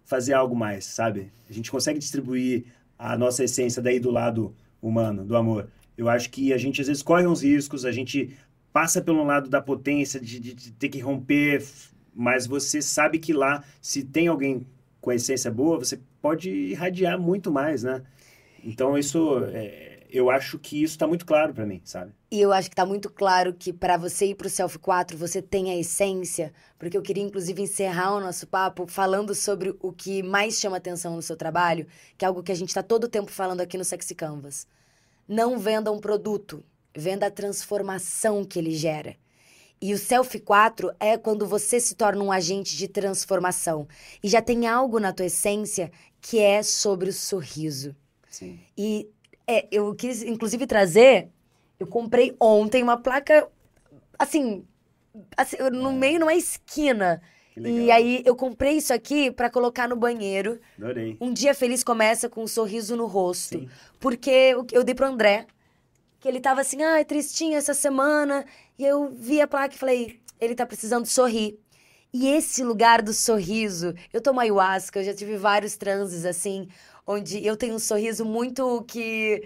[0.05, 1.31] fazer algo mais, sabe?
[1.49, 2.65] A gente consegue distribuir
[2.97, 5.67] a nossa essência daí do lado humano, do amor.
[5.97, 8.35] Eu acho que a gente às vezes corre uns riscos, a gente
[8.71, 11.65] passa pelo lado da potência, de, de, de ter que romper,
[12.13, 14.65] mas você sabe que lá, se tem alguém
[15.01, 18.03] com a essência boa, você pode irradiar muito mais, né?
[18.63, 22.13] Então isso é, eu acho que isso está muito claro para mim, sabe?
[22.31, 25.17] E eu acho que está muito claro que para você ir para o Self 4,
[25.17, 29.91] você tem a essência, porque eu queria inclusive encerrar o nosso papo falando sobre o
[29.91, 31.87] que mais chama atenção no seu trabalho,
[32.17, 34.67] que é algo que a gente está todo o tempo falando aqui no Sexy Canvas.
[35.27, 36.63] Não venda um produto,
[36.95, 39.15] venda a transformação que ele gera.
[39.81, 43.87] E o Self 4 é quando você se torna um agente de transformação.
[44.23, 47.95] E já tem algo na tua essência que é sobre o sorriso.
[48.29, 48.59] Sim.
[48.77, 49.09] E
[49.47, 51.29] é, eu quis, inclusive, trazer.
[51.79, 53.47] Eu comprei ontem uma placa,
[54.17, 54.65] assim,
[55.35, 57.21] assim no meio, numa esquina.
[57.57, 60.59] E aí eu comprei isso aqui para colocar no banheiro.
[60.77, 61.15] Adorei.
[61.21, 63.59] Um dia feliz começa com um sorriso no rosto.
[63.59, 63.69] Sim.
[63.99, 65.47] Porque eu, dei pro André,
[66.19, 68.45] que ele tava assim, ah, tristinho essa semana.
[68.77, 71.57] E eu vi a placa e falei, ele tá precisando sorrir.
[72.13, 76.67] E esse lugar do sorriso, eu tomo ayahuasca, eu já tive vários transes assim,
[77.05, 79.43] onde eu tenho um sorriso muito que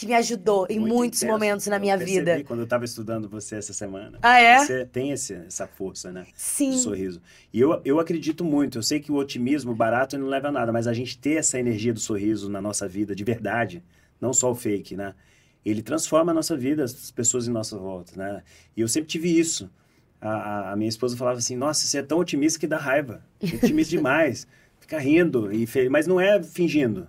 [0.00, 1.32] que me ajudou em muito muitos intenso.
[1.38, 2.42] momentos na minha vida.
[2.44, 4.18] quando eu estava estudando você essa semana.
[4.22, 4.58] Ah, é?
[4.64, 6.26] Você tem esse, essa força, né?
[6.34, 6.70] Sim.
[6.70, 7.20] Do sorriso.
[7.52, 8.78] E eu, eu acredito muito.
[8.78, 11.58] Eu sei que o otimismo barato não leva a nada, mas a gente ter essa
[11.58, 13.84] energia do sorriso na nossa vida, de verdade,
[14.18, 15.14] não só o fake, né?
[15.62, 18.42] Ele transforma a nossa vida, as pessoas em nossa volta, né?
[18.74, 19.70] E eu sempre tive isso.
[20.18, 23.22] A, a minha esposa falava assim: Nossa, você é tão otimista que dá raiva.
[23.42, 24.46] Otimista demais.
[24.90, 25.88] Fica rindo, e fe...
[25.88, 27.06] mas não é fingindo.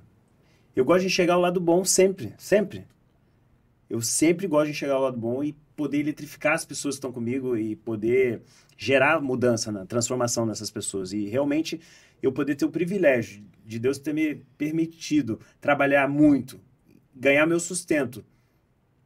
[0.75, 2.85] Eu gosto de enxergar o lado bom sempre, sempre.
[3.89, 7.11] Eu sempre gosto de enxergar o lado bom e poder eletrificar as pessoas que estão
[7.11, 8.43] comigo e poder
[8.77, 9.83] gerar mudança, né?
[9.87, 11.11] transformação nessas pessoas.
[11.11, 11.81] E realmente
[12.21, 16.59] eu poder ter o privilégio de Deus ter me permitido trabalhar muito,
[17.15, 18.23] ganhar meu sustento,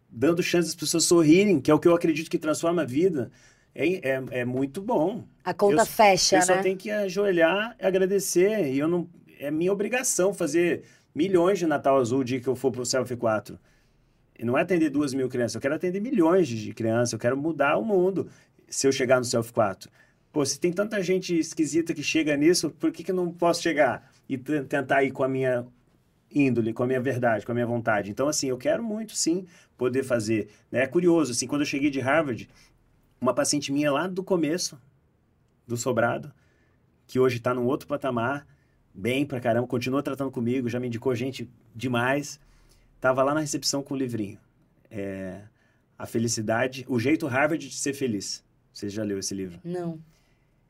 [0.09, 3.31] dando chance das pessoas sorrirem, que é o que eu acredito que transforma a vida
[3.75, 5.27] é, é, é muito bom.
[5.43, 6.43] A conta eu, fecha, eu né?
[6.43, 8.73] Eu só tenho que ajoelhar e agradecer.
[8.73, 9.07] E eu não,
[9.39, 10.83] é minha obrigação fazer
[11.13, 13.59] milhões de Natal Azul o dia que eu for para o Selfie 4.
[14.37, 17.37] E não é atender duas mil crianças, eu quero atender milhões de crianças, eu quero
[17.37, 18.29] mudar o mundo
[18.67, 19.89] se eu chegar no Selfie 4.
[20.31, 23.61] Pô, se tem tanta gente esquisita que chega nisso, por que, que eu não posso
[23.61, 25.65] chegar e tentar ir com a minha
[26.29, 28.11] índole, com a minha verdade, com a minha vontade?
[28.11, 29.45] Então, assim, eu quero muito, sim,
[29.77, 30.49] poder fazer.
[30.69, 30.81] Né?
[30.83, 32.49] É curioso, assim, quando eu cheguei de Harvard,
[33.19, 34.79] uma paciente minha lá do começo,
[35.67, 36.31] do sobrado,
[37.07, 38.47] que hoje está num outro patamar,
[38.93, 42.39] bem pra caramba, continua tratando comigo, já me indicou gente demais,
[42.99, 44.39] tava lá na recepção com o livrinho.
[44.89, 45.41] É,
[45.97, 48.43] a felicidade, o jeito Harvard de ser feliz.
[48.71, 49.59] Você já leu esse livro?
[49.63, 49.99] Não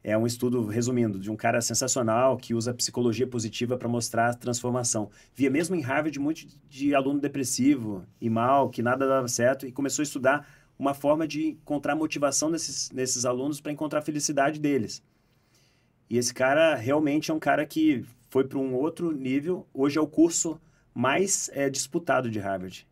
[0.07, 4.33] é um estudo, resumindo, de um cara sensacional que usa psicologia positiva para mostrar a
[4.35, 5.09] transformação.
[5.33, 9.71] Via mesmo em Harvard muito de aluno depressivo e mal, que nada dava certo, e
[9.71, 10.47] começou a estudar
[10.77, 15.01] uma forma de encontrar motivação nesses, nesses alunos para encontrar a felicidade deles.
[16.09, 19.67] E esse cara realmente é um cara que foi para um outro nível.
[19.73, 20.59] Hoje é o curso
[20.93, 22.87] mais é, disputado de Harvard,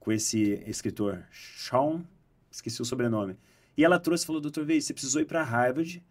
[0.00, 2.04] com esse escritor, Sean,
[2.50, 3.36] esqueci o sobrenome.
[3.76, 6.02] E ela trouxe e falou, doutor Vei, você precisou ir para Harvard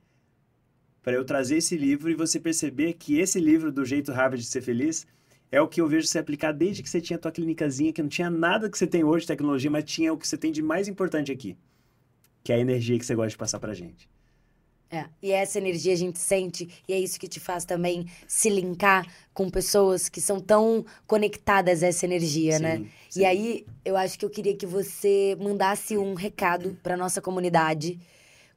[1.02, 4.50] para eu trazer esse livro e você perceber que esse livro, do jeito Harvard de
[4.50, 5.06] ser feliz,
[5.52, 8.02] é o que eu vejo você aplicar desde que você tinha a tua clínicazinha, que
[8.02, 10.52] não tinha nada que você tem hoje de tecnologia, mas tinha o que você tem
[10.52, 11.58] de mais importante aqui,
[12.44, 14.10] que é a energia que você gosta de passar para gente.
[14.90, 18.50] É, e essa energia a gente sente, e é isso que te faz também se
[18.50, 22.78] linkar com pessoas que são tão conectadas a essa energia, né?
[22.78, 22.90] sim, né?
[23.10, 23.20] Sim.
[23.22, 28.00] E aí, eu acho que eu queria que você mandasse um recado para nossa comunidade,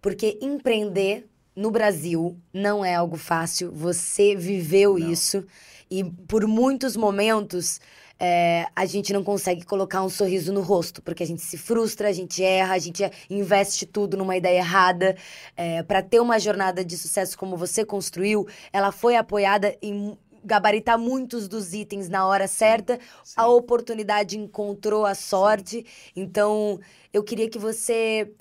[0.03, 3.73] porque empreender no Brasil não é algo fácil.
[3.73, 5.11] Você viveu não.
[5.11, 5.45] isso
[5.91, 7.81] e por muitos momentos
[8.19, 12.09] é, a gente não consegue colocar um sorriso no rosto, porque a gente se frustra,
[12.09, 15.17] a gente erra, a gente investe tudo numa ideia errada.
[15.57, 20.99] É, para ter uma jornada de sucesso como você construiu, ela foi apoiada em gabaritar
[20.99, 23.35] muitos dos itens na hora certa, sim, sim.
[23.37, 25.85] a oportunidade encontrou a sorte.
[26.15, 26.81] Então,
[27.13, 28.33] eu queria que você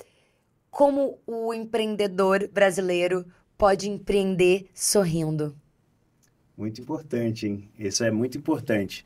[0.70, 3.26] como o empreendedor brasileiro
[3.58, 5.56] pode empreender sorrindo?
[6.58, 7.70] Muito importante, hein?
[7.78, 9.06] Isso é muito importante.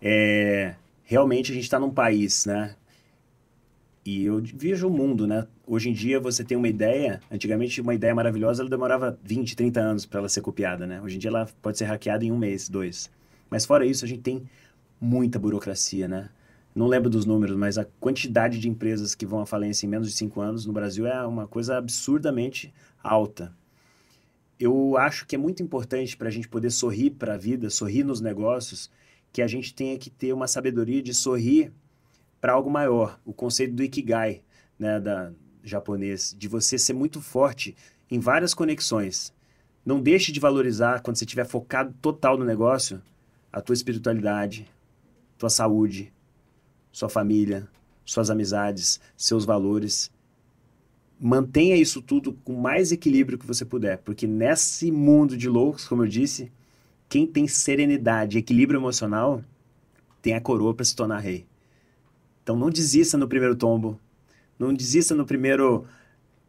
[0.00, 2.76] É, realmente a gente está num país, né?
[4.04, 5.46] E eu vejo o mundo, né?
[5.66, 9.80] Hoje em dia você tem uma ideia, antigamente uma ideia maravilhosa, ela demorava 20, 30
[9.80, 11.00] anos para ela ser copiada, né?
[11.00, 13.10] Hoje em dia ela pode ser hackeada em um mês, dois.
[13.50, 14.42] Mas fora isso, a gente tem
[15.00, 16.30] muita burocracia, né?
[16.74, 20.08] não lembro dos números, mas a quantidade de empresas que vão à falência em menos
[20.08, 23.54] de cinco anos no Brasil é uma coisa absurdamente alta.
[24.58, 28.04] Eu acho que é muito importante para a gente poder sorrir para a vida, sorrir
[28.04, 28.90] nos negócios,
[29.32, 31.72] que a gente tenha que ter uma sabedoria de sorrir
[32.40, 33.20] para algo maior.
[33.24, 34.42] O conceito do Ikigai,
[34.78, 35.32] né, da
[35.62, 37.74] japonês, de você ser muito forte
[38.10, 39.32] em várias conexões.
[39.84, 43.02] Não deixe de valorizar, quando você estiver focado total no negócio,
[43.52, 44.70] a tua espiritualidade,
[45.36, 46.12] tua saúde,
[46.92, 47.66] sua família,
[48.04, 50.10] suas amizades, seus valores.
[51.26, 56.02] Mantenha isso tudo com mais equilíbrio que você puder, porque nesse mundo de loucos, como
[56.02, 56.52] eu disse,
[57.08, 59.42] quem tem serenidade equilíbrio emocional
[60.20, 61.46] tem a coroa para se tornar rei.
[62.42, 63.98] Então não desista no primeiro tombo,
[64.58, 65.86] não desista no primeiro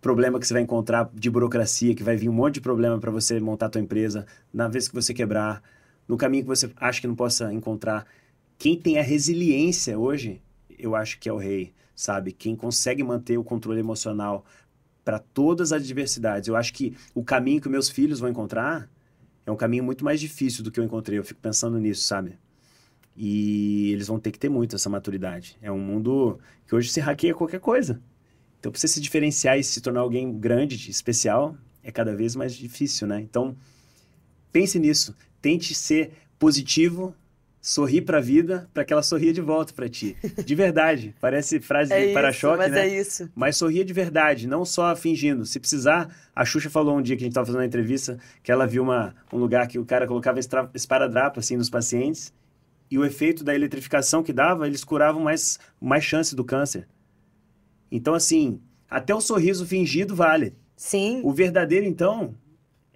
[0.02, 3.12] problema que você vai encontrar de burocracia, que vai vir um monte de problema para
[3.12, 5.64] você montar a tua empresa, na vez que você quebrar,
[6.06, 8.06] no caminho que você acha que não possa encontrar
[8.58, 10.42] quem tem a resiliência hoje,
[10.78, 12.34] eu acho que é o rei, sabe?
[12.34, 14.46] Quem consegue manter o controle emocional
[15.06, 16.50] para todas as adversidades.
[16.50, 18.90] Eu acho que o caminho que meus filhos vão encontrar
[19.46, 21.20] é um caminho muito mais difícil do que eu encontrei.
[21.20, 22.40] Eu fico pensando nisso, sabe?
[23.16, 25.58] E eles vão ter que ter muito essa maturidade.
[25.62, 28.02] É um mundo que hoje se hackeia qualquer coisa.
[28.60, 32.56] Então, para você se diferenciar e se tornar alguém grande, especial, é cada vez mais
[32.56, 33.22] difícil, né?
[33.22, 33.56] Então,
[34.52, 35.16] pense nisso.
[35.40, 37.16] Tente ser positivo
[37.66, 40.16] sorrir para a vida para que ela sorria de volta para ti.
[40.46, 41.16] De verdade.
[41.20, 42.88] Parece frase é de para-choque, mas né?
[42.88, 43.28] é isso.
[43.34, 45.44] Mas sorria de verdade, não só fingindo.
[45.48, 48.52] Se precisar, a Xuxa falou um dia que a gente estava fazendo uma entrevista que
[48.52, 50.40] ela viu uma, um lugar que o cara colocava
[50.76, 52.32] esparadrapo assim nos pacientes
[52.90, 56.88] e o efeito da eletrificação que dava, eles curavam mais, mais chance do câncer.
[57.92, 60.54] Então, assim, até o sorriso fingido vale.
[60.76, 61.20] Sim.
[61.24, 62.36] O verdadeiro, então,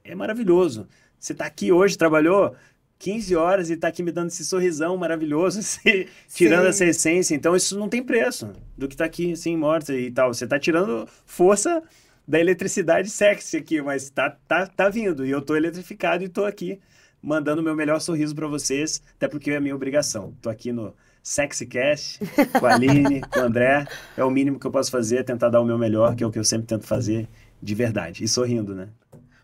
[0.04, 0.88] é maravilhoso.
[1.20, 2.56] Você está aqui hoje, trabalhou
[3.00, 5.62] 15 horas e tá aqui me dando esse sorrisão maravilhoso,
[6.28, 7.34] tirando essa essência.
[7.34, 10.34] Então, isso não tem preço do que tá aqui, assim, morta e tal.
[10.34, 11.82] Você tá tirando força
[12.28, 15.26] da eletricidade sexy aqui, mas tá, tá, tá vindo.
[15.26, 16.80] E eu tô eletrificado e tô aqui
[17.22, 20.34] mandando o meu melhor sorriso para vocês, até porque é a minha obrigação.
[20.42, 20.94] Tô aqui no
[21.24, 22.20] Sexy Cash,
[22.60, 23.88] com a Aline, com o André.
[24.18, 26.28] É o mínimo que eu posso fazer, é tentar dar o meu melhor, que é
[26.28, 27.30] o que eu sempre tento fazer
[27.62, 28.24] de verdade.
[28.24, 28.90] E sorrindo, né?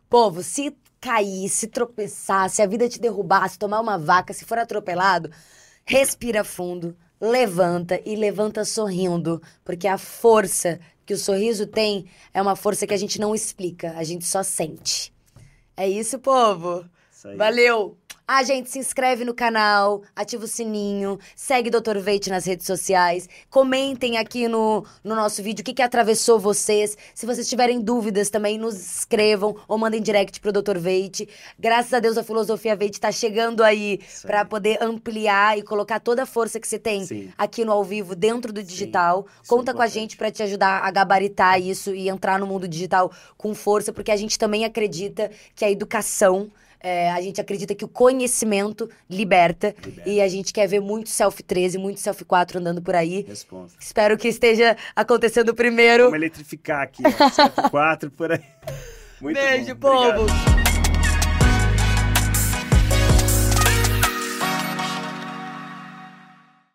[0.10, 0.74] Povo, se
[1.06, 5.30] cair, se tropeçar, se a vida te derrubar, se tomar uma vaca, se for atropelado,
[5.86, 12.56] respira fundo, levanta e levanta sorrindo, porque a força que o sorriso tem é uma
[12.56, 15.14] força que a gente não explica, a gente só sente.
[15.78, 16.84] É isso, povo.
[17.14, 17.38] Isso.
[17.38, 17.96] Valeu!
[18.28, 22.00] Ah, gente, se inscreve no canal, ativa o sininho, segue Dr.
[22.00, 26.98] Veite nas redes sociais, comentem aqui no, no nosso vídeo o que, que atravessou vocês.
[27.14, 30.80] Se vocês tiverem dúvidas também, nos escrevam ou mandem direct pro Dr.
[30.80, 31.30] Veite.
[31.60, 36.24] Graças a Deus a Filosofia Veite tá chegando aí para poder ampliar e colocar toda
[36.24, 37.32] a força que você tem Sim.
[37.38, 39.28] aqui no ao vivo, dentro do digital.
[39.28, 42.48] isso é Conta com a gente para te ajudar a gabaritar isso e entrar no
[42.48, 46.50] mundo digital com força, porque a gente também acredita que a educação,
[46.86, 50.08] é, a gente acredita que o conhecimento liberta, Liberta.
[50.08, 53.26] e a gente quer ver muito Selfie 13, muito Selfie 4 andando por aí.
[53.28, 53.76] Responsa.
[53.80, 56.04] Espero que esteja acontecendo primeiro.
[56.04, 57.02] Vamos eletrificar aqui,
[57.64, 57.70] ó.
[57.70, 58.44] 4 por aí.
[59.20, 59.88] Muito Beijo, bom.
[59.90, 60.26] Obrigado.
[60.28, 60.65] povo!